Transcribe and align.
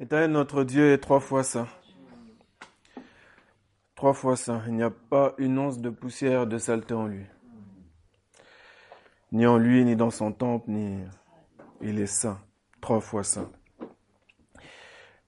Éternel, 0.00 0.30
notre 0.30 0.64
Dieu 0.64 0.94
est 0.94 0.98
trois 0.98 1.20
fois 1.20 1.44
saint. 1.44 1.68
Trois 3.94 4.14
fois 4.14 4.34
saint. 4.34 4.62
Il 4.66 4.72
n'y 4.72 4.82
a 4.82 4.88
pas 4.88 5.34
une 5.36 5.58
once 5.58 5.78
de 5.78 5.90
poussière 5.90 6.46
de 6.46 6.56
saleté 6.56 6.94
en 6.94 7.06
lui. 7.06 7.26
Ni 9.30 9.46
en 9.46 9.58
lui, 9.58 9.84
ni 9.84 9.96
dans 9.96 10.08
son 10.08 10.32
temple, 10.32 10.70
ni. 10.70 11.04
Il 11.82 12.00
est 12.00 12.06
saint. 12.06 12.40
Trois 12.80 13.02
fois 13.02 13.22
saint. 13.22 13.52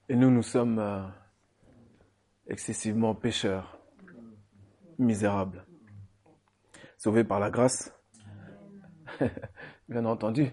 Et 0.08 0.16
nous, 0.16 0.30
nous 0.30 0.42
sommes 0.42 0.78
euh, 0.78 1.02
excessivement 2.46 3.14
pécheurs, 3.14 3.78
misérables. 4.98 5.66
Sauvés 6.96 7.24
par 7.24 7.40
la 7.40 7.50
grâce. 7.50 7.94
Bien 9.90 10.06
entendu. 10.06 10.48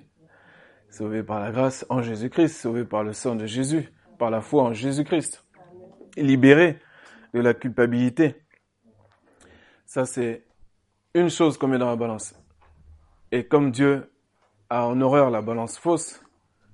Sauvés 0.89 1.23
par 1.23 1.39
la 1.39 1.53
grâce 1.53 1.85
en 1.87 2.01
Jésus-Christ, 2.01 2.49
sauvés 2.49 2.83
par 2.83 3.03
le 3.03 3.13
sang 3.13 3.37
de 3.37 3.45
Jésus 3.45 3.89
par 4.19 4.29
la 4.29 4.41
foi 4.41 4.63
en 4.63 4.73
Jésus-Christ. 4.73 5.43
Libéré 6.17 6.79
de 7.33 7.39
la 7.39 7.55
culpabilité. 7.55 8.35
Ça, 9.85 10.05
c'est 10.05 10.45
une 11.15 11.29
chose 11.29 11.57
qu'on 11.57 11.67
met 11.67 11.79
dans 11.79 11.89
la 11.89 11.95
balance. 11.95 12.35
Et 13.31 13.47
comme 13.47 13.71
Dieu 13.71 14.11
a 14.69 14.85
en 14.85 14.99
horreur 15.01 15.31
la 15.31 15.41
balance 15.41 15.79
fausse, 15.79 16.21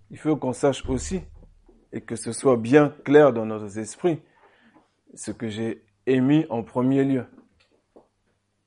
il 0.09 0.17
faut 0.17 0.35
qu'on 0.35 0.53
sache 0.53 0.83
aussi, 0.89 1.21
et 1.93 2.01
que 2.01 2.15
ce 2.15 2.31
soit 2.31 2.57
bien 2.57 2.89
clair 3.05 3.31
dans 3.31 3.45
nos 3.45 3.67
esprits, 3.67 4.21
ce 5.13 5.31
que 5.31 5.47
j'ai 5.47 5.85
émis 6.05 6.45
en 6.49 6.63
premier 6.63 7.03
lieu. 7.03 7.25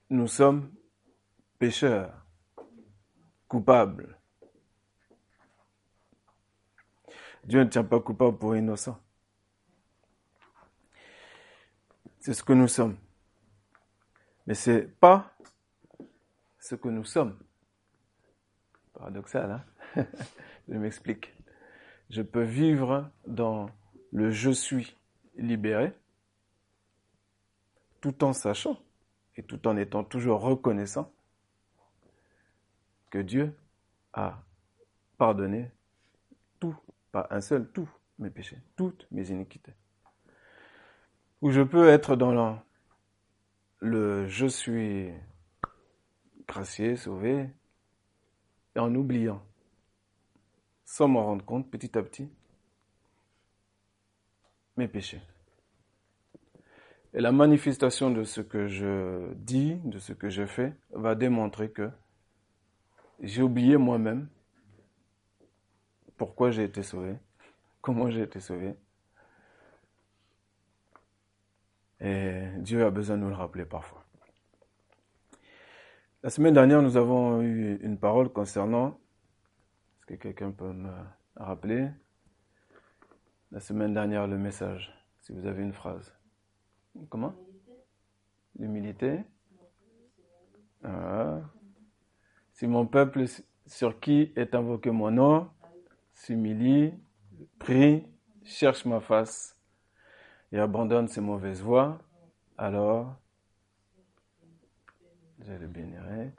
Nous 0.09 0.27
sommes 0.27 0.71
pécheurs, 1.59 2.27
coupables, 3.49 4.18
Dieu 7.49 7.65
ne 7.65 7.71
tient 7.71 7.83
pas 7.83 7.99
coupable 7.99 8.37
pour 8.37 8.55
innocent. 8.55 9.01
C'est 12.21 12.35
ce 12.35 12.43
que 12.43 12.53
nous 12.53 12.69
sommes. 12.69 12.99
Mais 14.47 14.53
c'est 14.53 14.83
pas 14.83 15.35
ce 16.59 16.75
que 16.75 16.91
nous 16.91 17.05
sommes. 17.05 17.39
Paradoxal, 18.93 19.65
hein? 19.97 20.05
Je 20.69 20.75
m'explique. 20.75 21.33
Je 22.11 22.21
peux 22.21 22.43
vivre 22.43 23.11
dans 23.27 23.71
le 24.13 24.31
je 24.31 24.51
suis 24.51 24.95
libéré 25.39 25.95
tout 28.03 28.25
en 28.25 28.35
sachant 28.35 28.79
et 29.37 29.43
tout 29.43 29.67
en 29.67 29.79
étant 29.79 30.05
toujours 30.05 30.43
reconnaissant 30.43 31.11
que 33.09 33.19
Dieu 33.19 33.57
a 34.13 34.43
pardonné 35.17 35.71
tout 36.61 36.77
pas 37.13 37.27
un 37.31 37.41
seul, 37.41 37.71
tous 37.73 37.89
mes 38.19 38.31
péchés, 38.31 38.59
toutes 38.77 39.07
mes 39.11 39.31
iniquités. 39.31 39.75
Ou 41.41 41.51
je 41.51 41.63
peux 41.63 41.89
être 41.89 42.17
dans 42.17 42.61
le, 43.81 44.27
je 44.27 44.47
suis 44.47 45.11
gracié, 46.47 46.97
sauvé, 46.97 47.49
et 48.75 48.79
en 48.79 48.95
oubliant, 48.95 49.43
sans 50.85 51.09
m'en 51.09 51.25
rendre 51.25 51.45
compte 51.45 51.71
petit 51.71 51.97
à 51.97 52.03
petit, 52.03 52.29
mes 54.77 54.89
péchés. 54.89 55.21
Et 57.15 57.21
la 57.21 57.33
manifestation 57.33 58.11
de 58.11 58.25
ce 58.25 58.41
que 58.41 58.69
je 58.69 59.33
dis, 59.35 59.77
de 59.85 59.99
ce 59.99 60.13
que 60.13 60.29
je 60.29 60.45
fais, 60.45 60.75
va 60.91 61.15
démontrer 61.15 61.71
que 61.71 61.91
j'ai 63.21 63.43
oublié 63.43 63.77
moi-même 63.77 64.29
pourquoi 66.19 66.51
j'ai 66.51 66.65
été 66.65 66.83
sauvé, 66.83 67.17
comment 67.81 68.11
j'ai 68.11 68.23
été 68.23 68.41
sauvé? 68.41 68.75
Et 72.01 72.43
Dieu 72.59 72.85
a 72.85 72.91
besoin 72.91 73.17
de 73.17 73.23
nous 73.23 73.29
le 73.29 73.35
rappeler 73.35 73.65
parfois. 73.65 74.05
La 76.23 76.31
semaine 76.31 76.55
dernière, 76.55 76.83
nous 76.83 76.97
avons 76.97 77.41
eu 77.41 77.77
une 77.81 77.99
parole 77.99 78.29
concernant, 78.29 78.99
est-ce 79.99 80.07
que 80.07 80.15
quelqu'un 80.15 80.51
peut 80.51 80.73
me 80.73 80.93
rappeler? 81.37 81.89
La 83.53 83.61
semaine 83.61 83.95
dernière, 83.95 84.27
le 84.27 84.37
message, 84.37 84.93
si 85.21 85.33
vous 85.33 85.47
avez 85.47 85.63
une 85.63 85.73
phrase. 85.73 86.15
Comment? 87.09 87.35
L'humilité. 88.59 89.23
Ah. 90.85 91.41
Si 92.53 92.67
mon 92.67 92.87
peuple 92.87 93.25
sur 93.67 94.01
qui 94.01 94.33
est 94.35 94.55
invoqué 94.55 94.91
mon 94.91 95.11
nom 95.13 95.51
s'humilie, 96.19 96.93
prie, 97.59 98.05
cherche 98.45 98.85
ma 98.85 99.01
face 99.01 99.57
et 100.53 100.59
abandonne 100.59 101.09
ses 101.09 101.21
mauvaises 101.21 101.63
voies, 101.63 101.99
alors 102.57 103.15
je 105.41 105.53
le 105.53 105.67
bénirai. 105.67 106.33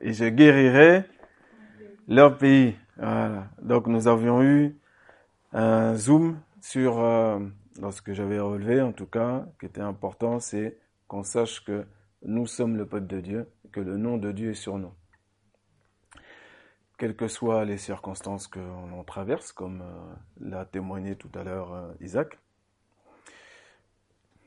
Et, 0.00 0.12
je, 0.12 0.28
guérirai 0.28 1.04
leur 2.08 2.36
pays. 2.36 2.76
Donc 3.62 3.86
nous 3.86 4.06
avions 4.08 4.42
eu 4.42 4.76
un 5.52 5.94
zoom 5.94 6.38
sur 6.60 6.98
euh, 6.98 7.38
ce 7.90 8.02
que 8.02 8.12
j'avais 8.12 8.40
relevé 8.40 8.82
en 8.82 8.92
tout 8.92 9.06
cas, 9.06 9.46
qui 9.60 9.66
était 9.66 9.80
important, 9.80 10.40
c'est 10.40 10.76
qu'on 11.08 11.22
sache 11.22 11.64
que 11.64 11.86
nous 12.22 12.46
sommes 12.46 12.76
le 12.76 12.86
peuple 12.86 13.06
de 13.06 13.20
Dieu, 13.20 13.48
que 13.72 13.80
le 13.80 13.96
nom 13.96 14.18
de 14.18 14.32
Dieu 14.32 14.50
est 14.50 14.54
sur 14.54 14.78
nous 14.78 14.92
quelles 16.96 17.16
que 17.16 17.28
soient 17.28 17.64
les 17.64 17.78
circonstances 17.78 18.48
que 18.48 18.58
l'on 18.58 19.04
traverse, 19.04 19.52
comme 19.52 19.82
euh, 19.82 20.14
l'a 20.40 20.64
témoigné 20.64 21.16
tout 21.16 21.30
à 21.34 21.44
l'heure 21.44 21.72
euh, 21.72 21.92
Isaac. 22.00 22.38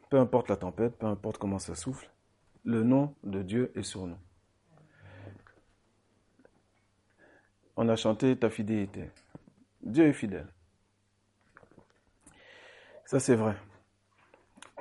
Peu 0.09 0.17
importe 0.17 0.49
la 0.49 0.57
tempête, 0.57 0.97
peu 0.97 1.05
importe 1.05 1.37
comment 1.37 1.59
ça 1.59 1.75
souffle, 1.75 2.09
le 2.63 2.83
nom 2.83 3.15
de 3.23 3.43
Dieu 3.43 3.71
est 3.75 3.83
sur 3.83 4.07
nous. 4.07 4.17
On 7.75 7.87
a 7.87 7.95
chanté 7.95 8.35
ta 8.37 8.49
fidélité. 8.49 9.11
Dieu 9.81 10.07
est 10.07 10.13
fidèle. 10.13 10.47
Ça 13.05 13.19
c'est 13.19 13.35
vrai. 13.35 13.55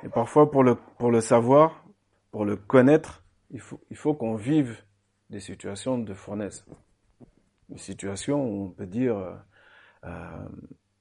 Et 0.03 0.09
parfois 0.09 0.49
pour 0.49 0.63
le, 0.63 1.21
savoir, 1.21 1.83
pour 2.31 2.45
le 2.45 2.55
connaître, 2.55 3.23
il 3.51 3.59
faut, 3.59 4.13
qu'on 4.13 4.35
vive 4.35 4.83
des 5.29 5.39
situations 5.39 5.97
de 5.97 6.13
fournaise 6.13 6.65
situation 7.77 8.43
où 8.43 8.65
on 8.65 8.69
peut 8.69 8.87
dire, 8.87 9.17
euh, 10.05 10.47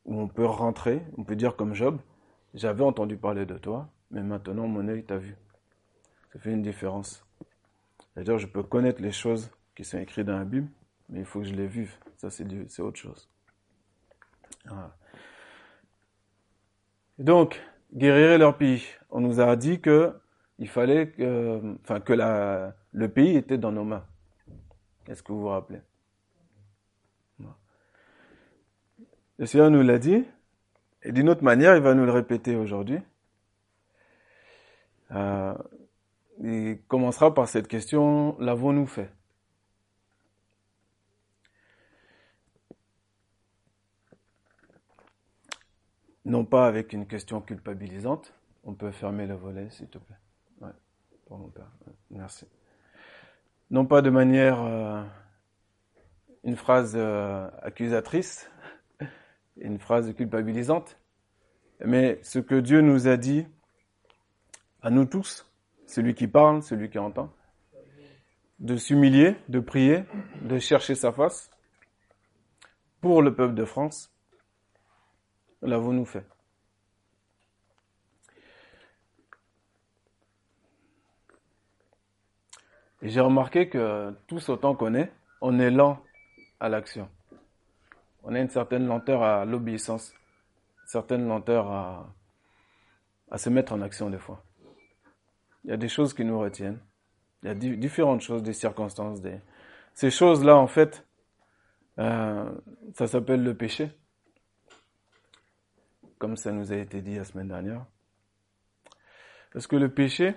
où 0.04 0.20
on 0.20 0.28
peut 0.28 0.44
rentrer, 0.44 1.02
on 1.16 1.24
peut 1.24 1.36
dire 1.36 1.56
comme 1.56 1.74
Job, 1.74 2.00
j'avais 2.54 2.84
entendu 2.84 3.16
parler 3.16 3.46
de 3.46 3.58
toi, 3.58 3.88
mais 4.10 4.22
maintenant 4.22 4.66
mon 4.66 4.86
œil 4.88 5.04
t'a 5.04 5.18
vu. 5.18 5.36
Ça 6.32 6.38
fait 6.38 6.52
une 6.52 6.62
différence. 6.62 7.24
C'est-à-dire, 8.12 8.38
je 8.38 8.46
peux 8.46 8.62
connaître 8.62 9.00
les 9.00 9.12
choses 9.12 9.50
qui 9.74 9.84
sont 9.84 9.98
écrites 9.98 10.26
dans 10.26 10.38
la 10.38 10.44
Bible, 10.44 10.68
mais 11.08 11.20
il 11.20 11.24
faut 11.24 11.40
que 11.40 11.46
je 11.46 11.54
les 11.54 11.66
vive. 11.66 11.94
Ça, 12.16 12.30
c'est 12.30 12.80
autre 12.80 12.98
chose. 12.98 13.30
Donc, 17.18 17.60
guérirait 17.94 18.38
leur 18.38 18.58
pays. 18.58 18.84
On 19.10 19.20
nous 19.20 19.40
a 19.40 19.56
dit 19.56 19.80
que 19.80 20.12
il 20.58 20.68
fallait 20.68 21.10
que, 21.10 21.76
enfin, 21.82 22.00
que 22.00 22.12
le 22.92 23.08
pays 23.08 23.36
était 23.36 23.58
dans 23.58 23.70
nos 23.72 23.84
mains. 23.84 24.04
Est-ce 25.06 25.22
que 25.22 25.32
vous 25.32 25.42
vous 25.42 25.48
rappelez? 25.48 25.80
Le 29.38 29.46
Seigneur 29.46 29.70
nous 29.70 29.82
l'a 29.82 29.98
dit, 29.98 30.24
et 31.02 31.12
d'une 31.12 31.28
autre 31.28 31.44
manière, 31.44 31.76
il 31.76 31.82
va 31.82 31.94
nous 31.94 32.04
le 32.04 32.10
répéter 32.10 32.56
aujourd'hui. 32.56 32.98
Euh, 35.12 35.54
il 36.40 36.80
commencera 36.88 37.32
par 37.32 37.48
cette 37.48 37.68
question, 37.68 38.36
l'avons-nous 38.40 38.86
fait? 38.86 39.12
Non 46.24 46.44
pas 46.44 46.66
avec 46.66 46.92
une 46.92 47.06
question 47.06 47.40
culpabilisante. 47.40 48.34
On 48.64 48.74
peut 48.74 48.90
fermer 48.90 49.26
le 49.26 49.34
volet, 49.34 49.70
s'il 49.70 49.88
te 49.88 49.98
plaît. 49.98 50.16
Ouais, 50.60 50.72
pour 51.26 51.38
mon 51.38 51.48
père. 51.48 51.70
Merci. 52.10 52.46
Non 53.70 53.86
pas 53.86 54.02
de 54.02 54.10
manière, 54.10 54.60
euh, 54.60 55.02
une 56.44 56.56
phrase 56.56 56.94
euh, 56.96 57.48
accusatrice, 57.62 58.50
une 59.60 59.78
phrase 59.78 60.12
culpabilisante, 60.14 60.98
mais 61.84 62.18
ce 62.22 62.38
que 62.38 62.56
Dieu 62.56 62.80
nous 62.80 63.08
a 63.08 63.16
dit 63.16 63.46
à 64.82 64.90
nous 64.90 65.04
tous, 65.04 65.50
celui 65.86 66.14
qui 66.14 66.28
parle, 66.28 66.62
celui 66.62 66.90
qui 66.90 66.98
entend, 66.98 67.32
de 68.58 68.76
s'humilier, 68.76 69.36
de 69.48 69.60
prier, 69.60 70.04
de 70.42 70.58
chercher 70.58 70.94
sa 70.94 71.12
face 71.12 71.50
pour 73.00 73.22
le 73.22 73.34
peuple 73.34 73.54
de 73.54 73.64
France, 73.64 74.12
l'avons-nous 75.62 76.04
fait? 76.04 76.26
Et 83.00 83.10
j'ai 83.10 83.20
remarqué 83.20 83.68
que 83.68 84.12
tous 84.26 84.48
autant 84.48 84.74
qu'on 84.74 84.94
est, 84.94 85.12
on 85.40 85.60
est 85.60 85.70
lent 85.70 86.02
à 86.58 86.68
l'action 86.68 87.08
On 88.30 88.34
a 88.34 88.40
une 88.40 88.50
certaine 88.50 88.86
lenteur 88.86 89.22
à 89.22 89.46
l'obéissance, 89.46 90.12
certaine 90.84 91.26
lenteur 91.26 91.72
à, 91.72 92.14
à 93.30 93.38
se 93.38 93.48
mettre 93.48 93.72
en 93.72 93.80
action 93.80 94.10
des 94.10 94.18
fois. 94.18 94.44
Il 95.64 95.70
y 95.70 95.72
a 95.72 95.78
des 95.78 95.88
choses 95.88 96.12
qui 96.12 96.26
nous 96.26 96.38
retiennent. 96.38 96.78
Il 97.42 97.48
y 97.48 97.50
a 97.50 97.54
différentes 97.54 98.20
choses, 98.20 98.42
des 98.42 98.52
circonstances. 98.52 99.20
Ces 99.94 100.10
choses-là, 100.10 100.58
en 100.58 100.66
fait, 100.66 101.06
euh, 101.98 102.52
ça 102.92 103.06
s'appelle 103.06 103.42
le 103.42 103.56
péché, 103.56 103.90
comme 106.18 106.36
ça 106.36 106.52
nous 106.52 106.70
a 106.70 106.76
été 106.76 107.00
dit 107.00 107.16
la 107.16 107.24
semaine 107.24 107.48
dernière. 107.48 107.86
Parce 109.54 109.66
que 109.66 109.76
le 109.76 109.88
péché 109.88 110.34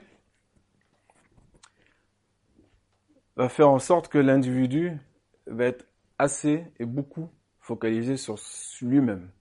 va 3.35 3.49
faire 3.49 3.67
en 3.69 3.79
sorte 3.79 4.07
que 4.07 4.17
l'individu 4.17 4.97
va 5.45 5.65
être 5.65 5.85
assez 6.17 6.71
et 6.79 6.85
beaucoup 6.85 7.29
focalisé 7.71 8.17
sur 8.17 8.35
lui-même. 8.81 9.31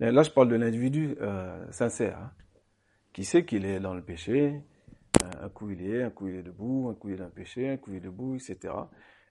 Là, 0.00 0.22
je 0.24 0.30
parle 0.30 0.48
de 0.48 0.56
l'individu 0.56 1.16
euh, 1.20 1.70
sincère, 1.70 2.18
hein, 2.18 2.32
qui 3.12 3.24
sait 3.24 3.44
qu'il 3.44 3.64
est 3.64 3.78
dans 3.78 3.94
le 3.94 4.02
péché, 4.02 4.60
un 5.40 5.48
coup 5.48 5.70
il 5.70 5.80
est, 5.86 6.02
un 6.02 6.10
coup 6.10 6.26
il 6.26 6.34
est 6.34 6.42
debout, 6.42 6.88
un 6.90 6.94
coup 6.94 7.10
il 7.10 7.14
est 7.14 7.18
dans 7.18 7.26
le 7.26 7.30
péché, 7.30 7.68
un 7.68 7.76
coup 7.76 7.92
il 7.92 7.98
est 7.98 8.00
debout, 8.00 8.34
etc. 8.34 8.74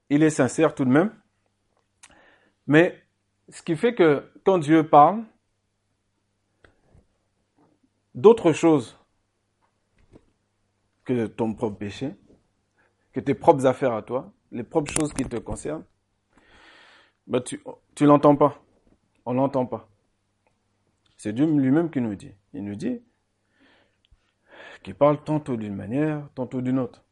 Il 0.09 0.23
est 0.23 0.29
sincère 0.29 0.73
tout 0.73 0.85
de 0.85 0.91
même. 0.91 1.11
Mais 2.67 2.97
ce 3.49 3.63
qui 3.63 3.75
fait 3.75 3.93
que 3.93 4.31
quand 4.45 4.59
Dieu 4.59 4.87
parle, 4.87 5.25
d'autres 8.15 8.53
choses 8.53 8.97
que 11.03 11.25
ton 11.27 11.53
propre 11.53 11.79
péché, 11.79 12.15
que 13.11 13.19
tes 13.19 13.33
propres 13.33 13.65
affaires 13.65 13.93
à 13.93 14.03
toi, 14.03 14.31
les 14.53 14.63
propres 14.63 14.93
choses 14.93 15.11
qui 15.11 15.25
te 15.25 15.35
concernent, 15.35 15.83
bah 17.29 17.41
tu, 17.41 17.63
tu 17.95 18.05
l'entends 18.05 18.35
pas. 18.35 18.61
On 19.25 19.33
l'entend 19.33 19.65
pas. 19.65 19.87
C'est 21.15 21.31
Dieu 21.31 21.45
lui-même 21.45 21.91
qui 21.91 22.01
nous 22.01 22.15
dit. 22.15 22.33
Il 22.53 22.63
nous 22.63 22.75
dit 22.75 23.01
qu'il 24.83 24.95
parle 24.95 25.23
tantôt 25.23 25.55
d'une 25.55 25.75
manière, 25.75 26.27
tantôt 26.33 26.61
d'une 26.61 26.79
autre. 26.79 27.03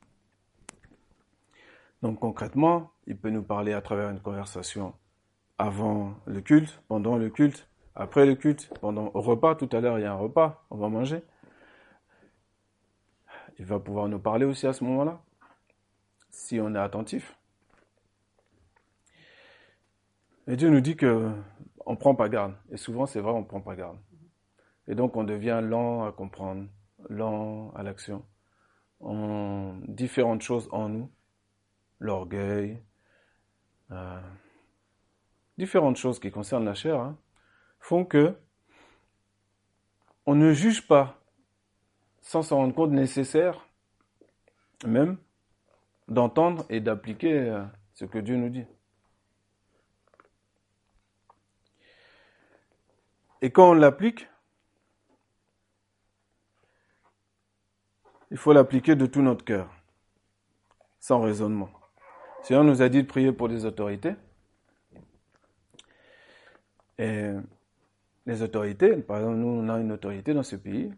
Donc 2.02 2.19
concrètement, 2.19 2.92
il 3.06 3.18
peut 3.18 3.30
nous 3.30 3.44
parler 3.44 3.74
à 3.74 3.81
travers 3.81 4.10
une 4.10 4.19
conversation 4.19 4.94
avant 5.58 6.16
le 6.25 6.42
culte, 6.42 6.81
pendant 6.88 7.18
le 7.18 7.30
culte, 7.30 7.68
après 7.96 8.25
le 8.25 8.36
culte, 8.36 8.72
pendant 8.81 9.12
au 9.13 9.22
repas. 9.22 9.56
Tout 9.56 9.70
à 9.72 9.81
l'heure, 9.81 10.00
il 10.00 10.04
y 10.04 10.06
a 10.06 10.12
un 10.12 10.16
repas, 10.16 10.66
on 10.70 10.78
va 10.78 10.90
manger. 10.90 11.22
Il 13.60 13.66
va 13.66 13.80
pouvoir 13.80 14.08
nous 14.08 14.20
parler 14.20 14.46
aussi 14.46 14.68
à 14.68 14.74
ce 14.74 14.84
moment-là, 14.84 15.22
si 16.30 16.60
on 16.60 16.74
est 16.75 16.80
attentif. 16.80 17.36
Et 20.48 20.56
Dieu 20.56 20.70
nous 20.70 20.82
dit 20.82 20.96
que 20.96 21.32
on 21.86 21.96
prend 21.96 22.16
pas 22.16 22.30
garde. 22.30 22.54
Et 22.72 22.78
souvent, 22.78 23.06
c'est 23.06 23.20
vrai, 23.20 23.32
on 23.32 23.44
prend 23.44 23.62
pas 23.62 23.76
garde. 23.76 23.98
Et 24.88 24.96
donc, 24.96 25.16
on 25.16 25.24
devient 25.24 25.60
lent 25.64 26.06
à 26.06 26.12
comprendre, 26.12 26.68
lent 27.10 27.72
à 27.76 27.84
l'action. 27.84 28.26
On 29.00 29.80
différentes 29.88 30.42
choses 30.42 30.70
en 30.72 30.90
nous, 30.90 31.12
l'orgueil, 32.00 32.82
euh, 33.92 34.22
différentes 35.58 35.98
choses 35.98 36.20
qui 36.20 36.32
concernent 36.32 36.66
la 36.66 36.74
chair, 36.74 37.00
hein, 37.00 37.18
font 37.80 38.06
que 38.06 38.36
on 40.26 40.36
ne 40.36 40.52
juge 40.52 40.88
pas 40.88 41.22
sans 42.22 42.42
s'en 42.42 42.58
rendre 42.58 42.76
compte 42.76 42.92
nécessaire, 42.92 43.66
même, 44.86 45.18
d'entendre 46.08 46.66
et 46.70 46.82
d'appliquer 46.82 47.34
euh, 47.34 47.64
ce 47.94 48.06
que 48.06 48.18
Dieu 48.18 48.36
nous 48.36 48.50
dit. 48.50 48.66
Et 53.42 53.51
quand 53.51 53.72
on 53.72 53.74
l'applique, 53.74 54.28
il 58.31 58.38
faut 58.38 58.54
l'appliquer 58.54 58.95
de 58.95 59.06
tout 59.06 59.22
notre 59.22 59.45
cœur, 59.45 59.69
sans 61.00 61.22
raisonnement. 61.22 61.69
Seigneur 62.42 62.63
nous 62.63 62.81
a 62.81 62.89
dit 62.89 63.04
de 63.04 63.07
prier 63.07 63.31
pour 63.31 63.48
les 63.48 63.66
autorités. 63.66 64.16
Et 66.98 67.31
les 68.25 68.42
autorités, 68.42 68.98
par 68.98 69.18
exemple, 69.18 69.38
nous, 69.38 69.48
on 69.48 69.69
a 69.69 69.80
une 69.80 69.92
autorité 69.92 70.34
dans 70.34 70.44
ce 70.44 70.56
pays, 70.56 70.92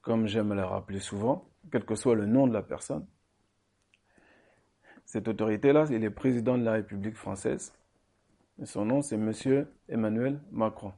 comme 0.00 0.26
j'aime 0.26 0.54
le 0.54 0.64
rappeler 0.64 1.00
souvent, 1.00 1.48
quel 1.70 1.84
que 1.84 1.94
soit 1.94 2.14
le 2.14 2.26
nom 2.26 2.46
de 2.46 2.54
la 2.54 2.62
personne. 2.62 3.06
Cette 5.04 5.28
autorité-là, 5.28 5.86
il 5.90 6.02
est 6.02 6.10
président 6.10 6.56
de 6.56 6.64
la 6.64 6.72
République 6.72 7.16
française. 7.16 7.72
Son 8.64 8.86
nom, 8.86 9.02
c'est 9.02 9.18
Monsieur 9.18 9.70
Emmanuel 9.86 10.40
Macron. 10.50 10.94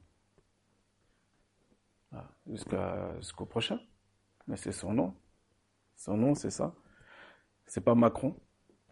Ah, 2.12 2.28
jusqu'au 2.46 3.46
prochain. 3.46 3.80
Mais 4.46 4.56
c'est 4.56 4.72
son 4.72 4.92
nom. 4.92 5.14
Son 5.96 6.16
nom, 6.16 6.34
c'est 6.34 6.50
ça. 6.50 6.72
C'est 7.66 7.80
pas 7.80 7.96
Macron, 7.96 8.36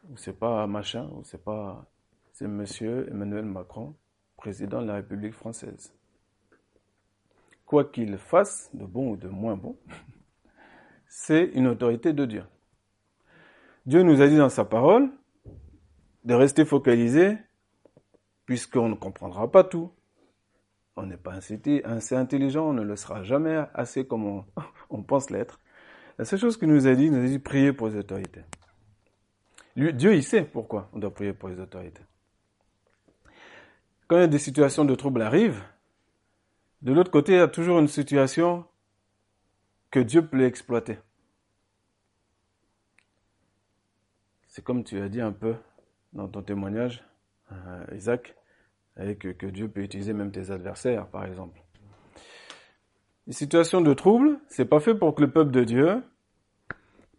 ou 0.09 0.17
c'est 0.17 0.39
pas 0.39 0.67
machin, 0.67 1.09
ou 1.15 1.23
c'est 1.23 1.43
pas. 1.43 1.87
C'est 2.33 2.49
Monsieur 2.49 3.09
Emmanuel 3.09 3.45
Macron, 3.45 3.95
président 4.37 4.83
de 4.83 4.87
la 4.87 4.95
République 4.95 5.33
française. 5.33 5.95
Quoi 7.65 7.85
qu'il 7.85 8.19
fasse, 8.19 8.69
de 8.75 8.85
bon 8.85 9.13
ou 9.13 9.17
de 9.17 9.29
moins 9.29 9.57
bon, 9.57 9.79
c'est 11.09 11.45
une 11.55 11.69
autorité 11.69 12.13
de 12.13 12.27
Dieu. 12.27 12.45
Dieu 13.87 14.03
nous 14.03 14.21
a 14.21 14.27
dit 14.27 14.37
dans 14.37 14.49
sa 14.49 14.65
parole 14.65 15.09
de 16.25 16.35
rester 16.35 16.65
focalisé 16.65 17.39
puisqu'on 18.47 18.89
ne 18.89 18.95
comprendra 18.95 19.51
pas 19.51 19.65
tout. 19.65 19.91
On 20.97 21.05
n'est 21.05 21.19
pas 21.19 21.35
assez 21.35 22.15
intelligent, 22.15 22.71
on 22.71 22.73
ne 22.73 22.83
le 22.83 22.97
sera 22.97 23.23
jamais 23.23 23.67
assez 23.75 24.07
comme 24.07 24.45
on, 24.91 25.03
pense 25.03 25.29
l'être. 25.29 25.61
La 26.19 26.25
seule 26.25 26.39
chose 26.39 26.57
qu'il 26.57 26.69
nous 26.69 26.87
a 26.87 26.95
dit, 26.95 27.05
il 27.05 27.13
nous 27.13 27.23
a 27.23 27.29
dit 27.29 27.39
prier 27.39 27.75
pour 27.75 27.89
les 27.89 27.97
autorités. 27.97 28.41
Dieu, 29.77 30.15
il 30.15 30.25
sait 30.25 30.43
pourquoi 30.43 30.89
on 30.95 30.99
doit 30.99 31.13
prier 31.13 31.35
pour 31.35 31.51
les 31.51 31.61
autorités. 31.61 32.03
Quand 34.07 34.27
des 34.27 34.39
situations 34.39 34.87
de 34.87 34.95
trouble 34.95 35.21
arrivent, 35.21 35.63
de 36.81 36.93
l'autre 36.93 37.11
côté, 37.11 37.33
il 37.33 37.39
y 37.39 37.41
a 37.41 37.49
toujours 37.49 37.79
une 37.79 37.89
situation 37.89 38.65
que 39.91 40.01
Dieu 40.01 40.27
peut 40.27 40.45
exploiter. 40.45 40.99
C'est 44.47 44.65
comme 44.65 44.85
tu 44.85 44.99
as 45.01 45.11
dit 45.11 45.21
un 45.21 45.33
peu 45.33 45.57
dans 46.15 46.29
ton 46.29 46.43
témoignage, 46.43 47.05
Isaac, 47.95 48.35
et 49.01 49.17
que, 49.17 49.29
que, 49.29 49.47
Dieu 49.47 49.69
peut 49.69 49.83
utiliser 49.83 50.13
même 50.13 50.33
tes 50.33 50.51
adversaires, 50.51 51.07
par 51.09 51.25
exemple. 51.25 51.61
Les 53.27 53.33
situations 53.33 53.81
de 53.81 53.93
trouble, 53.93 54.39
c'est 54.49 54.65
pas 54.65 54.81
fait 54.81 54.95
pour 54.95 55.15
que 55.15 55.23
le 55.23 55.31
peuple 55.31 55.51
de 55.51 55.65
Dieu 55.65 56.03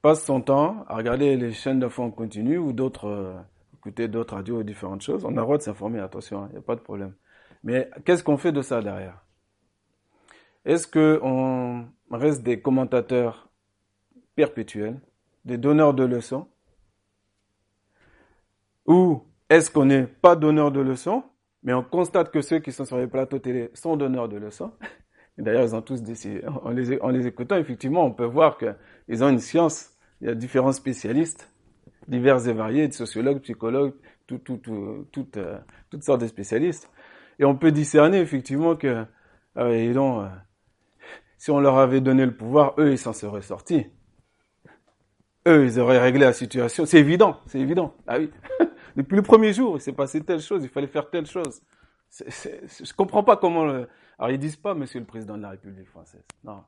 passe 0.02 0.24
son 0.24 0.42
temps 0.42 0.86
à 0.88 0.96
regarder 0.96 1.36
les 1.36 1.52
chaînes 1.52 1.80
d'infos 1.80 2.04
en 2.04 2.12
continu 2.12 2.58
ou 2.58 2.72
d'autres, 2.72 3.08
euh, 3.08 3.36
écouter 3.76 4.08
d'autres 4.08 4.36
radios 4.36 4.60
ou 4.60 4.64
différentes 4.64 5.02
choses. 5.02 5.26
On 5.26 5.30
a 5.30 5.32
le 5.32 5.42
droit 5.42 5.58
de 5.58 5.64
s'informer, 5.64 6.00
attention, 6.00 6.44
il 6.44 6.46
hein, 6.46 6.50
n'y 6.54 6.58
a 6.58 6.62
pas 6.62 6.76
de 6.76 6.82
problème. 6.82 7.14
Mais 7.64 7.90
qu'est-ce 8.06 8.24
qu'on 8.24 8.38
fait 8.38 8.52
de 8.52 8.62
ça 8.62 8.82
derrière? 8.82 9.22
Est-ce 10.66 10.88
qu'on 10.88 11.88
reste 12.12 12.44
des 12.44 12.62
commentateurs 12.62 13.50
perpétuels, 14.36 15.00
des 15.46 15.58
donneurs 15.58 15.94
de 15.94 16.04
leçons? 16.04 16.48
Ou 18.86 19.24
est-ce 19.50 19.72
qu'on 19.72 19.86
n'est 19.86 20.04
pas 20.08 20.36
donneur 20.36 20.72
de 20.72 20.80
leçons, 20.82 21.24
mais 21.64 21.74
on 21.74 21.84
constate 21.84 22.32
que 22.32 22.42
ceux 22.42 22.60
qui 22.60 22.72
sont 22.72 22.86
sur 22.86 22.98
les 22.98 23.08
plateaux 23.08 23.40
télé 23.40 23.70
sont 23.74 23.98
donneurs 23.98 24.30
de 24.30 24.38
leçons 24.38 24.72
D'ailleurs, 25.38 25.64
ils 25.64 25.76
ont 25.76 25.82
tous 25.82 26.02
décidé. 26.02 26.44
En 26.64 26.72
les, 26.72 27.28
écoutant, 27.28 27.58
effectivement, 27.58 28.04
on 28.04 28.12
peut 28.12 28.26
voir 28.26 28.58
qu'ils 28.58 29.24
ont 29.24 29.30
une 29.30 29.40
science. 29.40 29.92
Il 30.20 30.28
y 30.28 30.32
a 30.32 30.36
différents 30.36 30.72
spécialistes, 30.72 31.48
divers 32.08 32.48
et 32.48 32.54
variés, 32.54 32.92
sociologues, 32.92 33.40
psychologues, 33.42 33.94
tout, 34.26 34.40
tout, 34.40 34.58
tout, 35.12 35.28
euh, 35.38 35.60
toutes 35.92 36.04
sortes 36.04 36.22
de 36.22 36.28
spécialistes. 36.28 36.90
Et 37.38 37.46
on 37.46 37.56
peut 37.56 37.72
discerner, 37.72 38.20
effectivement, 38.20 38.76
que, 38.76 39.06
donc, 39.56 40.24
euh, 40.24 40.28
si 41.38 41.52
on 41.52 41.60
leur 41.60 41.78
avait 41.78 42.02
donné 42.02 42.26
le 42.26 42.36
pouvoir, 42.36 42.74
eux, 42.80 42.92
ils 42.92 42.98
s'en 42.98 43.14
seraient 43.14 43.44
sortis. 43.44 43.86
Eux, 45.48 45.66
ils 45.66 45.80
auraient 45.80 46.00
réglé 46.00 46.26
la 46.26 46.34
situation. 46.34 46.88
C'est 46.88 47.00
évident, 47.00 47.38
c'est 47.46 47.60
évident. 47.60 47.94
Ah 48.08 48.18
oui. 48.18 48.32
Depuis 48.98 49.16
le 49.16 49.22
premier 49.22 49.54
jour, 49.54 49.78
il 49.78 49.82
s'est 49.82 49.94
passé 49.94 50.22
telle 50.22 50.42
chose, 50.42 50.64
il 50.64 50.70
fallait 50.70 50.88
faire 50.88 51.10
telle 51.10 51.28
chose. 51.28 51.62
Je 52.12 52.24
ne 52.24 52.86
je 52.86 52.94
comprends 52.94 53.24
pas 53.24 53.38
comment. 53.38 53.62
Alors 54.18 54.32
ils 54.32 54.40
disent 54.40 54.56
pas 54.56 54.74
Monsieur 54.74 55.00
le 55.00 55.06
Président 55.06 55.38
de 55.38 55.44
la 55.44 55.52
République 55.52 55.88
française. 55.88 56.24
Non, 56.44 56.64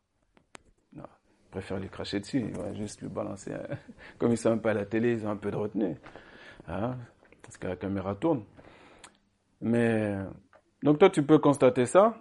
non. 0.93 1.03
Ils 1.03 1.51
préfèrent 1.51 1.79
lui 1.79 1.89
cracher 1.89 2.19
dessus. 2.19 2.39
Ils 2.39 2.55
vont 2.55 2.73
juste 2.75 3.01
lui 3.01 3.09
balancer. 3.09 3.53
Comme 4.19 4.31
ils 4.31 4.37
sont 4.37 4.51
un 4.51 4.59
peu 4.59 4.69
à 4.69 4.73
la 4.75 4.85
télé, 4.85 5.13
ils 5.13 5.25
ont 5.25 5.31
un 5.31 5.37
peu 5.37 5.49
de 5.49 5.55
retenue, 5.55 5.95
hein, 6.67 6.95
parce 7.41 7.57
que 7.57 7.67
la 7.67 7.75
caméra 7.75 8.13
tourne. 8.13 8.43
Mais 9.61 10.15
donc 10.83 10.99
toi, 10.99 11.09
tu 11.09 11.23
peux 11.23 11.39
constater 11.39 11.85
ça, 11.85 12.15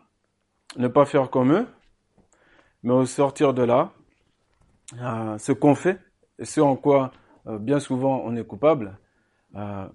ne 0.77 0.89
pas 0.89 1.05
faire 1.05 1.31
comme 1.31 1.53
eux, 1.53 1.67
mais 2.83 2.93
au 2.93 3.07
sortir 3.07 3.55
de 3.55 3.63
là, 3.63 3.93
euh, 5.01 5.39
ce 5.39 5.53
qu'on 5.53 5.75
fait 5.75 6.01
et 6.39 6.45
ce 6.45 6.61
en 6.61 6.77
quoi 6.77 7.13
euh, 7.47 7.59
bien 7.59 7.79
souvent 7.79 8.23
on 8.25 8.35
est 8.37 8.45
coupable, 8.45 8.99
euh, 9.55 9.87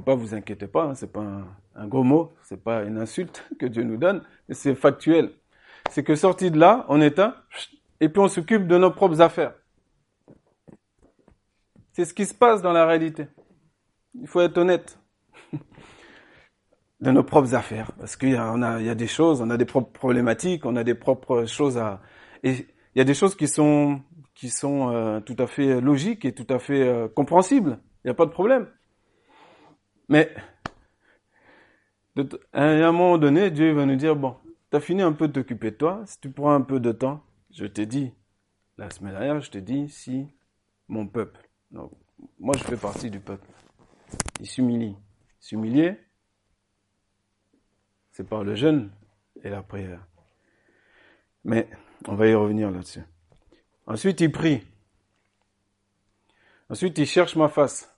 pas, 0.00 0.14
vous 0.14 0.34
inquiétez 0.34 0.66
pas, 0.66 0.84
hein, 0.84 0.94
c'est 0.94 1.12
pas 1.12 1.24
un, 1.74 1.86
gros 1.86 2.02
mot, 2.02 2.32
c'est 2.42 2.62
pas 2.62 2.82
une 2.84 2.98
insulte 2.98 3.44
que 3.58 3.66
Dieu 3.66 3.82
nous 3.82 3.96
donne, 3.96 4.22
c'est 4.50 4.74
factuel. 4.74 5.32
C'est 5.90 6.04
que 6.04 6.14
sorti 6.14 6.50
de 6.50 6.58
là, 6.58 6.86
on 6.88 7.00
éteint, 7.00 7.34
et 8.00 8.08
puis 8.08 8.20
on 8.20 8.28
s'occupe 8.28 8.66
de 8.66 8.78
nos 8.78 8.90
propres 8.90 9.20
affaires. 9.20 9.54
C'est 11.92 12.04
ce 12.04 12.14
qui 12.14 12.24
se 12.24 12.34
passe 12.34 12.62
dans 12.62 12.72
la 12.72 12.86
réalité. 12.86 13.26
Il 14.14 14.26
faut 14.26 14.40
être 14.40 14.56
honnête. 14.56 14.98
de 17.02 17.10
nos 17.10 17.24
propres 17.24 17.54
affaires. 17.54 17.92
Parce 17.98 18.16
qu'il 18.16 18.30
y, 18.30 18.36
a, 18.36 18.94
des 18.94 19.06
choses, 19.06 19.42
on 19.42 19.50
a 19.50 19.56
des 19.56 19.64
propres 19.64 19.92
problématiques, 19.92 20.64
on 20.64 20.76
a 20.76 20.84
des 20.84 20.94
propres 20.94 21.44
choses 21.44 21.76
à... 21.76 22.00
Et 22.44 22.66
il 22.94 22.98
y 22.98 23.00
a 23.00 23.04
des 23.04 23.14
choses 23.14 23.34
qui 23.34 23.48
sont, 23.48 24.00
qui 24.34 24.48
sont 24.48 24.90
euh, 24.90 25.20
tout 25.20 25.36
à 25.38 25.46
fait 25.46 25.80
logiques 25.80 26.24
et 26.24 26.32
tout 26.32 26.46
à 26.48 26.58
fait 26.58 26.82
euh, 26.82 27.08
compréhensibles. 27.08 27.78
Il 28.04 28.08
n'y 28.08 28.10
a 28.10 28.14
pas 28.14 28.26
de 28.26 28.30
problème. 28.30 28.68
Mais 30.08 30.34
à 32.52 32.62
un 32.62 32.92
moment 32.92 33.18
donné, 33.18 33.50
Dieu 33.50 33.72
va 33.72 33.86
nous 33.86 33.96
dire, 33.96 34.16
bon, 34.16 34.36
tu 34.70 34.76
as 34.76 34.80
fini 34.80 35.02
un 35.02 35.12
peu 35.12 35.28
de 35.28 35.32
t'occuper 35.32 35.70
de 35.70 35.76
toi, 35.76 36.02
si 36.06 36.20
tu 36.20 36.30
prends 36.30 36.52
un 36.52 36.60
peu 36.60 36.80
de 36.80 36.92
temps, 36.92 37.24
je 37.50 37.66
t'ai 37.66 37.86
dit, 37.86 38.12
la 38.78 38.90
semaine 38.90 39.12
dernière, 39.12 39.40
je 39.40 39.50
t'ai 39.50 39.60
dit, 39.60 39.88
si 39.88 40.26
mon 40.88 41.06
peuple, 41.06 41.48
donc, 41.70 41.92
moi 42.38 42.54
je 42.58 42.64
fais 42.64 42.76
partie 42.76 43.10
du 43.10 43.20
peuple, 43.20 43.46
il 44.40 44.46
s'humilie. 44.46 44.96
S'humilier, 45.40 45.98
c'est 48.12 48.28
par 48.28 48.44
le 48.44 48.54
jeûne 48.54 48.92
et 49.42 49.50
la 49.50 49.62
prière. 49.62 50.06
Mais 51.44 51.68
on 52.06 52.14
va 52.14 52.28
y 52.28 52.34
revenir 52.34 52.70
là-dessus. 52.70 53.02
Ensuite, 53.86 54.20
il 54.20 54.30
prie. 54.30 54.62
Ensuite, 56.68 56.96
il 56.98 57.06
cherche 57.06 57.34
ma 57.36 57.48
face. 57.48 57.91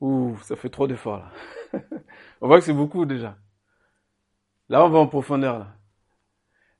Ouh, 0.00 0.36
ça 0.42 0.56
fait 0.56 0.68
trop 0.68 0.86
d'efforts 0.86 1.18
là. 1.18 1.32
on 2.40 2.48
voit 2.48 2.58
que 2.58 2.64
c'est 2.64 2.72
beaucoup 2.72 3.04
déjà. 3.06 3.36
Là, 4.68 4.84
on 4.84 4.88
va 4.88 4.98
en 4.98 5.06
profondeur 5.06 5.58
là. 5.58 5.76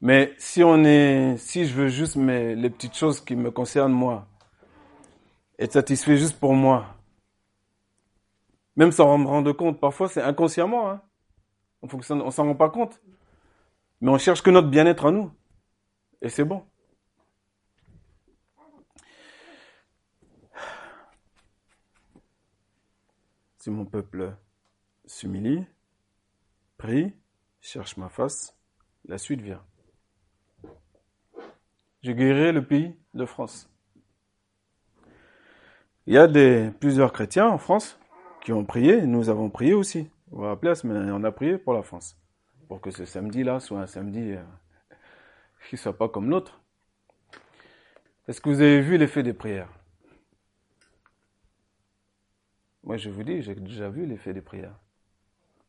Mais 0.00 0.34
si 0.38 0.62
on 0.62 0.84
est, 0.84 1.36
si 1.38 1.64
je 1.66 1.74
veux 1.74 1.88
juste 1.88 2.16
mes, 2.16 2.54
les 2.54 2.70
petites 2.70 2.94
choses 2.94 3.20
qui 3.20 3.34
me 3.34 3.50
concernent 3.50 3.92
moi, 3.92 4.28
être 5.58 5.72
satisfait 5.72 6.16
juste 6.16 6.38
pour 6.38 6.52
moi, 6.54 6.96
même 8.76 8.92
sans 8.92 9.16
me 9.16 9.26
rendre 9.26 9.52
compte, 9.52 9.80
parfois 9.80 10.08
c'est 10.08 10.22
inconsciemment, 10.22 10.90
hein. 10.90 11.02
On 11.82 11.88
ne 12.26 12.30
s'en 12.30 12.44
rend 12.44 12.54
pas 12.54 12.70
compte. 12.70 13.00
Mais 14.00 14.10
on 14.10 14.18
cherche 14.18 14.42
que 14.42 14.50
notre 14.50 14.68
bien-être 14.68 15.06
à 15.06 15.10
nous. 15.10 15.30
Et 16.20 16.28
c'est 16.28 16.44
bon. 16.44 16.64
Si 23.66 23.70
mon 23.72 23.84
peuple 23.84 24.32
s'humilie, 25.06 25.64
prie, 26.78 27.12
cherche 27.60 27.96
ma 27.96 28.08
face, 28.08 28.56
la 29.06 29.18
suite 29.18 29.40
vient. 29.40 29.60
Je 32.04 32.12
guérirai 32.12 32.52
le 32.52 32.64
pays 32.64 32.94
de 33.14 33.26
France. 33.26 33.68
Il 36.06 36.14
y 36.14 36.16
a 36.16 36.28
des, 36.28 36.70
plusieurs 36.78 37.12
chrétiens 37.12 37.48
en 37.48 37.58
France 37.58 37.98
qui 38.40 38.52
ont 38.52 38.64
prié, 38.64 39.02
nous 39.02 39.30
avons 39.30 39.50
prié 39.50 39.74
aussi. 39.74 40.08
Vous 40.28 40.36
vous 40.36 40.44
rappelez, 40.44 40.74
on 40.84 41.24
a 41.24 41.32
prié 41.32 41.58
pour 41.58 41.74
la 41.74 41.82
France. 41.82 42.16
Pour 42.68 42.80
que 42.80 42.92
ce 42.92 43.04
samedi-là 43.04 43.58
soit 43.58 43.80
un 43.80 43.88
samedi 43.88 44.30
euh, 44.30 44.44
qui 45.68 45.74
ne 45.74 45.80
soit 45.80 45.98
pas 45.98 46.08
comme 46.08 46.30
l'autre. 46.30 46.60
Est-ce 48.28 48.40
que 48.40 48.48
vous 48.48 48.60
avez 48.60 48.80
vu 48.80 48.96
l'effet 48.96 49.24
des 49.24 49.34
prières? 49.34 49.72
Moi, 52.86 52.96
je 52.96 53.10
vous 53.10 53.24
dis, 53.24 53.42
j'ai 53.42 53.56
déjà 53.56 53.90
vu 53.90 54.06
l'effet 54.06 54.32
des 54.32 54.40
prières. 54.40 54.78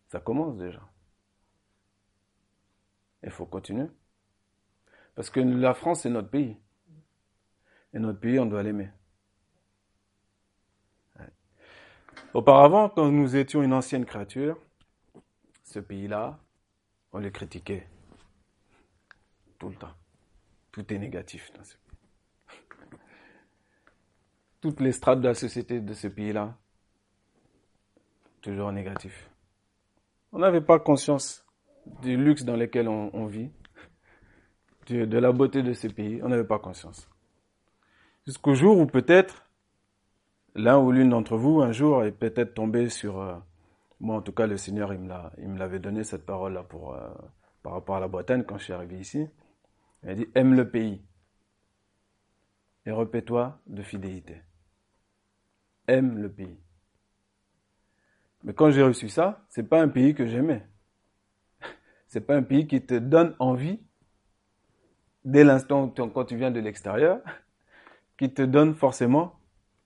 Ça 0.08 0.20
commence 0.20 0.56
déjà. 0.56 0.88
Il 3.24 3.32
faut 3.32 3.48
continuer. 3.48 3.88
Parce 5.16 5.32
que 5.32 5.40
la 5.40 5.74
France, 5.74 6.02
c'est 6.02 6.12
notre 6.12 6.30
pays. 6.30 6.56
Et 7.92 7.98
notre 7.98 8.20
pays, 8.20 8.40
on 8.40 8.46
doit 8.46 8.62
l'aimer. 8.62 8.92
Auparavant, 12.36 12.88
quand 12.90 13.10
nous 13.10 13.36
étions 13.36 13.64
une 13.64 13.74
ancienne 13.74 14.06
créature, 14.06 14.60
ce 15.64 15.80
pays-là, 15.80 16.40
on 17.14 17.18
le 17.18 17.32
critiquait 17.32 17.90
tout 19.58 19.70
le 19.70 19.76
temps. 19.76 19.96
Tout 20.72 20.94
est 20.94 21.00
négatif 21.00 21.52
dans 21.54 21.64
ce 21.64 21.74
pays. 21.78 22.60
Toutes 24.62 24.82
les 24.82 24.92
strates 24.92 25.22
de 25.22 25.28
la 25.28 25.34
société 25.34 25.82
de 25.82 25.94
ce 25.96 26.08
pays-là, 26.08 26.56
toujours 28.42 28.72
négatif. 28.72 29.30
On 30.32 30.40
n'avait 30.40 30.62
pas 30.62 30.80
conscience 30.80 31.46
du 32.02 32.18
luxe 32.18 32.44
dans 32.44 32.56
lequel 32.56 32.88
on, 32.88 33.26
vit, 33.26 33.50
de 34.90 35.18
la 35.18 35.32
beauté 35.32 35.64
de 35.64 35.74
ce 35.74 35.88
pays. 35.88 36.22
On 36.24 36.30
n'avait 36.30 36.44
pas 36.44 36.60
conscience. 36.60 37.10
Jusqu'au 38.26 38.54
jour 38.54 38.78
où 38.78 38.86
peut-être 38.86 39.48
l'un 40.56 40.78
ou 40.80 40.92
l'une 40.92 41.10
d'entre 41.10 41.38
vous, 41.38 41.62
un 41.62 41.72
jour, 41.72 42.04
est 42.04 42.12
peut-être 42.12 42.54
tombé 42.54 42.90
sur... 42.90 43.20
Euh, 43.20 43.36
moi, 44.00 44.18
en 44.18 44.22
tout 44.22 44.34
cas, 44.34 44.46
le 44.46 44.58
Seigneur, 44.58 44.94
il 44.94 45.00
me 45.00 45.58
l'avait 45.58 45.80
donné, 45.80 46.04
cette 46.04 46.26
parole-là, 46.26 46.64
pour 46.64 46.94
euh, 46.94 47.10
par 47.64 47.74
rapport 47.74 47.96
à 47.98 48.00
la 48.00 48.08
Bretagne, 48.08 48.44
quand 48.44 48.58
je 48.58 48.66
suis 48.66 48.74
arrivé 48.74 48.98
ici. 49.00 49.28
Il 50.04 50.10
a 50.10 50.16
dit, 50.16 50.28
aime 50.36 50.54
le 50.54 50.70
pays. 50.70 51.02
Et 52.86 52.92
repais-toi 52.92 53.60
de 53.68 53.84
fidélité. 53.84 54.42
Aime 55.88 56.18
le 56.18 56.32
pays. 56.32 56.58
Mais 58.48 58.54
quand 58.54 58.72
j'ai 58.72 58.82
reçu 58.82 59.10
ça, 59.10 59.44
c'est 59.50 59.68
pas 59.68 59.82
un 59.82 59.90
pays 59.90 60.16
que 60.16 60.26
j'aimais. 60.26 60.66
C'est 62.08 62.22
pas 62.22 62.34
un 62.34 62.44
pays 62.44 62.66
qui 62.66 62.82
te 62.82 62.94
donne 62.94 63.36
envie, 63.40 63.82
dès 65.26 65.44
l'instant 65.44 65.90
quand 65.90 66.24
tu 66.24 66.38
viens 66.38 66.50
de 66.50 66.62
l'extérieur, 66.62 67.20
qui 68.18 68.34
te 68.34 68.42
donne 68.42 68.74
forcément 68.74 69.38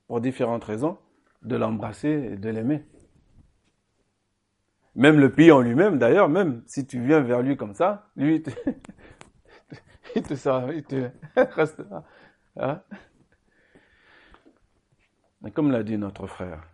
pour 0.05 0.21
différentes 0.21 0.63
raisons, 0.63 0.99
de 1.41 1.55
l'embrasser 1.55 2.33
et 2.33 2.37
de 2.37 2.49
l'aimer. 2.49 2.85
Même 4.93 5.19
le 5.19 5.31
pays 5.31 5.51
en 5.51 5.61
lui-même, 5.61 5.97
d'ailleurs, 5.97 6.29
même 6.29 6.61
si 6.67 6.85
tu 6.85 7.03
viens 7.03 7.21
vers 7.21 7.41
lui 7.41 7.57
comme 7.57 7.73
ça, 7.73 8.11
lui, 8.15 8.35
il 8.35 8.43
te, 8.43 8.51
il 10.15 10.21
te, 10.21 10.73
il 10.75 10.83
te 10.83 11.09
restera. 11.55 12.03
Hein? 12.57 12.79
comme 15.55 15.71
l'a 15.71 15.81
dit 15.81 15.97
notre 15.97 16.27
frère, 16.27 16.70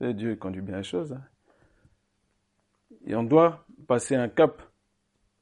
Dieu 0.00 0.36
conduit 0.36 0.62
bien 0.62 0.78
les 0.78 0.84
choses. 0.84 1.18
Et 3.04 3.14
on 3.14 3.22
doit 3.22 3.66
passer 3.86 4.14
un 4.14 4.28
cap 4.28 4.62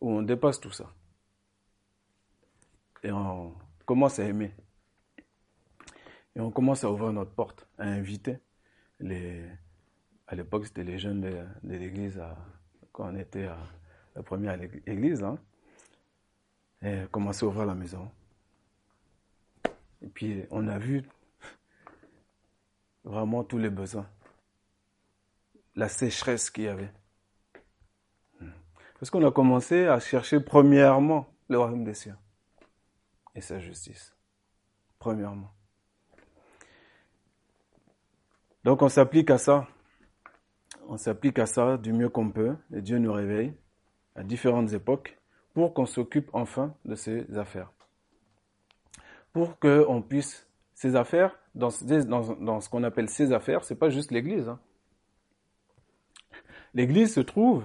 où 0.01 0.11
on 0.11 0.23
dépasse 0.23 0.61
tout 0.61 0.71
ça. 0.71 0.93
Et 3.03 3.11
on 3.11 3.55
commence 3.85 4.19
à 4.19 4.25
aimer. 4.25 4.53
Et 6.35 6.41
on 6.41 6.51
commence 6.51 6.85
à 6.85 6.91
ouvrir 6.91 7.13
notre 7.13 7.33
porte, 7.33 7.67
à 7.79 7.85
inviter 7.85 8.39
les. 9.01 9.45
À 10.29 10.35
l'époque, 10.35 10.67
c'était 10.67 10.83
les 10.83 10.99
jeunes 10.99 11.21
de, 11.21 11.45
l'église, 11.63 12.21
quand 12.93 13.13
on 13.13 13.17
était 13.17 13.47
à 13.47 13.59
la 14.17 14.23
première 14.25 14.61
église, 14.87 15.23
hein, 15.23 15.39
et 16.83 17.05
commencer 17.13 17.45
à 17.45 17.49
ouvrir 17.49 17.65
la 17.65 17.75
maison. 17.75 18.11
Et 20.03 20.09
puis, 20.09 20.45
on 20.51 20.67
a 20.67 20.79
vu 20.79 21.05
vraiment 23.05 23.45
tous 23.45 23.59
les 23.59 23.71
besoins. 23.71 24.09
La 25.77 25.89
sécheresse 25.89 26.51
qu'il 26.51 26.65
y 26.65 26.69
avait. 26.69 26.91
Parce 28.99 29.11
qu'on 29.11 29.25
a 29.27 29.31
commencé 29.31 29.87
à 29.87 30.01
chercher 30.01 30.41
premièrement 30.41 31.29
le 31.49 31.59
royaume 31.59 31.85
des 31.85 31.95
cieux 31.95 32.17
et 33.35 33.41
sa 33.41 33.59
justice. 33.59 34.17
Premièrement. 34.99 35.53
Donc 38.65 38.83
on 38.83 38.89
s'applique 38.89 39.31
à 39.31 39.39
ça. 39.39 39.69
On 40.89 40.97
s'applique 40.97 41.39
à 41.39 41.47
ça 41.47 41.77
du 41.77 41.93
mieux 41.93 42.09
qu'on 42.09 42.31
peut. 42.31 42.57
Et 42.73 42.81
Dieu 42.81 42.99
nous 42.99 43.13
réveille 43.13 43.55
à 44.17 44.23
différentes 44.23 44.73
époques 44.73 45.19
pour 45.55 45.75
qu'on 45.75 45.87
s'occupe 45.87 46.31
enfin 46.33 46.75
de 46.85 46.95
ces 46.95 47.39
affaires. 47.39 47.71
Pour 49.33 49.59
qu'on 49.59 50.03
puisse, 50.03 50.49
ces 50.75 50.97
affaires, 50.97 51.39
dans, 51.55 51.71
ce 51.71 52.69
qu'on 52.69 52.83
appelle 52.83 53.09
ces 53.09 53.33
affaires, 53.33 53.65
c'est 53.65 53.79
pas 53.79 53.91
juste 53.91 54.11
l'église. 54.11 54.49
Hein. 54.49 54.59
L'église 56.77 57.15
se 57.15 57.21
trouve, 57.21 57.65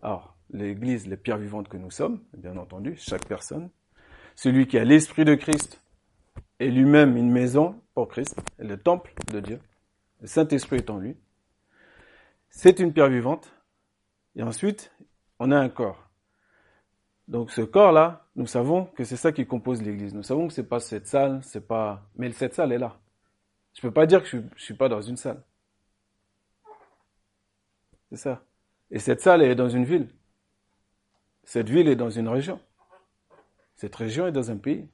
alors 0.00 0.34
l'église, 0.48 1.06
les 1.06 1.18
pierres 1.18 1.36
vivantes 1.36 1.68
que 1.68 1.76
nous 1.76 1.90
sommes, 1.90 2.20
bien 2.34 2.56
entendu, 2.56 2.96
chaque 2.96 3.26
personne, 3.26 3.68
celui 4.36 4.66
qui 4.66 4.78
a 4.78 4.84
l'esprit 4.84 5.26
de 5.26 5.34
Christ 5.34 5.82
est 6.60 6.70
lui-même 6.70 7.18
une 7.18 7.30
maison 7.30 7.78
pour 7.92 8.08
Christ, 8.08 8.40
le 8.58 8.78
temple 8.78 9.12
de 9.30 9.40
Dieu 9.40 9.60
le 10.20 10.26
Saint-Esprit 10.26 10.76
est 10.76 10.90
en 10.90 10.98
lui. 10.98 11.16
C'est 12.48 12.78
une 12.78 12.92
pierre 12.92 13.08
vivante. 13.08 13.52
Et 14.34 14.42
ensuite, 14.42 14.92
on 15.38 15.50
a 15.50 15.58
un 15.58 15.68
corps. 15.68 16.08
Donc 17.28 17.50
ce 17.50 17.62
corps-là, 17.62 18.26
nous 18.36 18.46
savons 18.46 18.84
que 18.84 19.04
c'est 19.04 19.16
ça 19.16 19.32
qui 19.32 19.46
compose 19.46 19.82
l'Église. 19.82 20.14
Nous 20.14 20.22
savons 20.22 20.48
que 20.48 20.54
c'est 20.54 20.68
pas 20.68 20.80
cette 20.80 21.06
salle, 21.06 21.40
c'est 21.42 21.66
pas. 21.66 22.08
Mais 22.16 22.30
cette 22.32 22.54
salle 22.54 22.72
est 22.72 22.78
là. 22.78 22.98
Je 23.74 23.82
peux 23.82 23.90
pas 23.90 24.06
dire 24.06 24.22
que 24.22 24.28
je, 24.28 24.36
ne 24.38 24.48
suis 24.56 24.74
pas 24.74 24.88
dans 24.88 25.02
une 25.02 25.16
salle. 25.16 25.42
C'est 28.10 28.16
ça. 28.16 28.44
Et 28.90 28.98
cette 28.98 29.20
salle 29.20 29.42
est 29.42 29.54
dans 29.54 29.68
une 29.68 29.84
ville. 29.84 30.08
Cette 31.44 31.68
ville 31.68 31.88
est 31.88 31.96
dans 31.96 32.10
une 32.10 32.28
région. 32.28 32.60
Cette 33.76 33.94
région 33.94 34.26
est 34.26 34.32
dans 34.32 34.50
un 34.50 34.56
pays. 34.56 34.88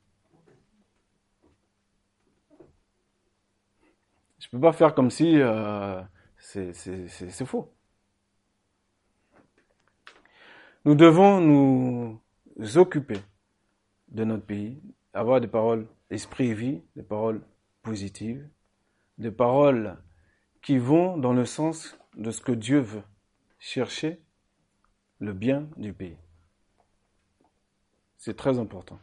Je 4.38 4.48
ne 4.48 4.50
peux 4.50 4.60
pas 4.60 4.72
faire 4.72 4.94
comme 4.94 5.10
si 5.10 5.40
euh, 5.40 6.02
c'est 6.36 7.44
faux. 7.46 7.72
Nous 10.84 10.94
devons 10.94 11.40
nous 11.40 12.20
occuper 12.76 13.20
de 14.08 14.24
notre 14.24 14.44
pays, 14.44 14.82
avoir 15.14 15.40
des 15.40 15.46
paroles 15.46 15.86
esprit 16.10 16.48
et 16.48 16.54
vie, 16.54 16.82
des 16.96 17.02
paroles 17.02 17.40
positives, 17.82 18.46
des 19.18 19.30
paroles 19.30 19.96
qui 20.60 20.78
vont 20.78 21.16
dans 21.16 21.32
le 21.32 21.44
sens 21.44 21.96
de 22.16 22.30
ce 22.30 22.40
que 22.40 22.52
Dieu 22.52 22.78
veut, 22.80 23.02
chercher 23.58 24.20
le 25.18 25.32
bien 25.32 25.68
du 25.76 25.92
pays. 25.92 26.18
C'est 28.18 28.36
très 28.36 28.58
important. 28.58 28.98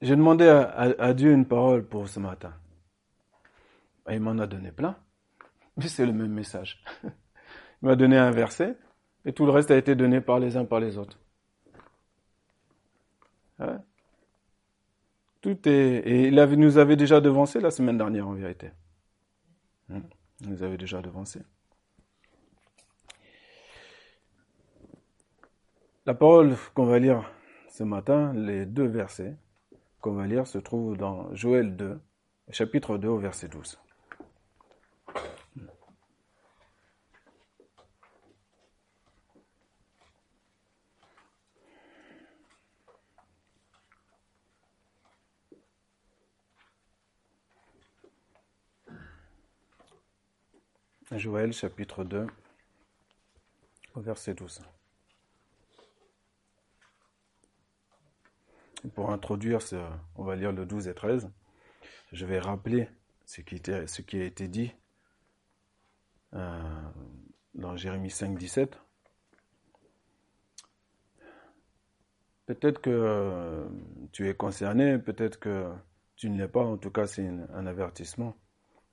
J'ai 0.00 0.16
demandé 0.16 0.46
à, 0.46 1.12
Dieu 1.14 1.32
une 1.32 1.46
parole 1.46 1.84
pour 1.84 2.08
ce 2.08 2.20
matin. 2.20 2.54
il 4.10 4.20
m'en 4.20 4.38
a 4.38 4.46
donné 4.46 4.70
plein, 4.70 4.96
mais 5.76 5.88
c'est 5.88 6.06
le 6.06 6.12
même 6.12 6.32
message. 6.32 6.82
Il 7.04 7.86
m'a 7.86 7.96
donné 7.96 8.16
un 8.16 8.30
verset, 8.30 8.76
et 9.24 9.32
tout 9.32 9.46
le 9.46 9.52
reste 9.52 9.70
a 9.70 9.76
été 9.76 9.94
donné 9.94 10.20
par 10.20 10.38
les 10.38 10.56
uns 10.56 10.64
par 10.64 10.80
les 10.80 10.98
autres. 10.98 11.18
Tout 15.40 15.68
est, 15.68 15.98
et 16.04 16.28
il 16.28 16.34
nous 16.34 16.78
avait 16.78 16.96
déjà 16.96 17.20
devancé 17.20 17.60
la 17.60 17.70
semaine 17.70 17.98
dernière 17.98 18.26
en 18.26 18.34
vérité. 18.34 18.70
Hein? 19.90 20.02
Nous 20.42 20.62
avait 20.62 20.76
déjà 20.76 21.02
devancé. 21.02 21.42
La 26.06 26.14
parole 26.14 26.56
qu'on 26.74 26.86
va 26.86 26.98
lire 26.98 27.30
ce 27.68 27.84
matin, 27.84 28.32
les 28.32 28.64
deux 28.64 28.86
versets 28.86 29.36
qu'on 30.00 30.12
va 30.12 30.26
lire 30.26 30.46
se 30.46 30.58
trouvent 30.58 30.96
dans 30.96 31.34
Joël 31.34 31.76
2, 31.76 32.00
chapitre 32.50 32.98
2 32.98 33.08
au 33.08 33.18
verset 33.18 33.48
12. 33.48 33.78
Joël 51.16 51.54
chapitre 51.54 52.04
2 52.04 52.26
au 53.94 54.00
verset 54.00 54.34
12. 54.34 54.60
Pour 58.94 59.10
introduire, 59.10 59.62
ce, 59.62 59.76
on 60.16 60.24
va 60.24 60.36
lire 60.36 60.52
le 60.52 60.66
12 60.66 60.86
et 60.88 60.94
13. 60.94 61.30
Je 62.12 62.26
vais 62.26 62.38
rappeler 62.38 62.88
ce 63.24 63.40
qui, 63.40 64.20
a 64.20 64.24
été 64.24 64.48
dit 64.48 64.74
euh, 66.34 66.82
dans 67.54 67.74
Jérémie 67.76 68.10
5, 68.10 68.36
17. 68.36 68.78
Peut-être 72.44 72.80
que 72.80 73.66
tu 74.12 74.28
es 74.28 74.34
concerné, 74.34 74.98
peut-être 74.98 75.38
que 75.40 75.72
tu 76.16 76.28
ne 76.28 76.36
l'es 76.36 76.48
pas. 76.48 76.64
En 76.64 76.76
tout 76.76 76.90
cas, 76.90 77.06
c'est 77.06 77.26
un 77.26 77.66
avertissement 77.66 78.36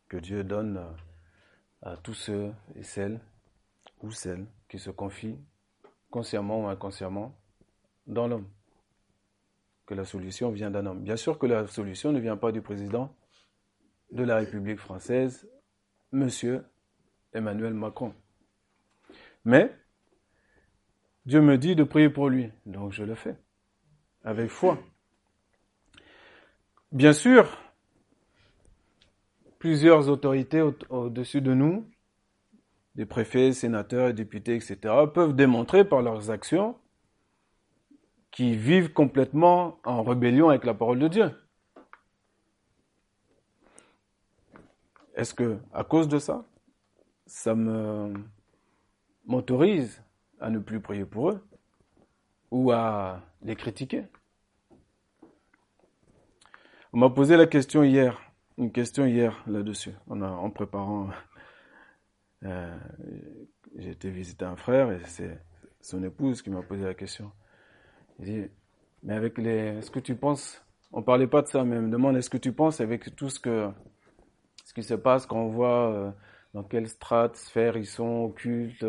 que 0.08 0.18
Dieu 0.18 0.44
donne 0.44 0.78
euh, 0.78 0.92
à 1.82 1.98
tous 1.98 2.14
ceux 2.14 2.52
et 2.76 2.84
celles 2.84 3.20
ou 4.02 4.12
celles 4.12 4.46
qui 4.70 4.80
se 4.80 4.90
confient 4.90 5.38
consciemment 6.10 6.66
ou 6.66 6.68
inconsciemment 6.68 7.36
dans 8.08 8.28
l'homme 8.28 8.48
que 9.86 9.94
la 9.94 10.06
solution 10.06 10.50
vient 10.52 10.72
d'un 10.72 10.86
homme. 10.86 11.04
Bien 11.04 11.16
sûr 11.16 11.38
que 11.38 11.46
la 11.46 11.68
solution 11.68 12.12
ne 12.12 12.20
vient 12.20 12.38
pas 12.38 12.52
du 12.52 12.62
président 12.62 13.14
de 14.12 14.24
la 14.24 14.38
République 14.38 14.80
française, 14.80 15.48
Monsieur 16.12 16.64
Emmanuel 17.34 17.74
Macron. 17.74 18.14
Mais 19.44 19.76
Dieu 21.26 21.42
me 21.42 21.58
dit 21.58 21.76
de 21.76 21.84
prier 21.84 22.10
pour 22.10 22.30
lui, 22.30 22.52
donc 22.66 22.94
je 22.94 23.04
le 23.04 23.16
fais, 23.16 23.36
avec 24.24 24.50
foi. 24.50 24.80
Bien 26.92 27.14
sûr, 27.14 27.58
plusieurs 29.66 30.10
autorités 30.10 30.62
au-dessus 30.92 31.42
de 31.42 31.56
nous, 31.56 31.90
des 32.94 33.08
préfets, 33.08 33.52
sénateurs, 33.52 34.14
députés, 34.14 34.54
etc., 34.54 34.78
peuvent 35.12 35.36
démontrer 35.36 35.84
par 35.84 36.04
leurs 36.04 36.30
actions 36.30 36.78
qui 38.30 38.56
vivent 38.56 38.94
complètement 38.94 39.80
en 39.84 40.04
rébellion 40.04 40.50
avec 40.50 40.66
la 40.66 40.76
parole 40.76 41.00
de 41.00 41.08
Dieu. 41.08 41.32
Est-ce 45.16 45.34
que, 45.34 45.58
à 45.74 45.84
cause 45.84 46.08
de 46.08 46.20
ça, 46.20 46.46
ça 47.26 47.56
me 47.56 48.14
m'autorise 49.26 50.04
à 50.40 50.52
ne 50.52 50.60
plus 50.60 50.80
prier 50.80 51.06
pour 51.06 51.32
eux 51.32 51.44
ou 52.52 52.72
à 52.72 53.20
les 53.42 53.56
critiquer? 53.56 54.04
On 56.94 57.00
m'a 57.00 57.10
posé 57.10 57.36
la 57.36 57.48
question 57.48 57.82
hier, 57.82 58.22
une 58.58 58.72
question 58.72 59.06
hier 59.06 59.44
là-dessus, 59.48 59.94
en, 60.10 60.50
préparant. 60.50 61.10
Euh, 62.44 62.78
j'ai 63.78 63.92
été 63.92 64.10
visiter 64.10 64.46
un 64.46 64.56
frère 64.56 64.92
et 64.92 65.00
c'est 65.06 65.42
son 65.82 66.04
épouse 66.04 66.42
qui 66.42 66.50
m'a 66.50 66.62
posé 66.62 66.84
la 66.84 66.94
question. 66.94 67.32
Il 68.20 68.26
dit, 68.26 68.52
mais 69.04 69.14
avec 69.14 69.38
les, 69.38 69.78
est-ce 69.78 69.92
que 69.92 70.00
tu 70.00 70.16
penses, 70.16 70.64
on 70.92 71.02
parlait 71.04 71.28
pas 71.28 71.42
de 71.42 71.48
ça, 71.48 71.64
mais 71.64 71.80
me 71.82 71.90
demande, 71.90 72.18
est-ce 72.18 72.30
que 72.30 72.38
tu 72.38 72.54
penses 72.54 72.82
avec 72.82 73.16
tout 73.16 73.30
ce 73.30 73.40
que, 73.40 73.70
ce 74.64 74.74
qui 74.74 74.84
se 74.84 74.94
passe 74.94 75.26
quand 75.26 75.40
on 75.40 75.50
voit 75.50 75.92
euh, 75.92 76.12
dans 76.54 76.64
quelle 76.64 76.88
strate, 76.88 77.36
sphère 77.36 77.78
ils 77.78 77.86
sont, 77.86 78.24
occultes, 78.24 78.86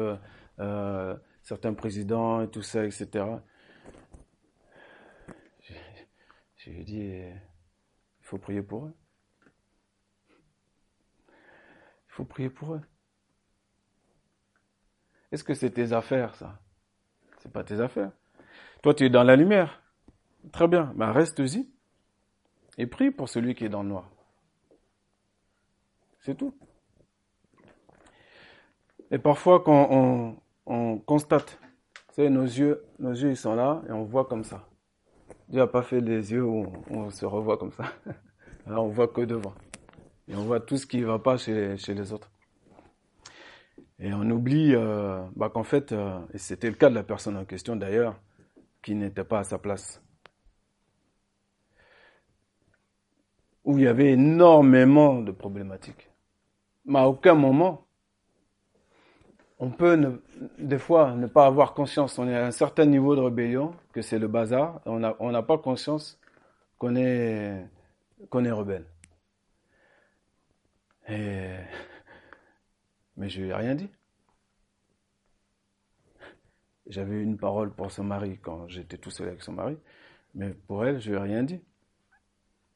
euh, 0.60 1.16
certains 1.42 1.74
présidents 1.74 2.42
et 2.42 2.48
tout 2.48 2.62
ça, 2.62 2.84
etc. 2.84 3.24
J'ai 6.56 6.82
dit, 6.82 6.98
il 6.98 7.40
faut 8.22 8.38
prier 8.38 8.62
pour 8.62 8.86
eux. 8.86 8.94
Il 12.05 12.05
faut 12.16 12.24
prier 12.24 12.48
pour 12.48 12.74
eux. 12.74 12.80
Est-ce 15.30 15.44
que 15.44 15.52
c'est 15.52 15.70
tes 15.70 15.92
affaires, 15.92 16.34
ça? 16.34 16.58
C'est 17.38 17.52
pas 17.52 17.62
tes 17.62 17.80
affaires. 17.80 18.10
Toi, 18.82 18.94
tu 18.94 19.04
es 19.04 19.10
dans 19.10 19.22
la 19.22 19.36
lumière. 19.36 19.82
Très 20.50 20.66
bien. 20.66 20.92
Ben, 20.96 21.12
reste-y. 21.12 21.68
Et 22.78 22.86
prie 22.86 23.10
pour 23.10 23.28
celui 23.28 23.54
qui 23.54 23.66
est 23.66 23.68
dans 23.68 23.82
le 23.82 23.90
noir. 23.90 24.10
C'est 26.20 26.36
tout. 26.36 26.54
Et 29.10 29.18
parfois, 29.18 29.62
quand 29.62 30.38
on, 30.66 30.98
constate, 31.00 31.60
c'est 32.12 32.30
nos 32.30 32.44
yeux, 32.44 32.82
nos 32.98 33.12
yeux, 33.12 33.30
ils 33.30 33.36
sont 33.36 33.54
là 33.54 33.82
et 33.88 33.92
on 33.92 34.04
voit 34.04 34.24
comme 34.24 34.42
ça. 34.42 34.66
Dieu 35.48 35.60
n'a 35.60 35.66
pas 35.66 35.82
fait 35.82 36.00
les 36.00 36.32
yeux 36.32 36.44
où 36.44 36.66
on, 36.90 37.10
se 37.10 37.26
revoit 37.26 37.58
comme 37.58 37.72
ça. 37.72 37.84
Alors, 38.66 38.86
on 38.86 38.88
voit 38.88 39.08
que 39.08 39.20
devant. 39.20 39.54
Et 40.28 40.34
on 40.34 40.44
voit 40.44 40.60
tout 40.60 40.76
ce 40.76 40.86
qui 40.86 41.00
ne 41.00 41.06
va 41.06 41.18
pas 41.18 41.36
chez, 41.36 41.76
les 41.76 42.12
autres. 42.12 42.30
Et 43.98 44.12
on 44.12 44.28
oublie 44.30 44.74
euh, 44.74 45.22
bah, 45.36 45.50
qu'en 45.50 45.62
fait, 45.62 45.92
euh, 45.92 46.18
et 46.34 46.38
c'était 46.38 46.68
le 46.68 46.76
cas 46.76 46.90
de 46.90 46.94
la 46.94 47.04
personne 47.04 47.36
en 47.36 47.44
question 47.44 47.76
d'ailleurs, 47.76 48.18
qui 48.82 48.94
n'était 48.94 49.24
pas 49.24 49.40
à 49.40 49.44
sa 49.44 49.58
place. 49.58 50.02
Où 53.64 53.78
il 53.78 53.84
y 53.84 53.86
avait 53.86 54.12
énormément 54.12 55.20
de 55.20 55.32
problématiques. 55.32 56.10
Mais 56.84 56.98
à 56.98 57.08
aucun 57.08 57.34
moment, 57.34 57.86
on 59.58 59.70
peut 59.70 60.20
des 60.58 60.78
fois 60.78 61.14
ne 61.14 61.26
pas 61.26 61.46
avoir 61.46 61.74
conscience. 61.74 62.18
On 62.18 62.28
est 62.28 62.36
à 62.36 62.46
un 62.46 62.50
certain 62.50 62.84
niveau 62.84 63.16
de 63.16 63.20
rébellion, 63.22 63.74
que 63.92 64.02
c'est 64.02 64.18
le 64.18 64.28
bazar. 64.28 64.80
On 64.84 64.98
n'a 64.98 65.42
pas 65.42 65.58
conscience 65.58 66.20
qu'on 66.78 66.94
est 66.96 67.68
rebelle. 68.32 68.86
Et... 71.08 71.56
Mais 73.16 73.28
je 73.28 73.40
lui 73.40 73.48
ai 73.48 73.54
rien 73.54 73.74
dit. 73.74 73.90
J'avais 76.86 77.20
une 77.20 77.36
parole 77.36 77.74
pour 77.74 77.90
son 77.90 78.04
mari 78.04 78.38
quand 78.40 78.68
j'étais 78.68 78.96
tout 78.96 79.10
seul 79.10 79.28
avec 79.28 79.42
son 79.42 79.52
mari, 79.52 79.76
mais 80.34 80.50
pour 80.50 80.84
elle, 80.84 81.00
je 81.00 81.10
lui 81.10 81.16
ai 81.16 81.20
rien 81.20 81.42
dit. 81.42 81.60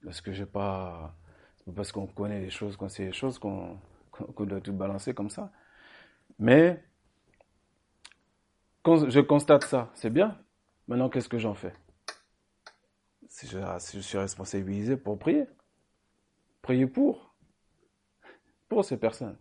Parce 0.05 0.21
que 0.21 0.33
j'ai 0.33 0.47
pas, 0.47 1.14
parce 1.77 1.93
qu'on 1.93 2.07
connaît 2.07 2.40
les 2.40 2.51
choses, 2.51 2.77
qu'on 2.77 2.88
sait 2.88 3.07
les 3.07 3.12
choses, 3.12 3.38
qu'on 3.38 3.79
doit 4.38 4.61
tout 4.61 4.73
balancer 4.73 5.14
comme 5.14 5.31
ça. 5.31 5.53
Mais, 6.38 6.83
je 8.85 9.21
constate 9.21 9.64
ça, 9.64 9.90
c'est 9.95 10.11
bien. 10.11 10.38
Maintenant, 10.88 11.09
qu'est-ce 11.09 11.29
que 11.29 11.38
j'en 11.38 11.55
fais? 11.55 11.75
Je, 13.43 13.59
si 13.79 13.97
je 13.99 14.03
suis 14.03 14.19
responsabilisé 14.19 14.97
pour 14.97 15.19
prier. 15.19 15.47
Prier 16.62 16.87
pour. 16.87 17.30
Pour 18.70 18.85
ces 18.85 18.96
personnes. 18.96 19.37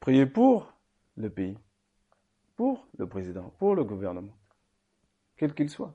Prier 0.00 0.24
pour 0.24 0.72
le 1.16 1.28
pays, 1.28 1.58
pour 2.56 2.88
le 2.96 3.06
président, 3.06 3.52
pour 3.58 3.74
le 3.74 3.84
gouvernement, 3.84 4.32
quel 5.36 5.54
qu'il 5.54 5.68
soit. 5.68 5.94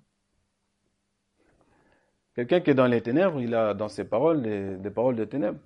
Quelqu'un 2.35 2.59
qui 2.59 2.69
est 2.69 2.75
dans 2.75 2.85
les 2.85 3.01
ténèbres, 3.01 3.41
il 3.41 3.55
a 3.55 3.73
dans 3.73 3.89
ses 3.89 4.03
paroles 4.05 4.43
des, 4.43 4.91
paroles 4.91 5.15
de 5.15 5.25
ténèbres. 5.25 5.59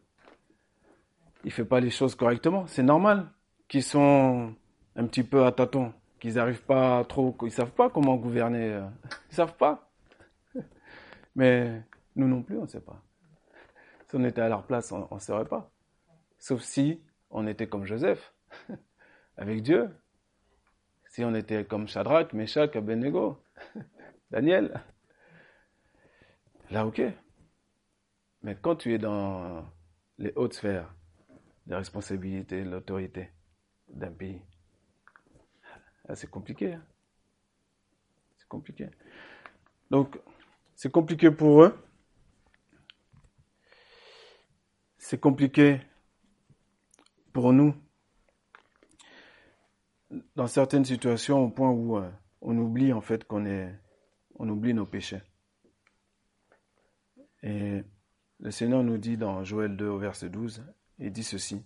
Il 1.43 1.51
fait 1.51 1.65
pas 1.65 1.81
les 1.81 1.89
choses 1.89 2.15
correctement. 2.15 2.65
C'est 2.67 2.81
normal 2.81 3.27
qu'ils 3.67 3.83
sont 3.83 4.55
un 4.95 5.05
petit 5.05 5.23
peu 5.23 5.45
à 5.45 5.51
tâtons, 5.51 5.93
qu'ils 6.21 6.35
n'arrivent 6.35 6.63
pas 6.63 7.03
trop, 7.03 7.35
ils 7.41 7.51
savent 7.51 7.73
pas 7.73 7.89
comment 7.89 8.15
gouverner. 8.15 8.71
Euh, 8.71 8.87
ils 9.31 9.35
savent 9.35 9.57
pas. 9.57 9.91
Mais 11.35 11.81
nous 12.15 12.29
non 12.29 12.41
plus, 12.41 12.57
on 12.57 12.63
ne 12.63 12.67
sait 12.67 12.79
pas. 12.79 13.03
Si 14.07 14.15
on 14.15 14.23
était 14.23 14.41
à 14.41 14.47
leur 14.47 14.63
place, 14.63 14.93
on 14.93 15.13
ne 15.13 15.19
saurait 15.19 15.43
pas. 15.45 15.72
Sauf 16.43 16.61
si 16.61 17.01
on 17.29 17.47
était 17.47 17.67
comme 17.67 17.85
Joseph, 17.85 18.33
avec 19.37 19.61
Dieu. 19.61 19.89
Si 21.05 21.23
on 21.23 21.33
était 21.35 21.63
comme 21.63 21.87
Shadrach, 21.87 22.33
Meshach, 22.33 22.75
Abednego, 22.75 23.41
Daniel. 24.29 24.83
Là, 26.69 26.85
ok. 26.85 27.01
Mais 28.41 28.57
quand 28.61 28.75
tu 28.75 28.93
es 28.93 28.97
dans 28.97 29.71
les 30.17 30.33
hautes 30.35 30.55
sphères 30.55 30.93
de 31.65 31.75
responsabilité, 31.75 32.65
l'autorité 32.65 33.29
d'un 33.87 34.11
pays, 34.11 34.41
c'est 36.13 36.29
compliqué. 36.29 36.73
Hein. 36.73 36.85
C'est 38.35 38.49
compliqué. 38.49 38.89
Donc, 39.89 40.19
c'est 40.75 40.91
compliqué 40.91 41.31
pour 41.31 41.63
eux. 41.63 41.79
C'est 44.97 45.21
compliqué 45.21 45.79
pour 47.33 47.51
nous. 47.51 47.75
Dans 50.35 50.47
certaines 50.47 50.85
situations, 50.85 51.43
au 51.43 51.49
point 51.49 51.71
où 51.71 51.97
euh, 51.97 52.09
on 52.41 52.57
oublie 52.57 52.93
en 52.93 53.01
fait 53.01 53.25
qu'on 53.25 53.45
est, 53.45 53.73
on 54.35 54.47
oublie 54.47 54.73
nos 54.73 54.85
péchés. 54.85 55.21
Et 57.41 57.83
le 58.39 58.51
Seigneur 58.51 58.83
nous 58.83 58.97
dit 58.97 59.17
dans 59.17 59.43
Joël 59.43 59.75
2 59.75 59.87
au 59.87 59.97
verset 59.97 60.29
12, 60.29 60.63
il 60.99 61.11
dit 61.11 61.23
ceci. 61.23 61.63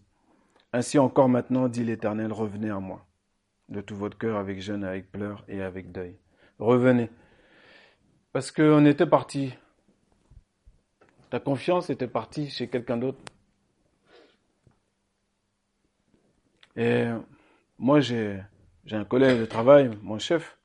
Ainsi 0.74 0.98
encore 0.98 1.30
maintenant, 1.30 1.68
dit 1.68 1.84
l'Éternel, 1.84 2.32
revenez 2.32 2.70
à 2.70 2.80
moi, 2.80 3.06
de 3.70 3.82
tout 3.82 3.96
votre 3.96 4.18
cœur, 4.18 4.38
avec 4.38 4.62
jeûne, 4.62 4.84
avec 4.84 5.12
pleurs 5.12 5.44
et 5.48 5.62
avec 5.62 5.92
deuil. 5.92 6.18
Revenez. 6.60 7.10
Parce 8.32 8.52
qu'on 8.52 8.86
était 8.86 9.06
parti. 9.06 9.54
Ta 11.30 11.40
confiance 11.40 11.90
était 11.90 12.08
partie 12.08 12.50
chez 12.50 12.68
quelqu'un 12.68 12.98
d'autre. 12.98 13.20
Et 16.78 17.08
moi, 17.80 18.00
j'ai, 18.00 18.40
un 18.92 19.04
collègue 19.04 19.40
de 19.40 19.46
travail, 19.46 19.90
mon 20.04 20.20
chef. 20.20 20.60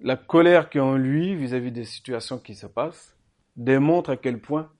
La 0.00 0.16
colère 0.16 0.70
qu'il 0.70 0.80
a 0.80 0.84
en 0.84 0.96
lui 0.96 1.34
vis-à-vis 1.36 1.70
des 1.70 1.84
situations 1.84 2.38
qui 2.38 2.54
se 2.54 2.66
passent, 2.66 3.14
démontre 3.54 4.10
à 4.10 4.16
quel 4.16 4.40
point, 4.40 4.72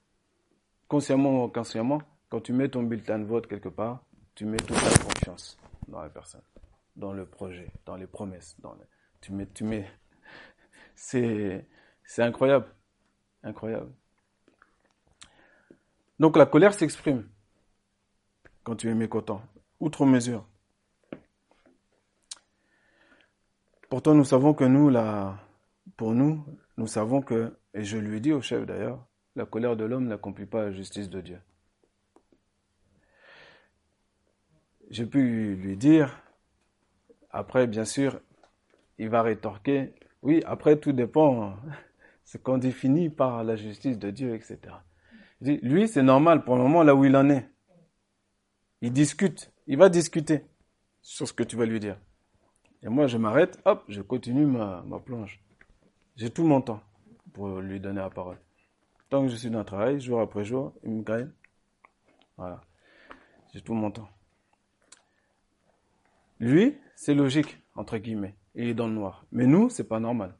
consciemment 0.87 1.41
ou 1.41 1.45
inconsciemment, 1.45 2.01
quand 2.29 2.41
tu 2.41 2.53
mets 2.53 2.69
ton 2.69 2.83
bulletin 2.83 3.19
de 3.19 3.25
vote 3.25 3.47
quelque 3.47 3.69
part, 3.69 4.03
tu 4.33 4.45
mets 4.45 4.57
toute 4.57 4.77
ta 4.77 5.03
confiance 5.03 5.57
dans 5.87 6.01
la 6.01 6.09
personne, 6.09 6.41
dans 6.95 7.13
le 7.13 7.25
projet, 7.25 7.71
dans 7.85 7.95
les 7.95 8.07
promesses. 8.07 8.55
Dans 8.59 8.75
tu 9.21 9.31
mets, 9.31 9.47
tu 9.53 9.63
mets, 9.63 9.87
c'est 10.95 11.65
incroyable, 12.17 12.67
incroyable. 13.43 13.91
Donc 16.19 16.35
la 16.35 16.45
colère 16.45 16.73
s'exprime 16.73 17.27
quand 18.65 18.75
tu 18.75 18.89
es 18.89 18.95
mécontent, 18.95 19.41
outre 19.79 20.05
mesure. 20.05 20.45
Pourtant, 23.89 24.13
nous 24.13 24.25
savons 24.25 24.53
que 24.53 24.65
nous, 24.65 24.89
là, 24.89 25.37
pour 25.95 26.13
nous, 26.13 26.43
nous 26.75 26.87
savons 26.87 27.21
que 27.21 27.53
et 27.75 27.83
je 27.83 27.97
lui 27.97 28.17
ai 28.17 28.19
dit 28.21 28.31
au 28.31 28.41
chef 28.41 28.65
d'ailleurs, 28.65 29.05
la 29.35 29.45
colère 29.45 29.75
de 29.75 29.83
l'homme 29.83 30.07
n'accomplit 30.07 30.45
pas 30.45 30.63
la 30.63 30.71
justice 30.71 31.09
de 31.09 31.19
Dieu. 31.19 31.39
J'ai 34.89 35.05
pu 35.05 35.55
lui 35.55 35.75
dire, 35.75 36.17
après 37.31 37.67
bien 37.67 37.83
sûr, 37.83 38.19
il 38.97 39.09
va 39.09 39.21
rétorquer, 39.21 39.93
oui, 40.21 40.41
après 40.45 40.79
tout 40.79 40.93
dépend 40.93 41.43
hein, 41.43 41.59
ce 42.23 42.37
qu'on 42.37 42.57
définit 42.57 43.09
par 43.09 43.43
la 43.43 43.57
justice 43.57 43.99
de 43.99 44.09
Dieu, 44.09 44.33
etc. 44.33 44.57
lui, 45.41 45.87
c'est 45.89 46.01
normal 46.01 46.45
pour 46.45 46.55
le 46.55 46.63
moment 46.63 46.83
là 46.83 46.95
où 46.95 47.03
il 47.03 47.15
en 47.17 47.29
est. 47.29 47.49
Il 48.81 48.91
discute, 48.91 49.51
il 49.67 49.77
va 49.77 49.89
discuter 49.89 50.45
sur 51.01 51.27
ce 51.27 51.33
que 51.33 51.43
tu 51.43 51.55
vas 51.55 51.65
lui 51.65 51.79
dire. 51.79 51.97
Et 52.81 52.89
moi, 52.89 53.07
je 53.07 53.17
m'arrête, 53.17 53.59
hop, 53.65 53.83
je 53.87 54.01
continue 54.01 54.45
ma, 54.45 54.83
ma 54.83 54.99
plonge. 54.99 55.41
J'ai 56.15 56.29
tout 56.29 56.43
mon 56.43 56.61
temps 56.61 56.81
pour 57.33 57.59
lui 57.59 57.79
donner 57.79 57.99
la 57.99 58.09
parole. 58.09 58.39
Tant 59.09 59.23
que 59.23 59.29
je 59.29 59.35
suis 59.35 59.49
dans 59.49 59.59
le 59.59 59.65
travail, 59.65 59.99
jour 59.99 60.21
après 60.21 60.45
jour, 60.45 60.73
il 60.83 60.91
me 60.91 61.03
gagne. 61.03 61.31
Voilà. 62.37 62.61
J'ai 63.53 63.61
tout 63.61 63.73
mon 63.73 63.91
temps. 63.91 64.09
Lui, 66.39 66.77
c'est 66.95 67.13
logique, 67.13 67.61
entre 67.75 67.97
guillemets. 67.97 68.35
Il 68.55 68.67
est 68.67 68.73
dans 68.73 68.87
le 68.87 68.93
noir. 68.93 69.25
Mais 69.31 69.45
nous, 69.45 69.69
c'est 69.69 69.87
pas 69.87 69.99
normal. 69.99 70.35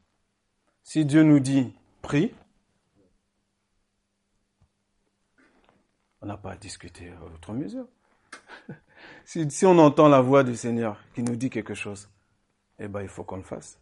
Si 0.84 1.06
Dieu 1.06 1.24
nous 1.24 1.40
dit 1.40 1.74
prie, 2.02 2.34
on 6.22 6.28
n'a 6.28 6.38
pas 6.38 6.52
à 6.52 6.58
discuter 6.58 7.10
à 7.12 7.24
autre 7.24 7.54
mesure. 7.54 7.88
si, 9.26 9.66
on 9.66 9.78
entend 9.78 10.08
la 10.08 10.22
voix 10.22 10.44
du 10.44 10.56
Seigneur 10.56 11.00
qui 11.14 11.24
nous 11.24 11.36
dit 11.36 11.50
quelque 11.50 11.74
chose, 11.74 12.10
eh 12.80 12.88
ben, 12.88 13.02
il 13.02 13.08
faut 13.08 13.24
qu'on 13.24 13.38
le 13.38 13.44
fasse. 13.44 13.80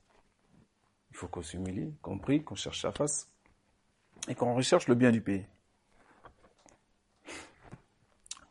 Il 1.11 1.17
faut 1.17 1.27
qu'on 1.27 1.41
s'humilie, 1.41 1.93
qu'on 2.01 2.17
prie, 2.17 2.43
qu'on 2.43 2.55
cherche 2.55 2.81
sa 2.81 2.91
face 2.91 3.29
et 4.27 4.35
qu'on 4.35 4.55
recherche 4.55 4.87
le 4.87 4.95
bien 4.95 5.11
du 5.11 5.21
pays. 5.21 5.45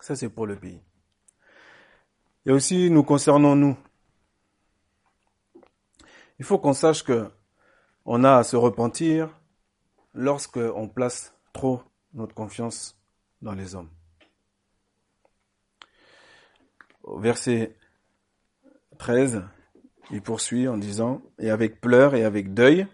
Ça, 0.00 0.16
c'est 0.16 0.28
pour 0.28 0.46
le 0.46 0.56
pays. 0.56 0.80
Et 2.44 2.50
aussi, 2.50 2.90
nous 2.90 3.04
concernons 3.04 3.54
nous. 3.54 3.76
Il 6.38 6.44
faut 6.44 6.58
qu'on 6.58 6.72
sache 6.72 7.04
que 7.04 7.30
on 8.04 8.24
a 8.24 8.38
à 8.38 8.42
se 8.42 8.56
repentir 8.56 9.30
lorsque 10.12 10.56
on 10.56 10.88
place 10.88 11.34
trop 11.52 11.82
notre 12.14 12.34
confiance 12.34 12.98
dans 13.42 13.52
les 13.52 13.74
hommes. 13.74 13.90
Verset 17.04 17.76
13, 18.98 19.42
il 20.10 20.22
poursuit 20.22 20.68
en 20.68 20.78
disant, 20.78 21.22
et 21.38 21.50
avec 21.50 21.80
pleurs 21.80 22.14
et 22.14 22.24
avec 22.24 22.54
deuil, 22.54 22.86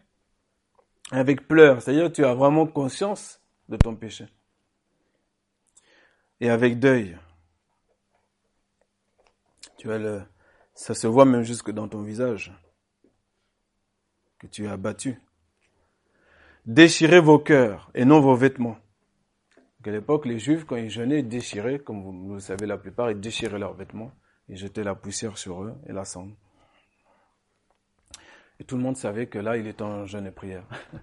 avec 1.11 1.47
pleurs, 1.47 1.83
c'est-à-dire 1.83 2.13
tu 2.13 2.25
as 2.25 2.35
vraiment 2.35 2.67
conscience 2.67 3.41
de 3.69 3.77
ton 3.77 3.95
péché. 3.97 4.27
Et 6.41 6.51
avec 6.51 6.79
deuil, 6.79 7.19
tu 9.77 9.93
as 9.93 9.99
le, 9.99 10.23
ça 10.75 10.95
se 10.95 11.07
voit 11.07 11.25
même 11.25 11.43
jusque 11.43 11.71
dans 11.71 11.89
ton 11.89 12.03
visage, 12.03 12.53
que 14.39 14.47
tu 14.47 14.65
es 14.65 14.69
abattu. 14.69 15.21
Déchirez 16.67 17.21
vos 17.21 17.39
cœurs 17.39 17.91
et 17.95 18.05
non 18.05 18.21
vos 18.21 18.37
vêtements. 18.37 18.77
À 19.85 19.91
l'époque, 19.91 20.27
les 20.27 20.39
Juifs, 20.39 20.65
quand 20.65 20.77
ils 20.77 20.91
jeûnaient, 20.91 21.21
ils 21.21 21.29
déchiraient, 21.29 21.79
comme 21.79 22.03
vous, 22.03 22.35
le 22.35 22.41
savez 22.41 22.67
la 22.67 22.79
plupart, 22.79 23.11
ils 23.11 23.21
déchiraient 23.21 23.59
leurs 23.59 23.75
vêtements, 23.75 24.11
ils 24.49 24.57
jetaient 24.57 24.85
la 24.85 24.95
poussière 24.95 25.39
sur 25.39 25.63
eux 25.63 25.75
et 25.87 25.93
la 25.93 26.05
cendre. 26.05 26.35
Et 28.61 28.65
tout 28.65 28.77
le 28.77 28.83
monde 28.83 28.97
savait 28.97 29.29
que 29.29 29.39
là, 29.39 29.57
il 29.57 29.67
était 29.67 29.83
en 29.83 30.05
jeûne 30.07 30.27
et 30.27 30.33
prière. 30.33 30.67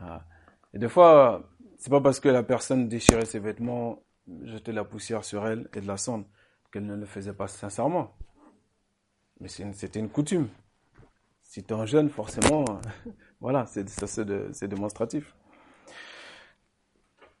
Ah. 0.00 0.24
Et 0.72 0.78
des 0.78 0.88
fois, 0.88 1.50
c'est 1.76 1.90
pas 1.90 2.00
parce 2.00 2.20
que 2.20 2.28
la 2.28 2.44
personne 2.44 2.86
déchirait 2.86 3.24
ses 3.24 3.40
vêtements, 3.40 4.00
jetait 4.44 4.70
la 4.70 4.84
poussière 4.84 5.24
sur 5.24 5.44
elle 5.44 5.68
et 5.74 5.80
de 5.80 5.88
la 5.88 5.96
cendre, 5.96 6.24
qu'elle 6.70 6.86
ne 6.86 6.94
le 6.94 7.04
faisait 7.04 7.32
pas 7.32 7.48
sincèrement. 7.48 8.16
Mais 9.40 9.48
c'était 9.48 9.98
une 9.98 10.08
coutume. 10.08 10.48
Si 11.42 11.64
tu 11.64 11.70
es 11.70 11.76
en 11.76 11.84
jeûne, 11.84 12.10
forcément, 12.10 12.64
voilà, 13.40 13.66
c'est 13.66 14.68
démonstratif. 14.68 15.34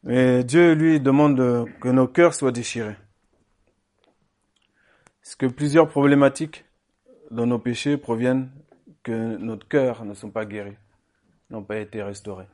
Mais 0.02 0.44
Dieu, 0.44 0.74
lui, 0.74 1.00
demande 1.00 1.66
que 1.80 1.88
nos 1.88 2.08
cœurs 2.08 2.34
soient 2.34 2.52
déchirés. 2.52 2.96
Est-ce 5.22 5.36
que 5.36 5.46
plusieurs 5.46 5.88
problématiques 5.88 6.64
dans 7.30 7.46
nos 7.46 7.58
péchés 7.58 7.96
proviennent 7.96 8.50
que 9.02 9.36
notre 9.36 9.68
cœur 9.68 10.04
ne 10.04 10.14
sont 10.14 10.30
pas 10.30 10.46
guéris, 10.46 10.76
n'ont 11.50 11.64
pas 11.64 11.78
été 11.78 12.02
restaurés? 12.02 12.48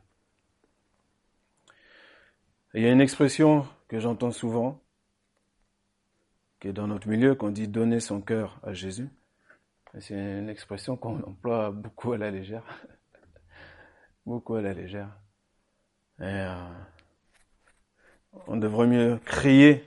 il 2.74 2.83
y 2.83 2.87
a 2.87 2.90
une 2.90 3.00
expression 3.00 3.66
que 3.87 4.00
j'entends 4.00 4.33
souvent, 4.33 4.83
qui 6.59 6.68
est 6.68 6.72
dans 6.72 6.88
notre 6.88 7.09
milieu, 7.09 7.37
qu'on 7.37 7.50
dit 7.50 7.68
donner 7.68 8.00
son 8.00 8.20
cœur 8.20 8.59
à 8.64 8.72
Jésus. 8.72 9.09
C'est 10.00 10.14
une 10.14 10.48
expression 10.48 10.96
qu'on 10.96 11.22
emploie 11.22 11.70
beaucoup 11.70 12.12
à 12.12 12.18
la 12.18 12.33
légère. 12.33 12.64
beaucoup 14.26 14.57
à 14.57 14.62
la 14.62 14.74
légère. 14.74 15.16
Et, 16.18 16.24
euh, 16.24 16.68
on 18.47 18.57
devrait 18.57 18.87
mieux 18.87 19.18
crier 19.25 19.85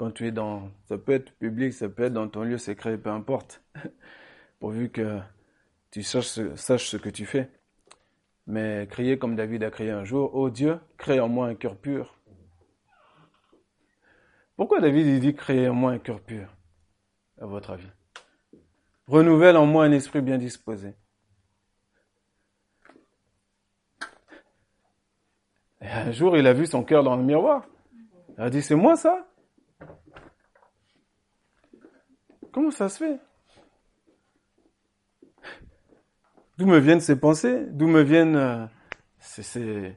quand 0.00 0.10
tu 0.10 0.26
es 0.26 0.32
dans, 0.32 0.70
ça 0.88 0.96
peut 0.96 1.12
être 1.12 1.32
public, 1.32 1.74
ça 1.74 1.90
peut 1.90 2.04
être 2.04 2.14
dans 2.14 2.26
ton 2.26 2.42
lieu 2.42 2.56
secret, 2.56 2.96
peu 2.96 3.10
importe, 3.10 3.62
pourvu 4.58 4.88
que 4.88 5.18
tu 5.90 6.02
saches, 6.02 6.40
saches 6.54 6.88
ce 6.88 6.96
que 6.96 7.10
tu 7.10 7.26
fais. 7.26 7.50
Mais 8.46 8.88
crier 8.90 9.18
comme 9.18 9.36
David 9.36 9.62
a 9.62 9.70
crié 9.70 9.90
un 9.90 10.04
jour, 10.04 10.34
ô 10.34 10.44
oh 10.44 10.50
Dieu, 10.50 10.80
crée 10.96 11.20
en 11.20 11.28
moi 11.28 11.48
un 11.48 11.54
cœur 11.54 11.76
pur. 11.76 12.18
Pourquoi 14.56 14.80
David 14.80 15.06
il 15.06 15.20
dit 15.20 15.34
créer 15.34 15.68
en 15.68 15.74
moi 15.74 15.92
un 15.92 15.98
cœur 15.98 16.20
pur, 16.20 16.48
à 17.38 17.44
votre 17.44 17.70
avis? 17.70 17.90
Renouvelle 19.06 19.58
en 19.58 19.66
moi 19.66 19.84
un 19.84 19.92
esprit 19.92 20.22
bien 20.22 20.38
disposé. 20.38 20.94
Et 25.82 25.88
un 25.88 26.12
jour, 26.12 26.36
il 26.36 26.46
a 26.46 26.52
vu 26.52 26.66
son 26.66 26.84
cœur 26.84 27.02
dans 27.02 27.16
le 27.16 27.22
miroir. 27.22 27.64
Il 28.36 28.42
a 28.42 28.50
dit, 28.50 28.62
c'est 28.62 28.74
moi 28.74 28.96
ça? 28.96 29.26
Comment 32.52 32.70
ça 32.70 32.88
se 32.88 32.98
fait? 32.98 33.20
D'où 36.58 36.66
me 36.66 36.78
viennent 36.78 37.00
ces 37.00 37.18
pensées? 37.18 37.64
D'où 37.70 37.86
me 37.86 38.02
viennent 38.02 38.36
euh, 38.36 38.66
ces, 39.18 39.96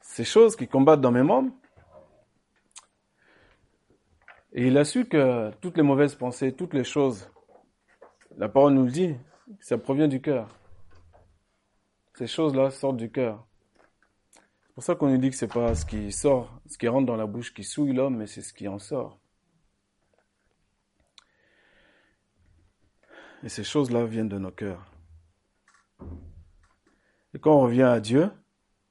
ces 0.00 0.24
choses 0.24 0.56
qui 0.56 0.66
combattent 0.66 1.00
dans 1.00 1.12
mes 1.12 1.22
membres 1.22 1.52
Et 4.52 4.66
il 4.66 4.76
a 4.78 4.84
su 4.84 5.04
que 5.04 5.52
toutes 5.60 5.76
les 5.76 5.82
mauvaises 5.82 6.16
pensées, 6.16 6.52
toutes 6.52 6.74
les 6.74 6.82
choses, 6.82 7.30
la 8.36 8.48
parole 8.48 8.74
nous 8.74 8.84
le 8.84 8.90
dit, 8.90 9.14
ça 9.60 9.78
provient 9.78 10.08
du 10.08 10.20
cœur. 10.20 10.48
Ces 12.14 12.26
choses-là 12.26 12.70
sortent 12.70 12.96
du 12.96 13.10
cœur. 13.10 13.46
C'est 14.80 14.86
pour 14.86 14.94
ça 14.94 14.98
qu'on 14.98 15.10
nous 15.10 15.18
dit 15.18 15.28
que 15.28 15.36
c'est 15.36 15.46
pas 15.46 15.74
ce 15.74 15.84
qui 15.84 16.10
sort, 16.10 16.58
ce 16.64 16.78
qui 16.78 16.88
rentre 16.88 17.04
dans 17.04 17.16
la 17.16 17.26
bouche 17.26 17.52
qui 17.52 17.64
souille 17.64 17.92
l'homme, 17.92 18.16
mais 18.16 18.26
c'est 18.26 18.40
ce 18.40 18.54
qui 18.54 18.66
en 18.66 18.78
sort. 18.78 19.20
Et 23.42 23.50
ces 23.50 23.62
choses-là 23.62 24.06
viennent 24.06 24.30
de 24.30 24.38
nos 24.38 24.50
cœurs. 24.50 24.90
Et 27.34 27.38
quand 27.38 27.56
on 27.56 27.60
revient 27.60 27.82
à 27.82 28.00
Dieu, 28.00 28.30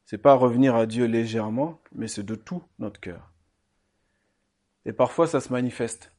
c'est 0.06 0.20
pas 0.20 0.36
revenir 0.36 0.76
à 0.76 0.86
Dieu 0.86 1.06
légèrement, 1.06 1.82
mais 1.92 2.08
c'est 2.08 2.22
de 2.22 2.36
tout 2.36 2.62
notre 2.78 3.00
cœur. 3.00 3.34
Et 4.86 4.94
parfois, 4.94 5.26
ça 5.26 5.40
se 5.40 5.52
manifeste 5.52 6.14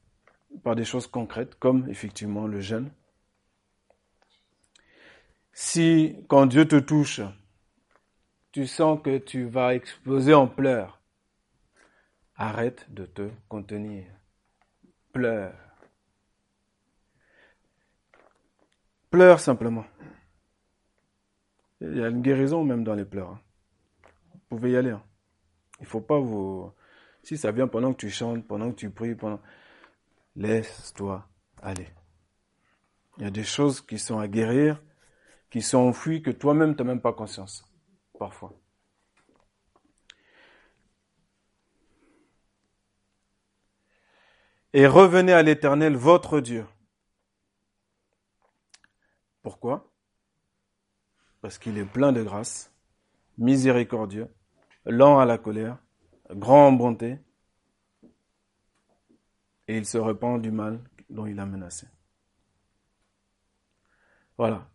par 0.65 0.75
des 0.75 0.83
choses 0.83 1.07
concrètes, 1.07 1.55
comme 1.55 1.87
effectivement 1.89 2.45
le 2.45 2.59
jeûne. 2.59 2.91
Si, 5.53 6.17
quand 6.27 6.45
Dieu 6.45 6.67
te 6.67 6.75
touche, 6.77 7.21
tu 8.51 8.67
sens 8.67 8.99
que 9.01 9.17
tu 9.17 9.45
vas 9.45 9.75
exploser 9.75 10.33
en 10.33 10.47
pleurs, 10.47 10.99
arrête 12.35 12.91
de 12.93 13.05
te 13.05 13.29
contenir. 13.47 14.05
Pleure. 15.13 15.53
Pleure 19.09 19.39
simplement. 19.39 19.85
Il 21.81 21.97
y 21.97 22.03
a 22.03 22.09
une 22.09 22.21
guérison 22.21 22.63
même 22.63 22.83
dans 22.83 22.93
les 22.93 23.05
pleurs. 23.05 23.31
Hein. 23.31 23.41
Vous 24.33 24.57
pouvez 24.57 24.71
y 24.71 24.77
aller. 24.77 24.91
Hein. 24.91 25.03
Il 25.79 25.85
faut 25.85 26.01
pas 26.01 26.19
vous. 26.19 26.71
Si 27.23 27.37
ça 27.37 27.51
vient 27.51 27.67
pendant 27.67 27.93
que 27.93 27.99
tu 27.99 28.09
chantes, 28.09 28.47
pendant 28.47 28.71
que 28.71 28.75
tu 28.75 28.89
pries, 28.89 29.15
pendant. 29.15 29.39
Laisse-toi 30.35 31.27
aller. 31.61 31.89
Il 33.17 33.23
y 33.23 33.27
a 33.27 33.31
des 33.31 33.43
choses 33.43 33.81
qui 33.81 33.99
sont 33.99 34.19
à 34.19 34.27
guérir, 34.27 34.81
qui 35.49 35.61
sont 35.61 35.79
enfouies, 35.79 36.21
que 36.21 36.31
toi-même 36.31 36.75
tu 36.75 36.83
n'as 36.83 36.87
même 36.87 37.01
pas 37.01 37.13
conscience. 37.13 37.70
Et 44.73 44.87
revenez 44.87 45.33
à 45.33 45.43
l'Éternel, 45.43 45.95
votre 45.95 46.39
Dieu. 46.39 46.65
Pourquoi? 49.41 49.91
Parce 51.41 51.57
qu'il 51.57 51.77
est 51.77 51.85
plein 51.85 52.11
de 52.11 52.23
grâce, 52.23 52.71
miséricordieux, 53.37 54.33
lent 54.85 55.19
à 55.19 55.25
la 55.25 55.37
colère, 55.37 55.77
grand 56.29 56.67
en 56.67 56.71
bonté, 56.71 57.17
et 59.67 59.77
il 59.77 59.85
se 59.85 59.97
repent 59.97 60.39
du 60.39 60.51
mal 60.51 60.79
dont 61.09 61.25
il 61.25 61.39
a 61.39 61.45
menacé. 61.45 61.87
Voilà. 64.37 64.69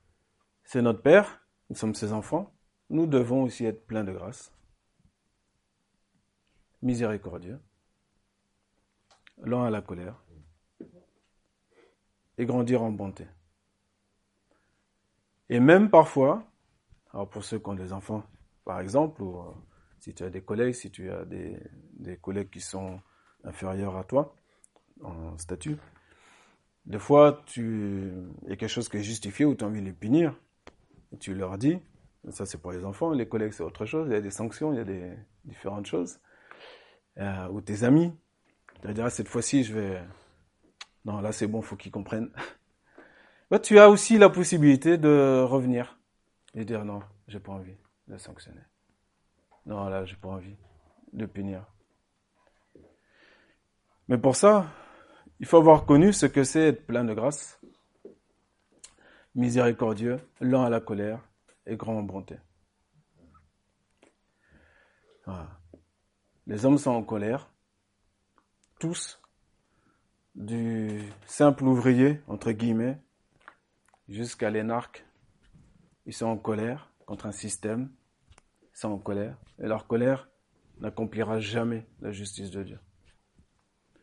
C'est 0.65 0.83
notre 0.83 1.03
Père, 1.03 1.47
nous 1.71 1.77
sommes 1.77 1.95
ses 1.95 2.13
enfants, 2.13 2.56
nous 2.91 3.07
devons 3.07 3.45
aussi 3.45 3.65
être 3.65 3.87
pleins 3.87 4.05
de 4.05 4.13
grâce, 4.13 4.53
miséricordieux, 6.83 7.61
lent 9.39 9.65
à 9.65 9.71
la 9.71 9.83
colère, 9.83 10.23
et 12.39 12.45
grandir 12.45 12.83
en 12.83 12.93
bonté. 12.93 13.27
Et 15.49 15.61
même 15.61 15.91
parfois, 15.91 16.45
alors 17.13 17.29
pour 17.29 17.45
ceux 17.45 17.59
qui 17.59 17.69
ont 17.69 17.75
des 17.75 17.93
enfants, 17.93 18.25
par 18.65 18.81
exemple, 18.81 19.23
ou 19.23 19.39
euh, 19.39 19.53
si 20.01 20.15
tu 20.15 20.23
as 20.25 20.31
des 20.31 20.43
collègues, 20.43 20.75
si 20.75 20.91
tu 20.91 21.11
as 21.11 21.25
des, 21.25 21.59
des 21.95 22.17
collègues 22.17 22.51
qui 22.51 22.61
sont 22.61 23.01
inférieurs 23.45 23.97
à 23.97 24.05
toi 24.05 24.35
en 25.03 25.39
statut, 25.39 25.77
des 26.85 26.99
fois, 26.99 27.43
tu, 27.47 28.13
il 28.43 28.51
y 28.51 28.53
a 28.53 28.57
quelque 28.57 28.69
chose 28.69 28.89
qui 28.89 28.99
est 28.99 29.03
justifié 29.03 29.45
ou 29.45 29.55
tu 29.55 29.65
as 29.65 29.67
envie 29.67 29.81
de 29.81 29.87
les 29.87 29.93
punir, 29.93 30.39
et 31.13 31.19
tu 31.19 31.35
leur 31.35 31.59
dis, 31.59 31.79
ça 32.31 32.47
c'est 32.47 32.59
pour 32.59 32.73
les 32.73 32.85
enfants, 32.85 33.11
les 33.13 33.29
collègues 33.29 33.53
c'est 33.53 33.63
autre 33.63 33.87
chose, 33.87 34.09
il 34.09 34.13
y 34.13 34.17
a 34.17 34.21
des 34.21 34.31
sanctions, 34.31 34.73
il 34.73 34.77
y 34.77 34.81
a 34.81 34.85
des 34.85 35.13
différentes 35.45 35.87
choses, 35.87 36.19
euh, 37.19 37.49
ou 37.49 37.61
tes 37.61 37.85
amis, 37.85 38.13
tu 38.81 38.87
vas 38.89 38.93
dire, 38.93 39.05
ah, 39.05 39.11
cette 39.11 39.29
fois-ci 39.29 39.65
je 39.65 39.75
vais, 39.75 40.03
non 41.05 41.21
là 41.21 41.33
c'est 41.33 41.47
bon, 41.47 41.63
faut 41.63 41.77
qu'ils 41.77 41.93
comprennent. 41.93 42.31
Bah, 43.49 43.61
tu 43.61 43.79
as 43.79 43.89
aussi 43.89 44.19
la 44.19 44.29
possibilité 44.29 44.99
de 44.99 45.41
revenir 45.41 46.01
et 46.57 46.65
dire 46.65 46.85
non, 46.85 47.01
j'ai 47.29 47.39
pas 47.39 47.53
envie 47.53 47.77
de 48.09 48.17
sanctionner. 48.17 48.63
Non, 49.67 49.89
là, 49.89 50.05
j'ai 50.05 50.17
pas 50.17 50.29
envie 50.29 50.57
de 51.13 51.27
punir. 51.27 51.65
Mais 54.09 54.17
pour 54.17 54.37
ça, 54.37 54.67
il 55.41 55.47
faut 55.47 55.57
avoir 55.57 55.85
connu 55.85 56.13
ce 56.13 56.27
que 56.27 56.45
c'est 56.45 56.69
être 56.69 56.87
plein 56.87 57.05
de 57.05 57.13
grâce, 57.13 57.61
miséricordieux, 59.35 60.19
lent 60.41 60.65
à 60.65 60.71
la 60.71 60.81
colère 60.81 61.21
et 61.67 61.77
grand 61.77 61.99
en 61.99 62.03
bonté. 62.03 62.37
Les 66.47 66.65
hommes 66.65 66.79
sont 66.79 66.93
en 66.93 67.03
colère, 67.03 67.53
tous, 68.79 69.21
du 70.37 71.03
simple 71.27 71.65
ouvrier, 71.65 72.21
entre 72.29 72.53
guillemets, 72.53 73.01
jusqu'à 74.09 74.51
l'énarque, 74.51 75.05
ils 76.05 76.13
sont 76.13 76.27
en 76.27 76.37
colère 76.37 76.93
contre 77.07 77.27
un 77.27 77.33
système, 77.33 77.91
ils 78.63 78.79
sont 78.79 78.91
en 78.91 78.99
colère, 78.99 79.37
et 79.59 79.67
leur 79.67 79.87
colère 79.87 80.29
n'accomplira 80.79 81.41
jamais 81.41 81.87
la 82.01 82.13
justice 82.13 82.51
de 82.51 82.63
Dieu. 82.63 82.79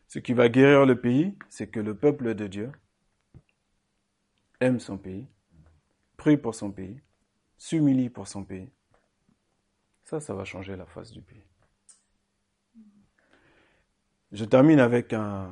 Ce 0.08 0.20
qui 0.20 0.34
va 0.34 0.50
guérir 0.50 0.86
le 0.86 1.00
pays, 1.00 1.38
c'est 1.50 1.70
que 1.70 1.80
le 1.80 1.96
peuple 1.96 2.36
de 2.36 2.48
Dieu 2.48 2.72
aime 4.60 4.80
son 4.80 4.98
pays, 4.98 5.28
prie 6.18 6.38
pour 6.38 6.56
son 6.56 6.72
pays, 6.72 7.00
s'humilie 7.64 8.10
pour 8.10 8.28
son 8.28 8.44
pays. 8.44 8.70
Ça, 10.04 10.20
ça 10.20 10.34
va 10.34 10.44
changer 10.44 10.76
la 10.76 10.86
face 10.86 11.12
du 11.12 11.22
pays. 11.22 11.46
Je 14.34 14.44
termine 14.44 14.82
avec 14.82 15.14
un... 15.14 15.50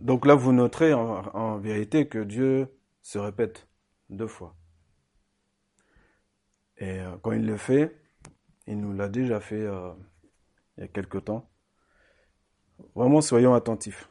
donc 0.00 0.24
là, 0.24 0.34
vous 0.34 0.52
noterez 0.52 0.94
en 0.94 1.58
vérité 1.58 2.08
que 2.08 2.18
Dieu 2.18 2.74
se 3.02 3.18
répète 3.18 3.68
deux 4.08 4.26
fois. 4.26 4.56
Et 6.78 7.00
euh, 7.00 7.14
quand 7.20 7.32
il 7.32 7.44
le 7.44 7.58
fait, 7.58 7.94
il 8.66 8.80
nous 8.80 8.94
l'a 8.94 9.08
déjà 9.08 9.40
fait 9.40 9.60
euh, 9.60 9.92
il 10.78 10.80
y 10.80 10.84
a 10.84 10.88
quelque 10.88 11.18
temps. 11.18 11.46
Vraiment, 12.94 13.20
soyons 13.20 13.52
attentifs. 13.52 14.08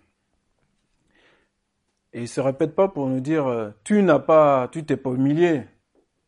Et 2.13 2.21
il 2.21 2.27
se 2.27 2.39
répète 2.39 2.75
pas 2.75 2.89
pour 2.89 3.07
nous 3.09 3.21
dire 3.21 3.47
euh, 3.47 3.71
tu 3.83 4.03
n'as 4.03 4.19
pas, 4.19 4.67
tu 4.67 4.85
t'es 4.85 4.97
pas 4.97 5.09
humilié, 5.09 5.65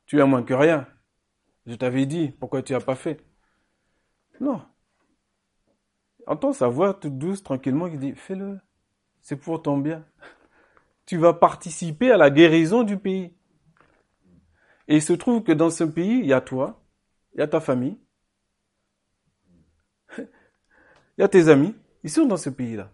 tu 0.06 0.22
as 0.22 0.26
moins 0.26 0.44
que 0.44 0.54
rien. 0.54 0.88
Je 1.66 1.76
t'avais 1.76 2.06
dit, 2.06 2.30
pourquoi 2.40 2.62
tu 2.62 2.74
n'as 2.74 2.80
pas 2.80 2.96
fait? 2.96 3.26
Non. 4.40 4.62
Entends 6.28 6.54
sa 6.54 6.68
voix 6.68 6.94
toute 6.94 7.18
douce, 7.18 7.44
tranquillement, 7.44 7.90
qui 7.90 7.98
dit 7.98 8.14
fais-le, 8.16 8.60
c'est 9.22 9.36
pour 9.36 9.62
ton 9.62 9.78
bien 9.78 10.06
tu 11.06 11.18
vas 11.18 11.34
participer 11.34 12.12
à 12.12 12.18
la 12.18 12.30
guérison 12.30 12.84
du 12.84 12.98
pays. 12.98 13.34
Et 14.88 14.98
il 14.98 15.02
se 15.02 15.14
trouve 15.14 15.44
que 15.44 15.52
dans 15.52 15.70
ce 15.70 15.84
pays, 15.84 16.20
il 16.20 16.26
y 16.26 16.34
a 16.34 16.42
toi, 16.42 16.84
il 17.34 17.40
y 17.40 17.44
a 17.44 17.48
ta 17.48 17.60
famille, 17.60 18.00
il 20.18 20.26
y 21.20 21.24
a 21.24 21.28
tes 21.28 21.48
amis, 21.50 21.76
ils 22.04 22.10
sont 22.10 22.26
dans 22.26 22.38
ce 22.38 22.50
pays-là. 22.50 22.92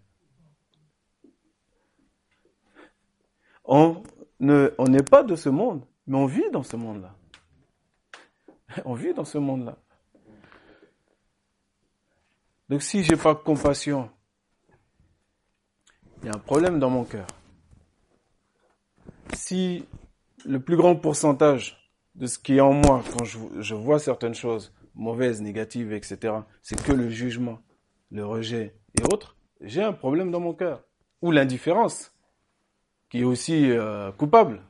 On 3.64 4.04
n'est 4.40 5.04
pas 5.04 5.24
de 5.24 5.36
ce 5.36 5.50
monde, 5.50 5.86
mais 6.08 6.18
on 6.18 6.26
vit 6.26 6.50
dans 6.52 6.64
ce 6.64 6.76
monde-là. 6.76 7.16
On 8.86 8.94
vit 8.94 9.14
dans 9.14 9.26
ce 9.26 9.38
monde-là. 9.38 9.78
Donc 12.70 12.82
si 12.82 13.04
j'ai 13.04 13.18
pas 13.18 13.36
compassion 13.36 14.10
il 16.22 16.28
y 16.28 16.30
a 16.30 16.36
un 16.36 16.40
problème 16.40 16.80
dans 16.80 16.90
mon 16.90 17.04
cœur. 17.04 17.26
Si 19.34 19.86
le 20.46 20.60
plus 20.60 20.76
grand 20.76 20.96
pourcentage 20.96 21.92
de 22.16 22.28
ce 22.28 22.38
qui 22.38 22.58
est 22.58 22.62
en 22.62 22.74
moi, 22.74 23.04
quand 23.12 23.24
je, 23.24 23.40
je 23.60 23.74
vois 23.74 23.98
certaines 23.98 24.36
choses 24.36 24.72
mauvaises, 24.94 25.42
négatives, 25.42 25.94
etc., 25.94 26.36
c'est 26.62 26.82
que 26.82 26.92
le 26.92 27.10
jugement, 27.10 27.60
le 28.12 28.26
rejet 28.26 28.76
et 29.00 29.04
autres, 29.12 29.36
j'ai 29.62 29.82
un 29.82 29.94
problème 29.94 30.32
dans 30.32 30.40
mon 30.40 30.54
cœur. 30.54 30.84
Ou 31.22 31.32
l'indifférence, 31.32 32.14
qui 33.10 33.20
est 33.20 33.24
aussi 33.24 33.72
euh, 33.72 34.12
coupable. 34.12 34.62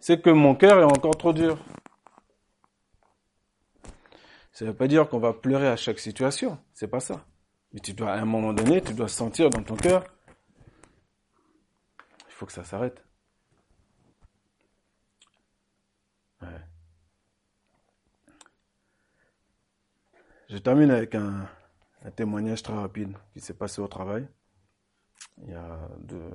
C'est 0.00 0.22
que 0.22 0.30
mon 0.30 0.54
cœur 0.54 0.78
est 0.78 0.84
encore 0.84 1.16
trop 1.16 1.32
dur. 1.32 1.58
Ça 4.52 4.64
ne 4.64 4.70
veut 4.70 4.76
pas 4.76 4.88
dire 4.88 5.08
qu'on 5.08 5.18
va 5.18 5.32
pleurer 5.32 5.68
à 5.68 5.76
chaque 5.76 5.98
situation, 5.98 6.58
c'est 6.72 6.88
pas 6.88 7.00
ça. 7.00 7.26
Mais 7.72 7.80
tu 7.80 7.92
dois, 7.92 8.12
à 8.12 8.20
un 8.20 8.24
moment 8.24 8.52
donné, 8.52 8.80
tu 8.80 8.94
dois 8.94 9.08
sentir 9.08 9.50
dans 9.50 9.62
ton 9.62 9.76
cœur, 9.76 10.04
il 12.28 12.32
faut 12.32 12.46
que 12.46 12.52
ça 12.52 12.64
s'arrête. 12.64 13.06
Je 20.48 20.58
termine 20.58 20.90
avec 20.90 21.14
un, 21.14 21.48
témoignage 22.14 22.62
très 22.62 22.74
rapide 22.74 23.16
qui 23.32 23.40
s'est 23.40 23.54
passé 23.54 23.80
au 23.80 23.88
travail 23.88 24.28
il 25.42 25.50
y 25.50 25.54
a 25.54 25.88
deux, 25.98 26.30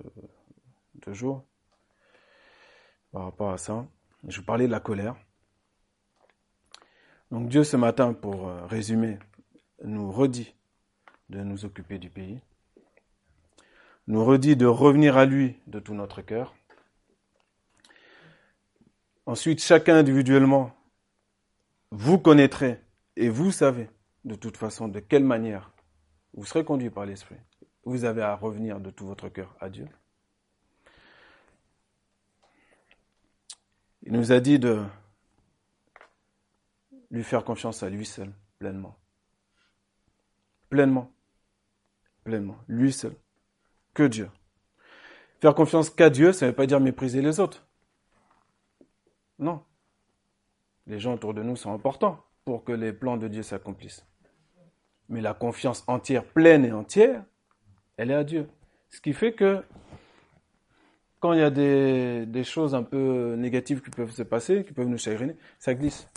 deux, 0.95 1.13
jours 1.13 1.45
par 3.12 3.24
rapport 3.24 3.52
à 3.52 3.58
ça. 3.58 3.86
Je 4.28 4.39
vous 4.39 4.45
parlais 4.45 4.67
de 4.67 4.71
la 4.71 4.80
colère. 4.80 5.15
Donc 7.32 7.47
Dieu 7.50 7.63
ce 7.63 7.78
matin, 7.78 8.13
pour 8.13 8.47
euh, 8.47 8.65
résumer, 8.65 9.17
nous 9.84 10.12
redit 10.12 10.54
de 11.30 11.41
nous 11.43 11.65
occuper 11.65 11.97
du 11.97 12.10
pays, 12.10 12.41
nous 14.08 14.24
redit 14.26 14.56
de 14.56 14.65
revenir 14.65 15.17
à 15.17 15.26
lui 15.26 15.56
de 15.67 15.80
tout 15.80 15.93
notre 15.93 16.21
cœur. 16.21 16.54
Ensuite, 19.26 19.62
chacun 19.62 19.95
individuellement, 19.95 20.76
vous 21.91 22.19
connaîtrez 22.19 22.82
et 23.15 23.30
vous 23.30 23.52
savez 23.52 23.89
de 24.26 24.36
toute 24.36 24.58
façon 24.58 24.88
de 24.88 25.00
quelle 25.00 25.24
manière 25.24 25.71
vous 26.34 26.45
serez 26.45 26.65
conduit 26.65 26.89
par 26.89 27.06
l'Esprit. 27.06 27.38
Vous 27.84 28.04
avez 28.06 28.21
à 28.21 28.36
revenir 28.36 28.80
de 28.80 28.89
tout 28.89 29.06
votre 29.06 29.30
cœur 29.30 29.56
à 29.60 29.69
Dieu. 29.69 29.88
Il 34.04 34.14
nous 34.14 34.32
a 34.32 34.40
dit 34.40 34.60
de 34.60 34.84
lui 37.12 37.24
faire 37.24 37.44
confiance 37.44 37.84
à 37.84 37.90
lui 37.90 38.06
seul, 38.06 38.32
pleinement. 38.58 38.98
Pleinement. 40.70 41.12
Pleinement. 42.24 42.58
Lui 42.68 42.94
seul. 42.94 43.16
Que 43.94 44.04
Dieu. 44.04 44.30
Faire 45.42 45.54
confiance 45.54 45.90
qu'à 45.90 46.10
Dieu, 46.10 46.32
ça 46.32 46.46
ne 46.46 46.52
veut 46.52 46.56
pas 46.56 46.66
dire 46.66 46.80
mépriser 46.80 47.22
les 47.22 47.40
autres. 47.40 47.68
Non. 49.38 49.64
Les 50.88 51.00
gens 51.00 51.14
autour 51.14 51.34
de 51.34 51.44
nous 51.44 51.56
sont 51.56 51.74
importants 51.74 52.24
pour 52.46 52.64
que 52.64 52.72
les 52.72 52.94
plans 52.94 53.18
de 53.18 53.28
Dieu 53.28 53.44
s'accomplissent. 53.44 54.06
Mais 55.10 55.20
la 55.20 55.34
confiance 55.34 55.84
entière, 55.88 56.26
pleine 56.26 56.64
et 56.64 56.72
entière, 56.72 57.26
elle 57.98 58.12
est 58.12 58.16
à 58.16 58.24
Dieu. 58.24 58.50
Ce 58.90 59.02
qui 59.02 59.14
fait 59.14 59.34
que 59.34 59.64
quand 61.21 61.34
il 61.34 61.39
y 61.39 61.43
a 61.43 61.51
des, 61.51 62.25
des 62.25 62.43
choses 62.43 62.75
un 62.75 62.84
peu 62.84 63.36
négatives 63.36 63.81
qui 63.81 63.91
peuvent 63.91 64.12
se 64.12 64.23
passer, 64.23 64.65
qui 64.65 64.73
peuvent 64.73 64.88
nous 64.88 64.97
chagriner, 64.97 65.38
ça 65.60 65.73
glisse. 65.75 66.10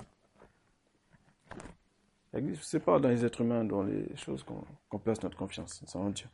Ça 2.33 2.41
glisse, 2.41 2.59
c'est 2.63 2.81
pas 2.81 2.99
dans 2.99 3.11
les 3.11 3.25
êtres 3.25 3.43
humains, 3.43 3.65
dans 3.65 3.83
les 3.83 4.17
choses 4.17 4.45
qu'on 4.89 4.99
place 4.99 5.23
notre 5.23 5.37
confiance. 5.37 5.85
C'est 5.87 5.99
en 5.99 6.11
Dieu. 6.11 6.27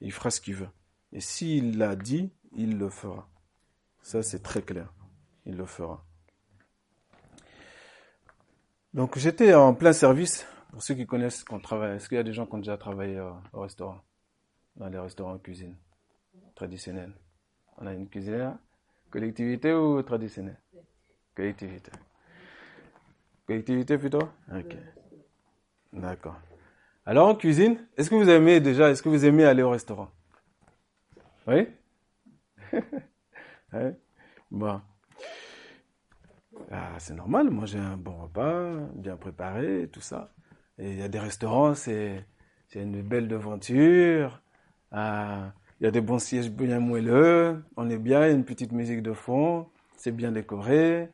Il 0.00 0.10
fera 0.10 0.30
ce 0.30 0.40
qu'il 0.40 0.54
veut. 0.54 0.70
Et 1.12 1.20
s'il 1.20 1.76
l'a 1.76 1.94
dit, 1.94 2.32
il 2.56 2.78
le 2.78 2.88
fera. 2.88 3.28
Ça, 4.02 4.22
c'est 4.22 4.42
très 4.42 4.62
clair. 4.62 4.92
Il 5.44 5.56
le 5.56 5.66
fera. 5.66 6.02
Donc 8.94 9.18
j'étais 9.18 9.54
en 9.54 9.74
plein 9.74 9.92
service 9.92 10.46
pour 10.70 10.82
ceux 10.82 10.94
qui 10.94 11.06
connaissent 11.06 11.44
qu'on 11.44 11.60
travaille, 11.60 11.96
est-ce 11.96 12.08
qu'il 12.08 12.16
y 12.16 12.20
a 12.20 12.24
des 12.24 12.32
gens 12.32 12.46
qui 12.46 12.54
ont 12.54 12.58
déjà 12.58 12.76
travaillé 12.76 13.18
euh, 13.18 13.30
au 13.52 13.60
restaurant? 13.60 14.00
Dans 14.76 14.88
les 14.88 14.98
restaurants 14.98 15.36
cuisine 15.38 15.76
traditionnelle 16.54 17.12
On 17.80 17.86
a 17.86 17.92
une 17.92 18.08
cuisine 18.08 18.56
Collectivité 19.10 19.72
ou 19.72 20.02
traditionnelle? 20.02 20.60
Collectivité. 21.34 21.90
Collectivité 23.46 23.98
plutôt? 23.98 24.28
Ok. 24.54 24.76
D'accord. 25.92 26.38
Alors 27.04 27.28
en 27.28 27.34
cuisine, 27.34 27.86
est-ce 27.96 28.10
que 28.10 28.14
vous 28.14 28.28
aimez 28.28 28.60
déjà, 28.60 28.90
est-ce 28.90 29.02
que 29.02 29.08
vous 29.08 29.24
aimez 29.24 29.44
aller 29.44 29.62
au 29.62 29.70
restaurant? 29.70 30.10
Oui? 31.46 31.66
Oui 33.72 33.92
Bon. 34.50 34.80
Ah, 36.70 36.96
c'est 36.98 37.14
normal, 37.14 37.50
manger 37.50 37.78
un 37.78 37.96
bon 37.96 38.22
repas, 38.22 38.74
bien 38.94 39.16
préparé, 39.16 39.88
tout 39.92 40.00
ça 40.00 40.32
il 40.80 40.98
y 40.98 41.02
a 41.02 41.08
des 41.08 41.18
restaurants, 41.18 41.74
c'est 41.74 42.24
une 42.74 43.02
belle 43.02 43.28
devanture. 43.28 44.40
Euh, 44.92 45.46
il 45.80 45.84
y 45.84 45.86
a 45.86 45.90
des 45.90 46.00
bons 46.00 46.18
sièges 46.18 46.50
bien 46.50 46.78
moelleux. 46.78 47.62
On 47.76 47.88
est 47.88 47.98
bien, 47.98 48.26
il 48.26 48.28
y 48.28 48.32
a 48.32 48.34
une 48.34 48.44
petite 48.44 48.72
musique 48.72 49.02
de 49.02 49.12
fond. 49.12 49.66
C'est 49.96 50.12
bien 50.12 50.30
décoré. 50.30 51.08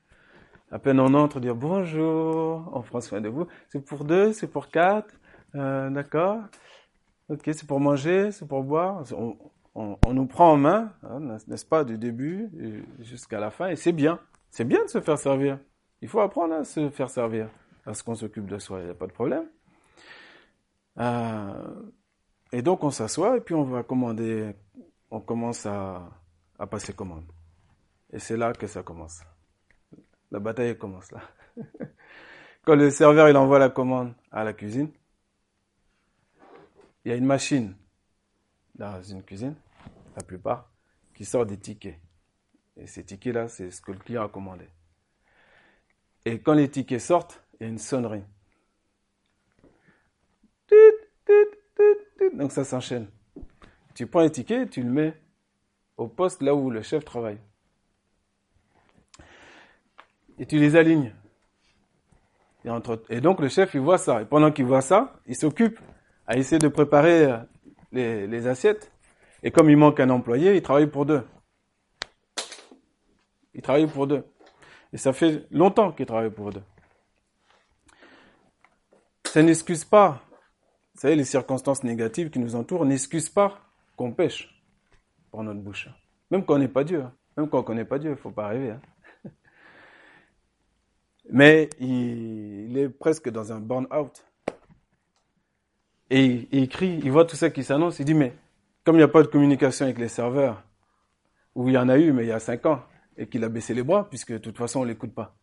À 0.72 0.80
peine 0.80 0.98
on 0.98 1.14
entre, 1.14 1.38
dire 1.38 1.54
bonjour, 1.54 2.68
on 2.72 2.82
prend 2.82 3.00
soin 3.00 3.20
de 3.20 3.28
vous. 3.28 3.46
C'est 3.68 3.84
pour 3.84 4.04
deux, 4.04 4.32
c'est 4.32 4.48
pour 4.48 4.68
quatre. 4.68 5.14
Euh, 5.54 5.88
D'accord? 5.90 6.40
Ok, 7.28 7.42
c'est 7.46 7.66
pour 7.66 7.78
manger, 7.80 8.32
c'est 8.32 8.46
pour 8.46 8.64
boire. 8.64 9.04
On, 9.16 9.36
on, 9.76 9.98
on, 10.04 10.14
nous 10.14 10.26
prend 10.26 10.52
en 10.52 10.56
main, 10.56 10.92
hein, 11.04 11.20
n'est-ce 11.46 11.66
pas, 11.66 11.84
du 11.84 11.98
début 11.98 12.50
jusqu'à 13.00 13.38
la 13.38 13.50
fin. 13.50 13.68
Et 13.68 13.76
c'est 13.76 13.92
bien. 13.92 14.18
C'est 14.50 14.64
bien 14.64 14.82
de 14.82 14.88
se 14.88 15.00
faire 15.00 15.18
servir. 15.18 15.58
Il 16.02 16.08
faut 16.08 16.20
apprendre 16.20 16.54
à 16.54 16.64
se 16.64 16.90
faire 16.90 17.10
servir. 17.10 17.48
Parce 17.84 18.02
qu'on 18.02 18.14
s'occupe 18.16 18.46
de 18.46 18.58
soi, 18.58 18.80
il 18.80 18.86
n'y 18.86 18.90
a 18.90 18.94
pas 18.94 19.06
de 19.06 19.12
problème. 19.12 19.44
Euh, 20.98 21.52
et 22.52 22.62
donc 22.62 22.84
on 22.84 22.90
s'assoit 22.90 23.36
et 23.36 23.40
puis 23.40 23.54
on 23.54 23.64
va 23.64 23.82
commander, 23.82 24.54
on 25.10 25.20
commence 25.20 25.66
à, 25.66 26.08
à 26.58 26.66
passer 26.66 26.92
commande. 26.92 27.24
Et 28.12 28.18
c'est 28.18 28.36
là 28.36 28.52
que 28.52 28.66
ça 28.66 28.82
commence. 28.82 29.20
La 30.30 30.38
bataille 30.38 30.76
commence 30.76 31.10
là. 31.12 31.20
Quand 32.64 32.74
le 32.74 32.90
serveur 32.90 33.28
il 33.28 33.36
envoie 33.36 33.58
la 33.58 33.70
commande 33.70 34.14
à 34.30 34.42
la 34.44 34.52
cuisine, 34.52 34.90
il 37.04 37.10
y 37.10 37.12
a 37.12 37.16
une 37.16 37.26
machine 37.26 37.76
dans 38.74 39.02
une 39.02 39.22
cuisine, 39.22 39.54
la 40.16 40.22
plupart, 40.22 40.70
qui 41.14 41.24
sort 41.24 41.46
des 41.46 41.56
tickets. 41.56 41.98
Et 42.76 42.86
ces 42.86 43.04
tickets-là, 43.04 43.48
c'est 43.48 43.70
ce 43.70 43.80
que 43.80 43.92
le 43.92 43.98
client 43.98 44.24
a 44.24 44.28
commandé. 44.28 44.68
Et 46.24 46.40
quand 46.40 46.54
les 46.54 46.68
tickets 46.68 47.00
sortent, 47.00 47.42
il 47.58 47.62
y 47.62 47.66
a 47.66 47.68
une 47.70 47.78
sonnerie. 47.78 48.24
Donc 52.34 52.52
ça 52.52 52.64
s'enchaîne. 52.64 53.08
Tu 53.94 54.06
prends 54.06 54.20
un 54.20 54.28
ticket, 54.28 54.66
tu 54.66 54.82
le 54.82 54.90
mets 54.90 55.14
au 55.96 56.08
poste 56.08 56.42
là 56.42 56.54
où 56.54 56.70
le 56.70 56.82
chef 56.82 57.04
travaille. 57.04 57.38
Et 60.38 60.46
tu 60.46 60.58
les 60.58 60.76
alignes. 60.76 61.14
Et, 63.08 63.20
donc 63.20 63.40
le 63.40 63.48
chef, 63.48 63.74
il 63.74 63.80
voit 63.80 63.98
ça. 63.98 64.22
Et 64.22 64.24
pendant 64.24 64.50
qu'il 64.50 64.66
voit 64.66 64.82
ça, 64.82 65.14
il 65.26 65.36
s'occupe 65.36 65.78
à 66.26 66.36
essayer 66.36 66.58
de 66.58 66.68
préparer 66.68 67.24
euh, 67.24 67.38
les, 67.92 68.26
les 68.26 68.46
assiettes. 68.48 68.92
Et 69.42 69.50
comme 69.50 69.70
il 69.70 69.76
manque 69.76 70.00
un 70.00 70.10
employé, 70.10 70.56
il 70.56 70.62
travaille 70.62 70.88
pour 70.88 71.06
deux. 71.06 71.22
Il 73.54 73.62
travaille 73.62 73.86
pour 73.86 74.06
deux. 74.06 74.24
Et 74.92 74.98
ça 74.98 75.12
fait 75.12 75.46
longtemps 75.50 75.92
qu'il 75.92 76.06
travaille 76.06 76.30
pour 76.30 76.50
deux. 76.50 76.62
Ça 79.24 79.42
n'excuse 79.42 79.84
pas 79.84 80.25
vous 80.96 81.02
savez, 81.02 81.14
les 81.14 81.24
circonstances 81.24 81.84
négatives 81.84 82.30
qui 82.30 82.38
nous 82.38 82.56
entourent 82.56 82.86
n'excusent 82.86 83.28
pas 83.28 83.60
qu'on 83.96 84.12
pêche 84.12 84.48
pour 85.30 85.42
notre 85.42 85.60
bouche. 85.60 85.90
Même 86.30 86.42
quand 86.42 86.54
on 86.54 86.58
n'est 86.58 86.68
pas 86.68 86.84
Dieu. 86.84 87.02
Hein. 87.02 87.12
Même 87.36 87.50
quand 87.50 87.58
on 87.58 87.60
ne 87.60 87.66
connaît 87.66 87.84
pas 87.84 87.98
Dieu, 87.98 88.08
il 88.08 88.14
ne 88.14 88.18
faut 88.18 88.30
pas 88.30 88.46
arriver. 88.46 88.70
Hein. 88.70 88.80
Mais 91.30 91.68
il, 91.80 92.78
est 92.78 92.88
presque 92.88 93.28
dans 93.28 93.52
un 93.52 93.60
burn-out. 93.60 94.24
Et 96.08 96.48
il, 96.50 96.66
crie, 96.70 96.98
il 97.04 97.12
voit 97.12 97.26
tout 97.26 97.36
ça 97.36 97.50
qui 97.50 97.62
s'annonce, 97.62 97.98
il 97.98 98.06
dit, 98.06 98.14
mais 98.14 98.32
comme 98.82 98.94
il 98.94 98.98
n'y 98.98 99.04
a 99.04 99.08
pas 99.08 99.22
de 99.22 99.26
communication 99.26 99.84
avec 99.84 99.98
les 99.98 100.08
serveurs, 100.08 100.62
ou 101.54 101.68
il 101.68 101.74
y 101.74 101.78
en 101.78 101.90
a 101.90 101.98
eu, 101.98 102.12
mais 102.12 102.24
il 102.24 102.28
y 102.28 102.32
a 102.32 102.38
cinq 102.38 102.64
ans, 102.64 102.80
et 103.18 103.26
qu'il 103.26 103.42
a 103.44 103.48
baissé 103.50 103.74
les 103.74 103.82
bras, 103.82 104.08
puisque 104.08 104.32
de 104.32 104.38
toute 104.38 104.56
façon, 104.56 104.80
on 104.80 104.82
ne 104.84 104.88
l'écoute 104.88 105.12
pas. 105.12 105.34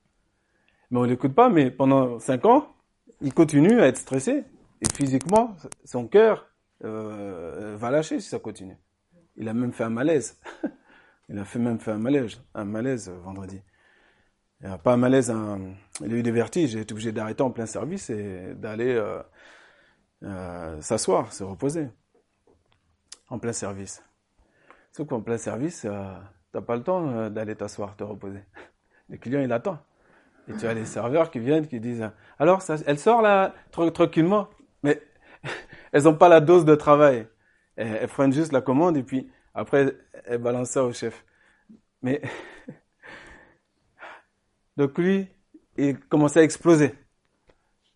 Mais 0.89 0.99
on 0.99 1.03
ne 1.03 1.09
l'écoute 1.09 1.35
pas, 1.35 1.49
mais 1.49 1.69
pendant 1.69 2.17
cinq 2.17 2.45
ans, 2.45 2.73
il 3.21 3.33
continue 3.33 3.81
à 3.81 3.87
être 3.87 3.97
stressé. 3.97 4.45
Et 4.84 4.93
physiquement, 4.93 5.55
son 5.86 6.07
cœur 6.07 6.47
euh, 6.84 7.75
va 7.77 7.89
lâcher 7.89 8.19
si 8.19 8.29
ça 8.29 8.39
continue. 8.39 8.77
Il 9.38 9.47
a 9.47 9.53
même 9.53 9.71
fait 9.71 9.86
un 9.86 9.89
malaise. 9.89 10.39
il 11.29 11.39
a 11.39 11.45
fait 11.45 11.59
même 11.59 11.79
fait 11.79 11.91
un 11.91 11.97
malaise, 11.97 12.41
un 12.53 12.65
malaise 12.65 13.09
vendredi. 13.23 13.61
Il 14.61 14.77
pas 14.84 14.93
un 14.93 14.97
malaise, 14.97 15.34
il 16.01 16.13
a 16.13 16.15
eu 16.15 16.23
des 16.23 16.31
vertiges. 16.31 16.71
J'ai 16.71 16.81
été 16.81 16.93
obligé 16.93 17.11
d'arrêter 17.11 17.43
en 17.43 17.51
plein 17.51 17.65
service 17.65 18.09
et 18.09 18.53
d'aller 18.55 18.93
euh, 18.93 19.21
euh, 20.23 20.81
s'asseoir, 20.81 21.34
se 21.34 21.43
reposer. 21.43 21.89
en 23.29 23.39
plein 23.39 23.53
service. 23.53 24.03
Sauf 24.91 25.07
qu'en 25.07 25.21
plein 25.21 25.38
service, 25.38 25.86
euh, 25.86 26.13
t'as 26.51 26.61
pas 26.61 26.75
le 26.75 26.84
temps 26.84 27.09
euh, 27.09 27.29
d'aller 27.29 27.55
t'asseoir, 27.55 27.95
te 27.95 28.03
reposer. 28.03 28.43
Le 29.09 29.17
client, 29.17 29.41
il 29.41 29.51
attend. 29.51 29.79
Et 30.47 30.53
tu 30.55 30.65
as 30.65 30.73
les 30.73 30.86
serveurs 30.86 31.31
qui 31.31 31.39
viennent, 31.39 31.67
qui 31.67 31.79
disent, 31.79 32.09
alors, 32.38 32.61
elle 32.86 32.99
sort 32.99 33.21
là, 33.21 33.53
tranquillement? 33.71 34.49
Elles 35.93 36.03
n'ont 36.03 36.15
pas 36.15 36.27
la 36.27 36.41
dose 36.41 36.65
de 36.65 36.75
travail. 36.75 37.27
Elles, 37.77 38.07
prennent 38.07 38.33
juste 38.33 38.51
la 38.51 38.61
commande 38.61 38.97
et 38.97 39.03
puis 39.03 39.29
après, 39.53 39.95
elles 40.25 40.39
balancent 40.39 40.71
ça 40.71 40.83
au 40.83 40.91
chef. 40.91 41.23
Mais, 42.01 42.21
donc 44.77 44.97
lui, 44.97 45.27
il 45.77 45.99
commençait 45.99 46.41
à 46.41 46.43
exploser. 46.43 46.93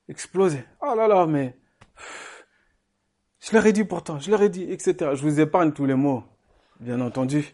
Exploser. 0.08 0.64
Oh 0.82 0.94
là 0.96 1.08
là, 1.08 1.26
mais, 1.26 1.58
je 3.40 3.54
leur 3.54 3.66
ai 3.66 3.74
dit 3.74 3.84
pourtant, 3.84 4.20
je 4.20 4.32
leur 4.32 4.42
ai 4.42 4.50
dit, 4.50 4.72
etc. 4.72 5.12
Je 5.14 5.22
vous 5.22 5.40
épargne 5.40 5.72
tous 5.72 5.86
les 5.86 5.96
mots, 5.96 6.24
bien 6.80 7.02
entendu. 7.02 7.54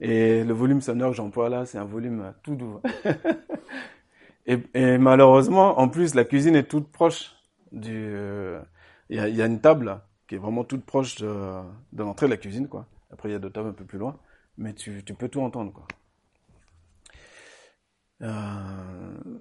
Et 0.00 0.44
le 0.44 0.54
volume 0.54 0.80
sonore 0.80 1.10
que 1.10 1.16
j'emploie 1.16 1.48
là, 1.48 1.66
c'est 1.66 1.78
un 1.78 1.84
volume 1.84 2.34
tout 2.42 2.56
doux. 2.56 2.80
et, 4.46 4.98
malheureusement, 4.98 5.78
en 5.78 5.88
plus, 5.88 6.14
la 6.14 6.24
cuisine 6.24 6.56
est 6.56 6.68
toute 6.68 6.90
proche 6.90 7.36
du. 7.70 8.14
Euh, 9.12 9.28
il 9.28 9.36
y, 9.36 9.42
a, 9.42 9.46
une 9.46 9.60
table 9.60 10.00
qui 10.26 10.34
est 10.34 10.38
vraiment 10.38 10.64
toute 10.64 10.84
proche 10.84 11.16
de, 11.16 11.62
l'entrée 11.96 12.26
de 12.26 12.30
la 12.30 12.36
cuisine, 12.36 12.68
quoi. 12.68 12.86
Après, 13.10 13.28
il 13.28 13.32
y 13.32 13.34
a 13.34 13.38
d'autres 13.38 13.54
tables 13.54 13.68
un 13.68 13.72
peu 13.72 13.84
plus 13.84 13.98
loin, 13.98 14.18
mais 14.56 14.74
tu, 14.74 15.02
peux 15.02 15.28
tout 15.28 15.40
entendre, 15.40 15.72
quoi. 15.72 15.86
Euh, 18.22 19.38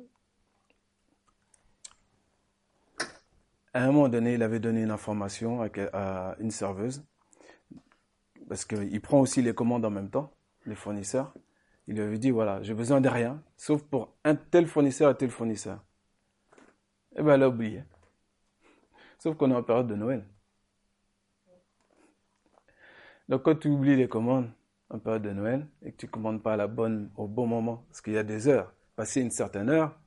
à 3.73 3.83
un 3.83 3.87
moment 3.87 4.09
donné, 4.09 4.33
il 4.33 4.43
avait 4.43 4.59
donné 4.59 4.81
une 4.81 4.91
information 4.91 5.61
à, 5.93 6.35
une 6.39 6.51
serveuse, 6.51 7.03
parce 8.47 8.65
qu'il 8.65 9.01
prend 9.01 9.19
aussi 9.19 9.41
les 9.41 9.53
commandes 9.53 9.85
en 9.85 9.89
même 9.89 10.09
temps, 10.09 10.33
les 10.65 10.75
fournisseurs. 10.75 11.33
Il 11.87 11.95
lui 11.95 12.01
avait 12.01 12.19
dit, 12.19 12.31
voilà, 12.31 12.61
j'ai 12.61 12.73
besoin 12.73 13.01
de 13.01 13.09
rien, 13.09 13.41
sauf 13.57 13.81
pour 13.83 14.15
un 14.23 14.35
tel 14.35 14.67
fournisseur 14.67 15.11
et 15.11 15.15
tel 15.15 15.29
fournisseur. 15.29 15.83
Eh 17.15 17.23
bien, 17.23 17.33
elle 17.35 17.43
a 17.43 17.49
oublié. 17.49 17.83
Sauf 19.23 19.37
qu'on 19.37 19.51
est 19.51 19.55
en 19.55 19.63
période 19.63 19.87
de 19.87 19.95
Noël. 19.95 20.25
Donc, 23.29 23.43
quand 23.43 23.55
tu 23.55 23.69
oublies 23.69 23.95
les 23.95 24.09
commandes 24.09 24.51
en 24.89 24.99
période 24.99 25.21
de 25.21 25.31
Noël 25.31 25.65
et 25.81 25.93
que 25.93 25.95
tu 25.95 26.07
ne 26.07 26.11
commandes 26.11 26.43
pas 26.43 26.55
à 26.55 26.57
la 26.57 26.67
bonne, 26.67 27.09
au 27.15 27.25
bon 27.25 27.47
moment, 27.47 27.85
parce 27.87 28.01
qu'il 28.01 28.11
y 28.11 28.17
a 28.17 28.23
des 28.23 28.49
heures, 28.49 28.73
passer 28.97 29.21
une 29.21 29.31
certaine 29.31 29.69
heure, 29.69 29.97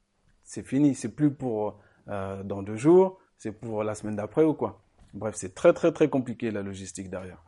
c'est 0.43 0.67
fini. 0.67 0.95
C'est 0.95 1.15
plus 1.15 1.33
pour 1.33 1.81
euh, 2.09 2.43
dans 2.43 2.63
deux 2.63 2.77
jours, 2.77 3.19
c'est 3.39 3.53
pour 3.53 3.83
la 3.85 3.95
semaine 3.95 4.17
d'après 4.17 4.45
ou 4.45 4.53
quoi. 4.53 4.83
Bref, 5.15 5.35
c'est 5.35 5.55
très 5.55 5.73
très 5.73 5.93
très 5.93 6.11
compliqué 6.11 6.51
la 6.51 6.61
logistique 6.61 7.09
derrière. 7.09 7.43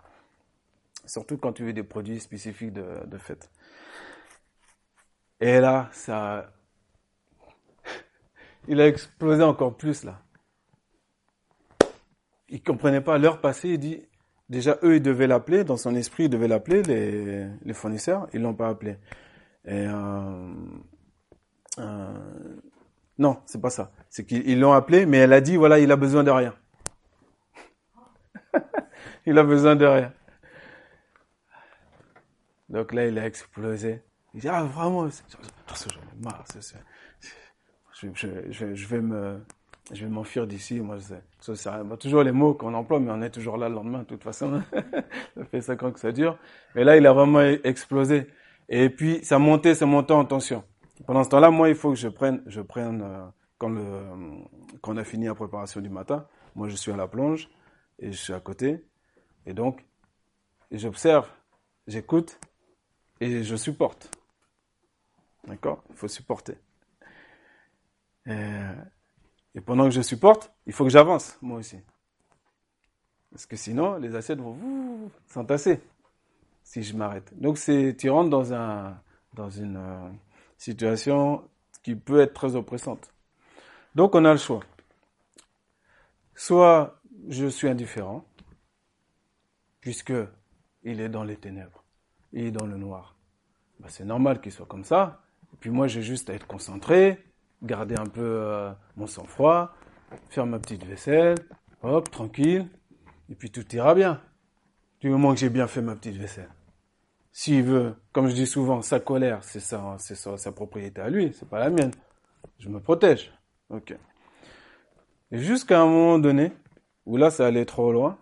Surtout 1.05 1.37
quand 1.37 1.53
tu 1.53 1.66
veux 1.66 1.75
des 1.75 1.83
produits 1.83 2.19
spécifiques 2.19 2.73
de, 2.73 3.05
de 3.05 3.19
fête. 3.19 3.51
Et 5.39 5.61
là, 5.61 5.91
ça, 5.93 6.51
il 8.69 8.81
a 8.81 8.89
explosé 8.89 9.43
encore 9.43 9.77
plus 9.77 10.05
là. 10.05 10.23
Il 12.49 12.62
comprenait 12.62 13.01
pas 13.01 13.18
l'heure 13.18 13.40
passée. 13.40 13.70
Il 13.70 13.78
dit, 13.78 14.03
déjà 14.49 14.78
eux 14.82 14.96
ils 14.96 15.03
devaient 15.03 15.26
l'appeler 15.26 15.64
dans 15.64 15.76
son 15.76 15.94
esprit, 15.94 16.24
ils 16.24 16.30
devaient 16.30 16.49
l'appeler 16.49 16.82
les, 16.82 17.46
les 17.62 17.74
fournisseurs. 17.74 18.28
Ils 18.32 18.40
l'ont 18.40 18.55
pas 18.55 18.68
appelé. 18.68 18.96
Et 19.64 19.86
euh, 19.86 20.55
euh, 21.78 22.57
non, 23.18 23.42
c'est 23.46 23.61
pas 23.61 23.70
ça. 23.70 23.92
C'est 24.09 24.24
qu'ils 24.24 24.61
l'ont 24.61 24.72
appelé, 24.72 25.07
mais 25.07 25.18
elle 25.18 25.32
a 25.32 25.40
dit, 25.40 25.57
voilà, 25.57 25.78
il 25.78 25.90
a 25.92 25.96
besoin 25.96 26.24
de 26.24 26.30
rien. 26.30 26.55
il 29.26 29.36
a 29.38 29.44
besoin 29.44 29.76
de 29.76 29.84
rien. 29.84 30.12
Donc 32.68 32.92
là, 32.92 33.07
il 33.07 33.18
a 33.18 33.26
explosé. 33.26 34.03
Il 34.34 34.40
dit, 34.40 34.49
ah, 34.49 34.62
vraiment, 34.62 35.09
je, 37.92 38.86
vais 38.86 39.01
me, 39.01 39.44
je 39.93 40.05
vais 40.05 40.11
m'enfuir 40.11 40.47
d'ici. 40.47 40.80
Moi, 40.80 40.99
je 40.99 41.55
sais, 41.55 41.62
toujours 41.99 42.22
les 42.22 42.32
mots 42.32 42.55
qu'on 42.55 42.74
emploie, 42.74 43.01
mais 43.01 43.11
on 43.11 43.22
est 43.22 43.30
toujours 43.30 43.57
là 43.57 43.68
le 43.68 43.74
lendemain, 43.74 44.01
de 44.01 44.05
toute 44.05 44.22
façon. 44.22 44.62
ça 45.34 45.45
fait 45.45 45.61
cinq 45.61 45.82
ans 45.82 45.93
que 45.93 46.01
ça 46.01 46.12
dure. 46.12 46.39
Mais 46.74 46.84
là, 46.84 46.97
il 46.97 47.07
a 47.07 47.12
vraiment 47.12 47.41
explosé. 47.41 48.26
Et 48.68 48.91
puis, 48.91 49.24
ça 49.24 49.39
montait, 49.39 49.74
ça 49.74 49.86
montait 49.86 50.12
en 50.12 50.24
tension. 50.24 50.64
Pendant 51.07 51.24
ce 51.24 51.30
temps-là, 51.30 51.51
moi, 51.51 51.68
il 51.68 51.74
faut 51.74 51.91
que 51.91 51.97
je 51.97 52.09
prenne, 52.09 52.43
je 52.47 52.61
prenne 52.61 53.03
euh, 53.03 53.26
quand, 53.57 53.70
le, 53.70 53.82
quand 54.82 54.93
on 54.93 54.97
a 54.97 55.05
fini 55.05 55.26
la 55.26 55.34
préparation 55.34 55.80
du 55.80 55.89
matin. 55.89 56.26
Moi, 56.55 56.68
je 56.68 56.76
suis 56.76 56.93
à 56.93 56.97
la 56.97 57.09
plonge 57.09 57.49
et 57.99 58.12
je 58.12 58.16
suis 58.16 58.32
à 58.32 58.41
côté. 58.41 58.84
Et 59.47 59.55
donc, 59.55 59.84
j'observe, 60.70 61.28
j'écoute 61.86 62.39
et 63.20 63.43
je 63.43 63.57
supporte. 63.57 64.11
D'accord? 65.47 65.82
Il 65.89 65.97
faut 65.97 66.09
supporter. 66.09 66.59
Et, 68.26 68.32
et, 69.55 69.61
pendant 69.61 69.84
que 69.84 69.90
je 69.90 70.03
supporte, 70.03 70.53
il 70.66 70.72
faut 70.72 70.84
que 70.84 70.90
j'avance, 70.90 71.38
moi 71.40 71.59
aussi. 71.59 71.78
Parce 73.30 73.46
que 73.46 73.57
sinon, 73.57 73.96
les 73.99 74.14
assiettes 74.14 74.40
vont 74.40 75.11
s'entasser 75.26 75.80
si 76.62 76.82
je 76.82 76.96
m'arrête. 76.96 77.32
Donc, 77.38 77.59
tu 77.59 78.11
rentres 78.11 78.30
dans 78.30 78.53
un, 78.53 79.01
dans 79.34 79.51
une, 79.51 79.76
euh, 79.76 80.09
situation 80.59 81.49
qui 81.82 81.94
peut 81.94 82.20
être 82.20 82.34
très 82.34 82.57
oppressante. 82.57 83.14
Donc 83.94 84.14
on 84.14 84.24
a 84.24 84.32
le 84.32 84.38
choix. 84.38 84.61
Soit 86.34 87.01
je 87.28 87.46
suis 87.46 87.68
indifférent, 87.68 88.24
puisque 89.80 90.12
il 90.82 91.01
est 91.01 91.09
dans 91.09 91.24
les 91.24 91.36
ténèbres, 91.36 91.84
il 92.32 92.46
est 92.46 92.51
dans 92.51 92.66
le 92.66 92.76
noir. 92.76 93.16
Ben, 93.80 93.88
c'est 93.88 94.05
normal 94.05 94.40
qu'il 94.40 94.53
soit 94.53 94.66
comme 94.66 94.84
ça. 94.84 95.22
Et 95.55 95.57
puis 95.57 95.70
moi 95.70 95.86
j'ai 95.86 96.03
juste 96.03 96.28
à 96.28 96.34
être 96.34 96.46
concentré, 96.46 97.24
garder 97.63 97.97
un 97.97 98.07
peu 98.07 98.23
euh, 98.23 98.73
mon 98.97 99.07
sang-froid, 99.07 99.75
faire 100.31 100.47
ma 100.47 100.59
petite 100.59 100.85
vaisselle, 100.85 101.37
hop, 101.83 102.11
tranquille, 102.11 102.69
et 103.31 103.35
puis 103.35 103.51
tout 103.51 103.65
ira 103.75 103.95
bien. 103.95 104.21
Du 105.01 105.11
moment 105.11 105.33
que 105.33 105.41
j'ai 105.41 105.51
bien 105.51 105.67
fait 105.67 105.83
ma 105.83 105.95
petite 105.95 106.17
vaisselle. 106.17 106.51
S'il 107.31 107.63
veut, 107.63 107.95
comme 108.13 108.29
je 108.29 108.35
dis 108.35 108.47
souvent, 108.47 108.83
sa 108.83 108.99
colère, 108.99 109.45
c'est 109.45 109.61
sa, 109.61 109.97
c'est 109.99 110.17
sa, 110.17 110.53
propriété 110.53 111.01
à 111.01 111.09
lui, 111.09 111.33
c'est 111.35 111.49
pas 111.49 111.61
la 111.61 111.71
mienne. 111.71 111.93
Je 112.59 112.69
me 112.69 112.81
protège. 112.81 113.33
Ok. 113.71 113.97
Jusqu'à 115.31 115.81
un 115.81 115.87
moment 115.87 116.19
donné, 116.19 116.53
où 117.07 117.17
là, 117.17 117.31
ça 117.31 117.47
allait 117.47 117.65
trop 117.65 117.93
loin, 117.93 118.19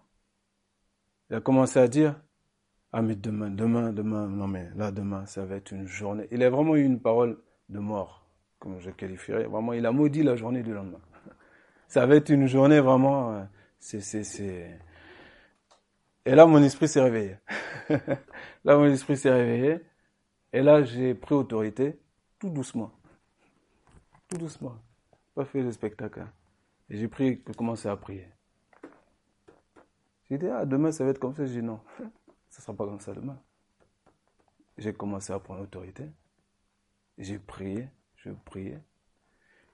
il 1.30 1.36
a 1.36 1.40
commencé 1.40 1.78
à 1.78 1.88
dire, 1.88 2.20
ah 2.92 3.00
mais 3.00 3.16
demain, 3.16 3.50
demain, 3.50 3.92
demain, 3.92 4.26
non 4.26 4.48
mais 4.48 4.68
là, 4.76 4.90
demain, 4.90 5.24
ça 5.26 5.44
va 5.46 5.56
être 5.56 5.72
une 5.72 5.86
journée. 5.86 6.28
Il 6.30 6.42
a 6.42 6.50
vraiment 6.50 6.76
eu 6.76 6.84
une 6.84 7.00
parole 7.00 7.38
de 7.68 7.78
mort, 7.78 8.25
comme 8.66 8.80
je 8.80 8.90
qualifierais. 8.90 9.44
Vraiment, 9.44 9.72
il 9.74 9.86
a 9.86 9.92
maudit 9.92 10.24
la 10.24 10.34
journée 10.34 10.62
du 10.62 10.74
lendemain. 10.74 11.00
Ça 11.88 12.04
va 12.04 12.16
être 12.16 12.30
une 12.30 12.48
journée 12.48 12.80
vraiment, 12.80 13.32
euh, 13.32 13.44
c'est, 13.78 14.80
et 16.24 16.34
là, 16.34 16.44
mon 16.44 16.60
esprit 16.60 16.88
s'est 16.88 17.00
réveillé. 17.00 17.36
là, 18.64 18.76
mon 18.76 18.86
esprit 18.86 19.16
s'est 19.16 19.30
réveillé. 19.30 19.80
Et 20.52 20.60
là, 20.60 20.82
j'ai 20.82 21.14
pris 21.14 21.36
autorité, 21.36 22.00
tout 22.40 22.50
doucement. 22.50 22.90
Tout 24.28 24.38
doucement. 24.38 24.74
Pas 25.36 25.44
fait 25.44 25.62
le 25.62 25.70
spectacle. 25.70 26.22
Hein. 26.22 26.32
Et 26.90 26.96
j'ai 26.96 27.06
pris, 27.06 27.40
commencé 27.56 27.88
à 27.88 27.96
prier. 27.96 28.26
J'ai 30.28 30.38
dit, 30.38 30.48
ah, 30.48 30.66
demain, 30.66 30.90
ça 30.90 31.04
va 31.04 31.10
être 31.10 31.20
comme 31.20 31.34
ça. 31.36 31.46
J'ai 31.46 31.60
dit, 31.60 31.62
non, 31.62 31.78
ça 32.50 32.60
sera 32.60 32.76
pas 32.76 32.86
comme 32.86 32.98
ça 32.98 33.12
demain. 33.12 33.38
J'ai 34.78 34.92
commencé 34.92 35.32
à 35.32 35.38
prendre 35.38 35.62
autorité. 35.62 36.10
J'ai 37.18 37.38
prié, 37.38 37.88
je 38.26 38.32
priais. 38.44 38.80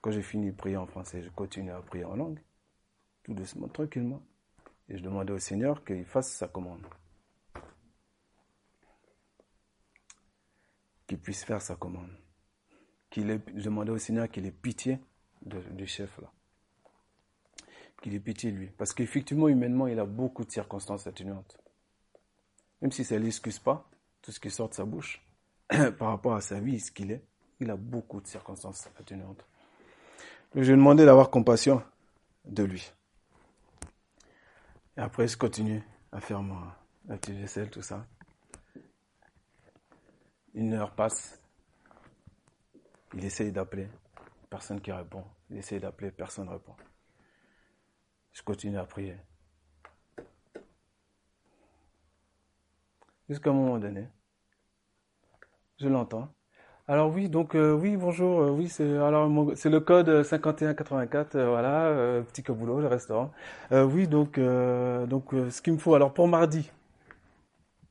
Quand 0.01 0.11
j'ai 0.11 0.23
fini 0.23 0.51
de 0.51 0.57
prier 0.57 0.77
en 0.77 0.87
français, 0.87 1.23
je 1.23 1.31
continue 1.31 1.71
à 1.71 1.81
prier 1.81 2.05
en 2.05 2.17
langue. 2.17 2.41
Tout 3.23 3.35
doucement, 3.35 3.69
tranquillement. 3.69 4.23
Et 4.89 4.99
je 4.99 5.03
demandais 5.03 5.33
au 5.33 5.39
Seigneur 5.39 5.85
qu'il 5.85 6.05
fasse 6.05 6.33
sa 6.33 6.49
commande. 6.49 6.85
Qu'il 11.07 11.19
puisse 11.19 11.45
faire 11.45 11.63
sa 11.63 11.77
commande. 11.77 12.11
Ait, 13.17 13.41
je 13.55 13.65
demandais 13.65 13.93
au 13.93 13.99
Seigneur 13.99 14.29
qu'il 14.29 14.47
ait 14.47 14.51
pitié 14.51 14.99
du 15.43 15.87
chef 15.87 16.19
là. 16.19 16.33
Qu'il 18.03 18.15
ait 18.15 18.21
pitié 18.21 18.51
de 18.51 18.57
lui. 18.57 18.67
Parce 18.77 18.93
qu'effectivement, 18.93 19.49
humainement, 19.49 19.87
il 19.87 19.99
a 19.99 20.07
beaucoup 20.07 20.45
de 20.45 20.51
circonstances 20.51 21.07
atténuantes. 21.07 21.59
Même 22.81 22.91
si 22.91 23.05
ça 23.05 23.17
ne 23.19 23.25
l'excuse 23.25 23.61
pas, 23.61 23.89
tout 24.21 24.33
ce 24.33 24.41
qui 24.41 24.51
sort 24.51 24.69
de 24.69 24.75
sa 24.75 24.85
bouche, 24.85 25.25
par 25.99 26.09
rapport 26.09 26.35
à 26.35 26.41
sa 26.41 26.59
vie, 26.59 26.81
ce 26.81 26.91
qu'il 26.91 27.13
est, 27.13 27.25
il 27.63 27.71
a 27.71 27.77
beaucoup 27.77 28.21
de 28.21 28.27
circonstances 28.27 28.89
atténuantes. 28.99 29.45
je 30.55 30.61
lui 30.61 30.69
ai 30.69 30.77
demandé 30.77 31.05
d'avoir 31.05 31.31
compassion 31.31 31.83
de 32.45 32.63
lui. 32.65 32.93
Et 34.97 35.01
après, 35.01 35.27
je 35.27 35.37
continue 35.37 35.83
à 36.11 36.21
faire 36.21 36.43
ma, 36.43 36.77
petite 37.09 37.37
vaisselle, 37.37 37.71
tout 37.71 37.83
ça. 37.83 38.07
Une 40.55 40.75
heure 40.75 40.95
passe. 40.95 41.41
Il 43.15 43.25
essaye 43.25 43.53
d'appeler. 43.53 43.89
Personne 44.51 44.81
qui 44.81 44.93
répond. 44.93 45.25
Il 45.51 45.57
essaye 45.57 45.81
d'appeler. 45.81 46.11
Personne 46.11 46.47
ne 46.47 46.51
répond. 46.51 46.75
Je 48.33 48.43
continue 48.43 48.79
à 48.79 48.85
prier. 48.85 49.17
jusqu'à 53.29 53.51
un 53.51 53.55
moment 53.55 53.79
donné. 53.79 54.09
Je 55.79 55.89
l'entends. 55.89 56.29
Alors 56.93 57.11
oui, 57.11 57.31
donc 57.31 57.55
euh, 57.55 57.73
oui, 57.73 57.97
bonjour, 57.97 58.43
euh, 58.43 58.51
oui, 58.51 58.69
c'est 58.69 58.99
alors 58.99 59.27
c'est 59.57 59.71
le 59.71 59.81
code 59.81 60.23
5184, 60.25 61.37
euh, 61.37 61.49
voilà, 61.49 62.23
petit 62.25 62.43
boulot, 62.53 62.81
le 62.81 62.87
restaurant. 62.87 63.33
oui, 63.71 64.07
donc 64.07 64.39
donc 64.39 65.31
ce 65.33 65.63
qu'il 65.63 65.73
me 65.73 65.79
faut 65.79 65.95
alors 65.95 66.13
pour 66.13 66.29
mardi. 66.29 66.71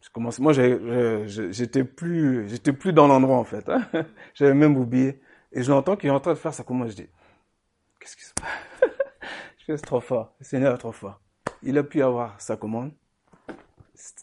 Je 0.01 0.09
commence, 0.11 0.37
moi 0.37 0.53
j'étais 0.53 1.83
plus 1.83 2.47
j'étais 2.47 2.73
plus 2.73 2.93
dans 2.93 3.07
l'endroit 3.07 3.37
en 3.37 3.43
fait, 3.43 3.67
hein. 3.69 3.81
j'avais 4.35 4.53
même 4.53 4.77
oublié 4.77 5.19
et 5.51 5.63
je 5.63 5.71
l'entends 5.71 5.95
qu'il 5.95 6.09
est 6.09 6.13
en 6.13 6.19
train 6.19 6.33
de 6.33 6.37
faire 6.37 6.53
ça 6.53 6.63
comment 6.63 6.85
je 6.85 6.93
dis. 6.93 7.09
Qu'est-ce 7.99 8.15
qui 8.15 8.23
se 8.23 8.35
passe? 8.35 8.91
Je 9.57 9.65
fais 9.65 9.77
trop 9.77 9.99
fort, 9.99 10.35
le 10.39 10.45
Seigneur 10.45 10.75
est 10.75 10.77
trop 10.77 10.91
fort. 10.91 11.19
Il 11.63 11.75
a 11.79 11.83
pu 11.83 12.03
avoir 12.03 12.39
sa 12.39 12.55
commande, 12.55 12.91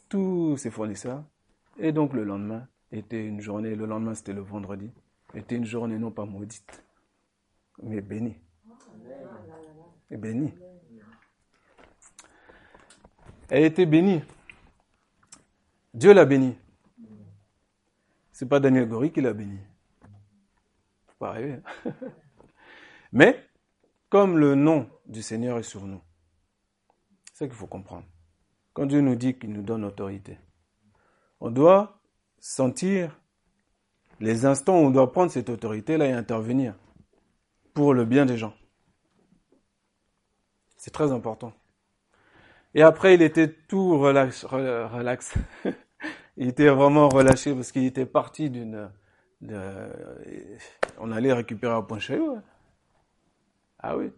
tous 0.08 0.56
ses 0.56 0.70
fournisseurs 0.70 1.24
et 1.80 1.90
donc 1.90 2.12
le 2.12 2.22
lendemain 2.22 2.68
était 2.92 3.24
une 3.24 3.40
journée, 3.40 3.74
le 3.74 3.86
lendemain 3.86 4.14
c'était 4.14 4.32
le 4.32 4.40
vendredi, 4.40 4.90
était 5.34 5.56
une 5.56 5.64
journée 5.64 5.98
non 5.98 6.10
pas 6.10 6.24
maudite, 6.24 6.82
mais 7.82 8.00
bénie. 8.00 8.36
Et 10.10 10.16
bénie. 10.16 10.54
Elle 13.50 13.64
était 13.64 13.86
bénie. 13.86 14.22
Dieu 15.92 16.12
l'a 16.12 16.24
bénie. 16.24 16.56
C'est 18.32 18.48
pas 18.48 18.60
Daniel 18.60 18.88
Gori 18.88 19.10
qui 19.10 19.20
l'a 19.20 19.32
bénie. 19.32 19.58
Faut 21.08 21.16
pas 21.18 21.32
rêver. 21.32 21.60
Hein. 21.84 21.92
Mais, 23.12 23.48
comme 24.08 24.38
le 24.38 24.54
nom 24.54 24.88
du 25.06 25.22
Seigneur 25.22 25.58
est 25.58 25.62
sur 25.62 25.86
nous, 25.86 26.00
c'est 27.32 27.44
ce 27.44 27.48
qu'il 27.48 27.54
faut 27.54 27.66
comprendre. 27.66 28.06
Quand 28.74 28.86
Dieu 28.86 29.00
nous 29.00 29.16
dit 29.16 29.38
qu'il 29.38 29.52
nous 29.52 29.62
donne 29.62 29.84
autorité, 29.84 30.38
on 31.40 31.50
doit 31.50 31.97
sentir 32.40 33.20
les 34.20 34.46
instants 34.46 34.80
où 34.80 34.86
on 34.86 34.90
doit 34.90 35.12
prendre 35.12 35.30
cette 35.30 35.48
autorité-là 35.48 36.06
et 36.06 36.12
intervenir 36.12 36.74
pour 37.74 37.94
le 37.94 38.04
bien 38.04 38.26
des 38.26 38.36
gens. 38.36 38.54
C'est 40.76 40.90
très 40.90 41.12
important. 41.12 41.52
Et 42.74 42.82
après, 42.82 43.14
il 43.14 43.22
était 43.22 43.52
tout 43.52 43.98
relax. 43.98 44.46
il 46.36 46.48
était 46.48 46.68
vraiment 46.68 47.08
relâché 47.08 47.54
parce 47.54 47.72
qu'il 47.72 47.84
était 47.84 48.06
parti 48.06 48.50
d'une... 48.50 48.90
on 50.98 51.12
allait 51.12 51.32
récupérer 51.32 51.74
un 51.74 51.82
point 51.82 51.98
chez 51.98 52.16
eux. 52.16 52.42
Ah 53.78 53.96
oui. 53.96 54.12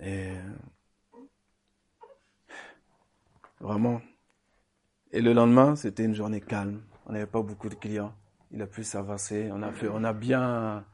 Et 0.00 0.32
vraiment, 3.60 4.00
et 5.12 5.20
le 5.20 5.32
lendemain, 5.32 5.74
c'était 5.74 6.04
une 6.04 6.14
journée 6.14 6.40
calme. 6.40 6.82
On 7.06 7.12
n'avait 7.12 7.26
pas 7.26 7.42
beaucoup 7.42 7.68
de 7.68 7.74
clients. 7.74 8.14
Il 8.52 8.62
a 8.62 8.66
pu 8.66 8.84
s'avancer. 8.84 9.50
On 9.52 9.62
a 9.62 9.72
fait, 9.72 9.88
on 9.88 10.04
a 10.04 10.12
bien. 10.12 10.84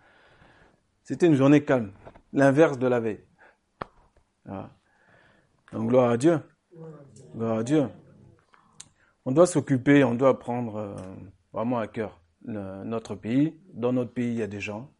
C'était 1.02 1.26
une 1.26 1.34
journée 1.34 1.64
calme. 1.64 1.92
L'inverse 2.32 2.78
de 2.78 2.86
la 2.86 3.00
veille. 3.00 3.24
Donc 5.72 5.88
gloire 5.88 6.10
à 6.10 6.16
Dieu. 6.16 6.40
Gloire 7.34 7.58
à 7.58 7.62
Dieu. 7.62 7.88
On 9.26 9.32
doit 9.32 9.46
s'occuper, 9.46 10.04
on 10.04 10.14
doit 10.14 10.38
prendre 10.38 10.76
euh, 10.76 10.94
vraiment 11.52 11.78
à 11.78 11.88
cœur 11.88 12.20
notre 12.44 13.16
pays. 13.16 13.58
Dans 13.74 13.92
notre 13.92 14.12
pays, 14.12 14.28
il 14.28 14.38
y 14.38 14.42
a 14.42 14.46
des 14.46 14.60
gens. 14.60 14.92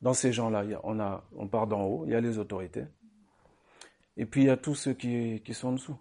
Dans 0.00 0.14
ces 0.14 0.32
gens-là, 0.32 0.64
on, 0.84 0.98
on 1.36 1.48
part 1.48 1.66
d'en 1.66 1.82
haut, 1.82 2.04
il 2.06 2.12
y 2.12 2.14
a 2.14 2.20
les 2.20 2.38
autorités. 2.38 2.84
Et 4.16 4.26
puis 4.26 4.42
il 4.42 4.46
y 4.46 4.50
a 4.50 4.56
tous 4.56 4.76
ceux 4.76 4.94
qui, 4.94 5.42
qui 5.44 5.54
sont 5.54 5.68
en 5.68 5.72
dessous. 5.72 5.98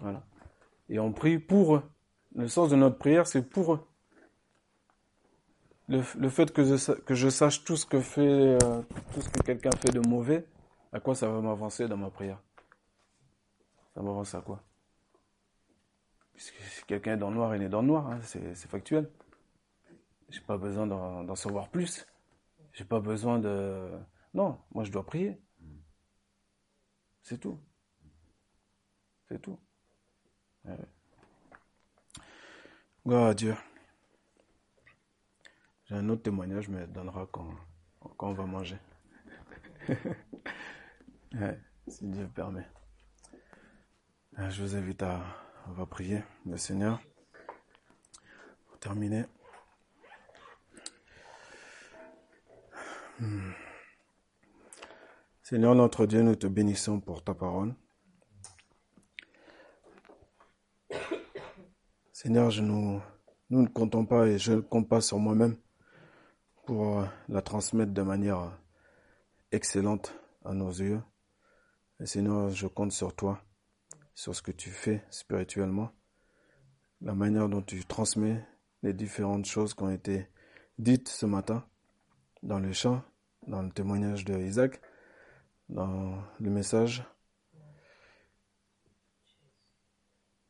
Voilà 0.00 0.22
et 0.88 0.98
on 0.98 1.12
prie 1.12 1.38
pour 1.38 1.76
eux. 1.76 1.82
Le 2.34 2.48
sens 2.48 2.70
de 2.70 2.76
notre 2.76 2.98
prière, 2.98 3.26
c'est 3.26 3.42
pour 3.42 3.74
eux. 3.74 3.86
Le, 5.88 6.02
fait 6.02 6.52
que 6.52 6.64
je, 6.64 7.28
sache 7.28 7.62
tout 7.62 7.76
ce 7.76 7.86
que 7.86 8.00
fait, 8.00 8.58
euh, 8.60 8.82
tout 9.14 9.22
ce 9.22 9.28
que 9.28 9.40
quelqu'un 9.42 9.70
fait 9.70 9.92
de 9.92 10.00
mauvais, 10.00 10.44
à 10.92 10.98
quoi 10.98 11.14
ça 11.14 11.28
va 11.28 11.40
m'avancer 11.40 11.86
dans 11.86 11.96
ma 11.96 12.10
prière? 12.10 12.42
Ça 13.94 14.02
m'avance 14.02 14.34
à 14.34 14.40
quoi? 14.40 14.64
Puisque 16.34 16.56
si 16.56 16.84
quelqu'un 16.86 17.14
est 17.14 17.16
dans 17.16 17.30
le 17.30 17.36
noir, 17.36 17.54
il 17.54 17.62
est 17.62 17.68
dans 17.68 17.82
le 17.82 17.86
noir, 17.86 18.10
hein, 18.10 18.18
c'est 18.22 18.68
factuel. 18.68 19.08
J'ai 20.28 20.40
pas 20.40 20.58
besoin 20.58 20.86
d'en 20.88 21.34
savoir 21.36 21.68
plus. 21.68 22.04
J'ai 22.72 22.84
pas 22.84 23.00
besoin 23.00 23.38
de. 23.38 23.88
Non, 24.34 24.58
moi 24.74 24.84
je 24.84 24.90
dois 24.90 25.06
prier. 25.06 25.40
C'est 27.22 27.38
tout. 27.38 27.58
C'est 29.28 29.40
tout. 29.40 29.58
Gloire 33.06 33.26
à 33.26 33.34
Dieu. 33.34 33.54
J'ai 35.84 35.94
un 35.94 36.08
autre 36.08 36.22
témoignage, 36.22 36.68
mais 36.68 36.86
donnera 36.88 37.28
quand, 37.30 37.50
quand 38.16 38.30
on 38.30 38.34
va 38.34 38.46
manger. 38.46 38.78
si 41.86 42.06
Dieu 42.08 42.28
permet. 42.34 42.66
Euh, 44.38 44.50
je 44.50 44.62
vous 44.62 44.74
invite 44.74 45.02
à, 45.02 45.22
on 45.68 45.72
va 45.72 45.86
prier 45.86 46.24
le 46.44 46.56
Seigneur. 46.56 47.00
Pour 48.66 48.78
terminer. 48.80 49.24
Hmm. 53.20 53.52
Seigneur 55.42 55.76
notre 55.76 56.06
Dieu, 56.06 56.22
nous 56.22 56.34
te 56.34 56.48
bénissons 56.48 57.00
pour 57.00 57.22
ta 57.22 57.32
parole. 57.32 57.74
Seigneur, 62.26 62.50
nous, 62.60 63.00
nous 63.50 63.62
ne 63.62 63.68
comptons 63.68 64.04
pas 64.04 64.26
et 64.26 64.36
je 64.36 64.54
ne 64.54 64.60
compte 64.60 64.88
pas 64.88 65.00
sur 65.00 65.20
moi-même 65.20 65.54
pour 66.64 66.98
euh, 66.98 67.06
la 67.28 67.40
transmettre 67.40 67.92
de 67.92 68.02
manière 68.02 68.50
excellente 69.52 70.12
à 70.44 70.52
nos 70.52 70.70
yeux. 70.70 71.00
Et 72.00 72.06
Seigneur, 72.06 72.50
je 72.50 72.66
compte 72.66 72.90
sur 72.90 73.14
toi, 73.14 73.40
sur 74.12 74.34
ce 74.34 74.42
que 74.42 74.50
tu 74.50 74.70
fais 74.70 75.04
spirituellement, 75.08 75.92
la 77.00 77.14
manière 77.14 77.48
dont 77.48 77.62
tu 77.62 77.84
transmets 77.84 78.44
les 78.82 78.92
différentes 78.92 79.46
choses 79.46 79.72
qui 79.72 79.84
ont 79.84 79.92
été 79.92 80.26
dites 80.80 81.06
ce 81.06 81.26
matin 81.26 81.64
dans 82.42 82.58
le 82.58 82.72
chant, 82.72 83.04
dans 83.46 83.62
le 83.62 83.70
témoignage 83.70 84.24
de 84.24 84.36
Isaac, 84.36 84.80
dans 85.68 86.20
le 86.40 86.50
message, 86.50 87.04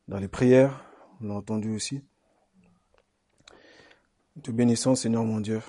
dans 0.07 0.17
les 0.17 0.27
prières 0.27 0.86
on 1.21 1.27
l'a 1.27 1.33
entendu 1.35 1.71
aussi. 1.75 2.03
Nous 4.35 4.41
te 4.41 4.51
bénissons, 4.51 4.95
Seigneur 4.95 5.23
mon 5.23 5.39
Dieu. 5.39 5.61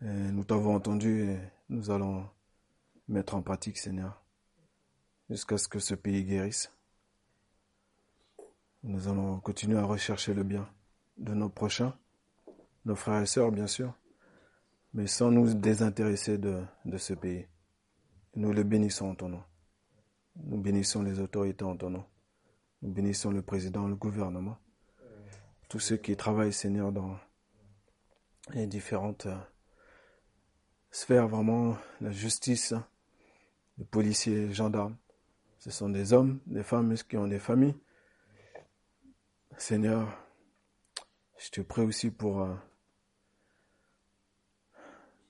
nous 0.00 0.44
t'avons 0.44 0.74
entendu 0.74 1.30
et 1.30 1.38
nous 1.68 1.90
allons 1.90 2.28
mettre 3.08 3.34
en 3.34 3.42
pratique, 3.42 3.78
Seigneur, 3.78 4.22
jusqu'à 5.28 5.58
ce 5.58 5.68
que 5.68 5.78
ce 5.78 5.94
pays 5.94 6.24
guérisse. 6.24 6.72
Nous 8.82 9.08
allons 9.08 9.40
continuer 9.40 9.78
à 9.78 9.84
rechercher 9.84 10.34
le 10.34 10.44
bien 10.44 10.68
de 11.16 11.32
nos 11.32 11.48
prochains, 11.48 11.96
nos 12.84 12.96
frères 12.96 13.22
et 13.22 13.26
sœurs, 13.26 13.50
bien 13.50 13.66
sûr, 13.66 13.94
mais 14.92 15.06
sans 15.06 15.30
nous 15.30 15.54
désintéresser 15.54 16.38
de, 16.38 16.62
de 16.84 16.98
ce 16.98 17.14
pays. 17.14 17.46
Nous 18.36 18.52
le 18.52 18.62
bénissons 18.62 19.10
en 19.10 19.14
ton 19.14 19.28
nom. 19.28 19.42
Nous 20.36 20.58
bénissons 20.58 21.02
les 21.02 21.20
autorités 21.20 21.64
en 21.64 21.76
ton 21.76 21.90
nom. 21.90 22.04
Nous 22.84 22.92
bénissons 22.92 23.30
le 23.30 23.40
président, 23.40 23.88
le 23.88 23.96
gouvernement, 23.96 24.58
tous 25.70 25.80
ceux 25.80 25.96
qui 25.96 26.18
travaillent, 26.18 26.52
Seigneur, 26.52 26.92
dans 26.92 27.18
les 28.50 28.66
différentes 28.66 29.24
euh, 29.24 29.38
sphères, 30.90 31.26
vraiment, 31.26 31.78
la 32.02 32.10
justice, 32.10 32.74
les 33.78 33.86
policiers, 33.86 34.48
les 34.48 34.52
gendarmes. 34.52 34.98
Ce 35.60 35.70
sont 35.70 35.88
des 35.88 36.12
hommes, 36.12 36.40
des 36.44 36.62
femmes 36.62 36.94
qui 37.08 37.16
ont 37.16 37.26
des 37.26 37.38
familles. 37.38 37.74
Seigneur, 39.56 40.06
je 41.38 41.48
te 41.48 41.62
prie 41.62 41.84
aussi 41.84 42.10
pour, 42.10 42.42
euh, 42.42 42.54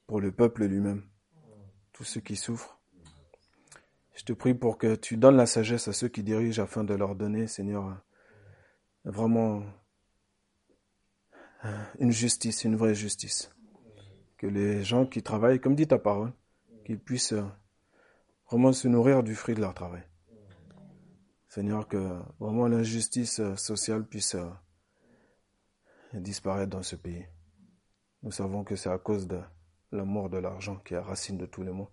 pour 0.09 0.21
le 0.21 0.33
peuple 0.33 0.65
lui-même, 0.65 1.07
tous 1.93 2.03
ceux 2.03 2.21
qui 2.21 2.35
souffrent. 2.35 2.81
Je 4.15 4.23
te 4.25 4.33
prie 4.33 4.55
pour 4.55 4.79
que 4.79 4.95
tu 4.95 5.17
donnes 5.17 5.37
la 5.37 5.47
sagesse 5.47 5.89
à 5.89 5.93
ceux 5.93 6.09
qui 6.09 6.23
dirigent 6.23 6.63
afin 6.63 6.85
de 6.85 6.95
leur 6.95 7.17
donner, 7.17 7.47
Seigneur, 7.49 8.01
vraiment 9.05 9.63
une 11.99 12.13
justice, 12.13 12.65
une 12.65 12.77
vraie 12.77 12.95
justice. 12.95 13.51
Que 14.39 14.47
les 14.47 14.85
gens 14.85 15.07
qui 15.07 15.23
travaillent, 15.23 15.61
comme 15.61 15.75
dit 15.75 15.87
ta 15.87 15.99
parole, 15.99 16.33
qu'ils 16.85 17.01
puissent 17.01 17.35
vraiment 18.49 18.73
se 18.73 18.87
nourrir 18.87 19.23
du 19.23 19.35
fruit 19.35 19.55
de 19.55 19.61
leur 19.61 19.75
travail. 19.75 20.03
Seigneur, 21.49 21.89
que 21.89 22.21
vraiment 22.39 22.69
l'injustice 22.69 23.41
sociale 23.57 24.07
puisse 24.07 24.37
disparaître 26.13 26.71
dans 26.71 26.83
ce 26.83 26.97
pays. 26.97 27.27
Nous 28.23 28.31
savons 28.31 28.65
que 28.65 28.77
c'est 28.77 28.91
à 28.91 28.99
cause 28.99 29.27
de 29.27 29.41
l'amour 29.93 30.31
de 30.31 30.39
l'argent 30.39 30.77
qui 30.77 30.95
est 30.95 30.97
la 30.97 31.03
racine 31.03 31.39
de 31.39 31.47
tous 31.47 31.63
les 31.63 31.73
maux. 31.73 31.91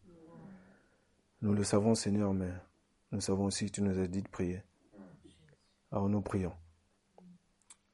Nous 1.42 1.54
le 1.54 1.64
savons, 1.64 1.96
Seigneur, 1.96 2.34
mais 2.34 2.52
nous 3.12 3.22
savons 3.22 3.46
aussi 3.46 3.66
que 3.66 3.72
tu 3.72 3.82
nous 3.82 3.98
as 4.00 4.08
dit 4.08 4.22
de 4.22 4.28
prier. 4.28 4.62
Alors 5.92 6.08
nous 6.08 6.22
prions, 6.22 6.54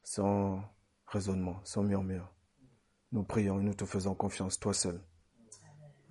sans 0.04 0.62
raisonnement, 1.08 1.60
sans 1.64 1.82
murmure. 1.82 2.30
Nous 3.12 3.24
prions 3.24 3.60
et 3.60 3.64
nous 3.64 3.74
te 3.74 3.86
faisons 3.86 4.14
confiance, 4.14 4.60
toi 4.60 4.74
seul. 4.74 5.02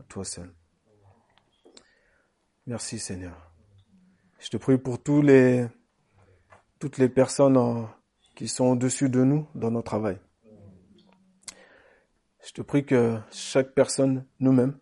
Toi 0.08 0.24
seul. 0.24 0.52
Merci 2.66 2.98
Seigneur. 2.98 3.52
Je 4.38 4.48
te 4.48 4.56
prie 4.56 4.78
pour 4.78 5.02
tous 5.02 5.20
les, 5.22 5.66
toutes 6.78 6.98
les 6.98 7.08
personnes 7.08 7.86
qui 8.34 8.48
sont 8.48 8.64
au-dessus 8.64 9.10
de 9.10 9.22
nous 9.22 9.46
dans 9.54 9.70
nos 9.70 9.82
travail. 9.82 10.18
Je 12.44 12.52
te 12.52 12.62
prie 12.62 12.86
que 12.86 13.18
chaque 13.30 13.74
personne, 13.74 14.24
nous-mêmes, 14.40 14.78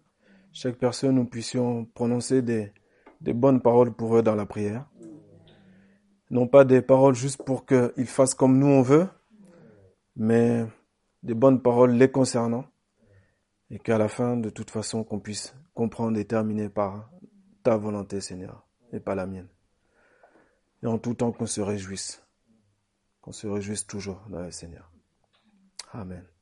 chaque 0.55 0.77
personne, 0.77 1.17
nous 1.17 1.25
puissions 1.25 1.85
prononcer 1.85 2.41
des, 2.41 2.73
des 3.21 3.35
bonnes 3.35 3.61
paroles 3.61 3.93
pour 3.93 4.17
eux 4.17 4.23
dans 4.23 4.37
la 4.37 4.47
prière. 4.47 4.89
Non 6.31 6.47
pas 6.47 6.65
des 6.65 6.81
paroles 6.81 7.17
juste 7.17 7.43
pour 7.43 7.67
qu'ils 7.67 8.07
fassent 8.07 8.35
comme 8.35 8.59
nous 8.59 8.69
on 8.69 8.81
veut, 8.81 9.09
mais 10.17 10.65
des 11.23 11.35
bonnes 11.35 11.61
paroles 11.61 11.93
les 11.93 12.11
concernant. 12.11 12.65
Et 13.71 13.79
qu'à 13.79 13.99
la 13.99 14.09
fin, 14.09 14.37
de 14.37 14.51
toute 14.51 14.71
façon, 14.71 15.03
qu'on 15.03 15.19
puisse 15.19 15.55
comprendre 15.75 16.17
et 16.19 16.25
terminer 16.25 16.69
par 16.69 17.11
ta 17.65 17.77
volonté, 17.77 18.21
Seigneur, 18.21 18.65
et 18.93 19.01
pas 19.01 19.17
la 19.17 19.27
mienne. 19.27 19.49
Et 20.83 20.87
en 20.87 20.99
tout 20.99 21.15
temps 21.15 21.33
qu'on 21.33 21.47
se 21.47 21.61
réjouisse, 21.61 22.23
qu'on 23.23 23.33
se 23.33 23.49
réjouisse 23.49 23.87
toujours 23.87 24.21
dans 24.29 24.41
le 24.41 24.53
Seigneur. 24.53 24.89
Amen. 25.93 26.25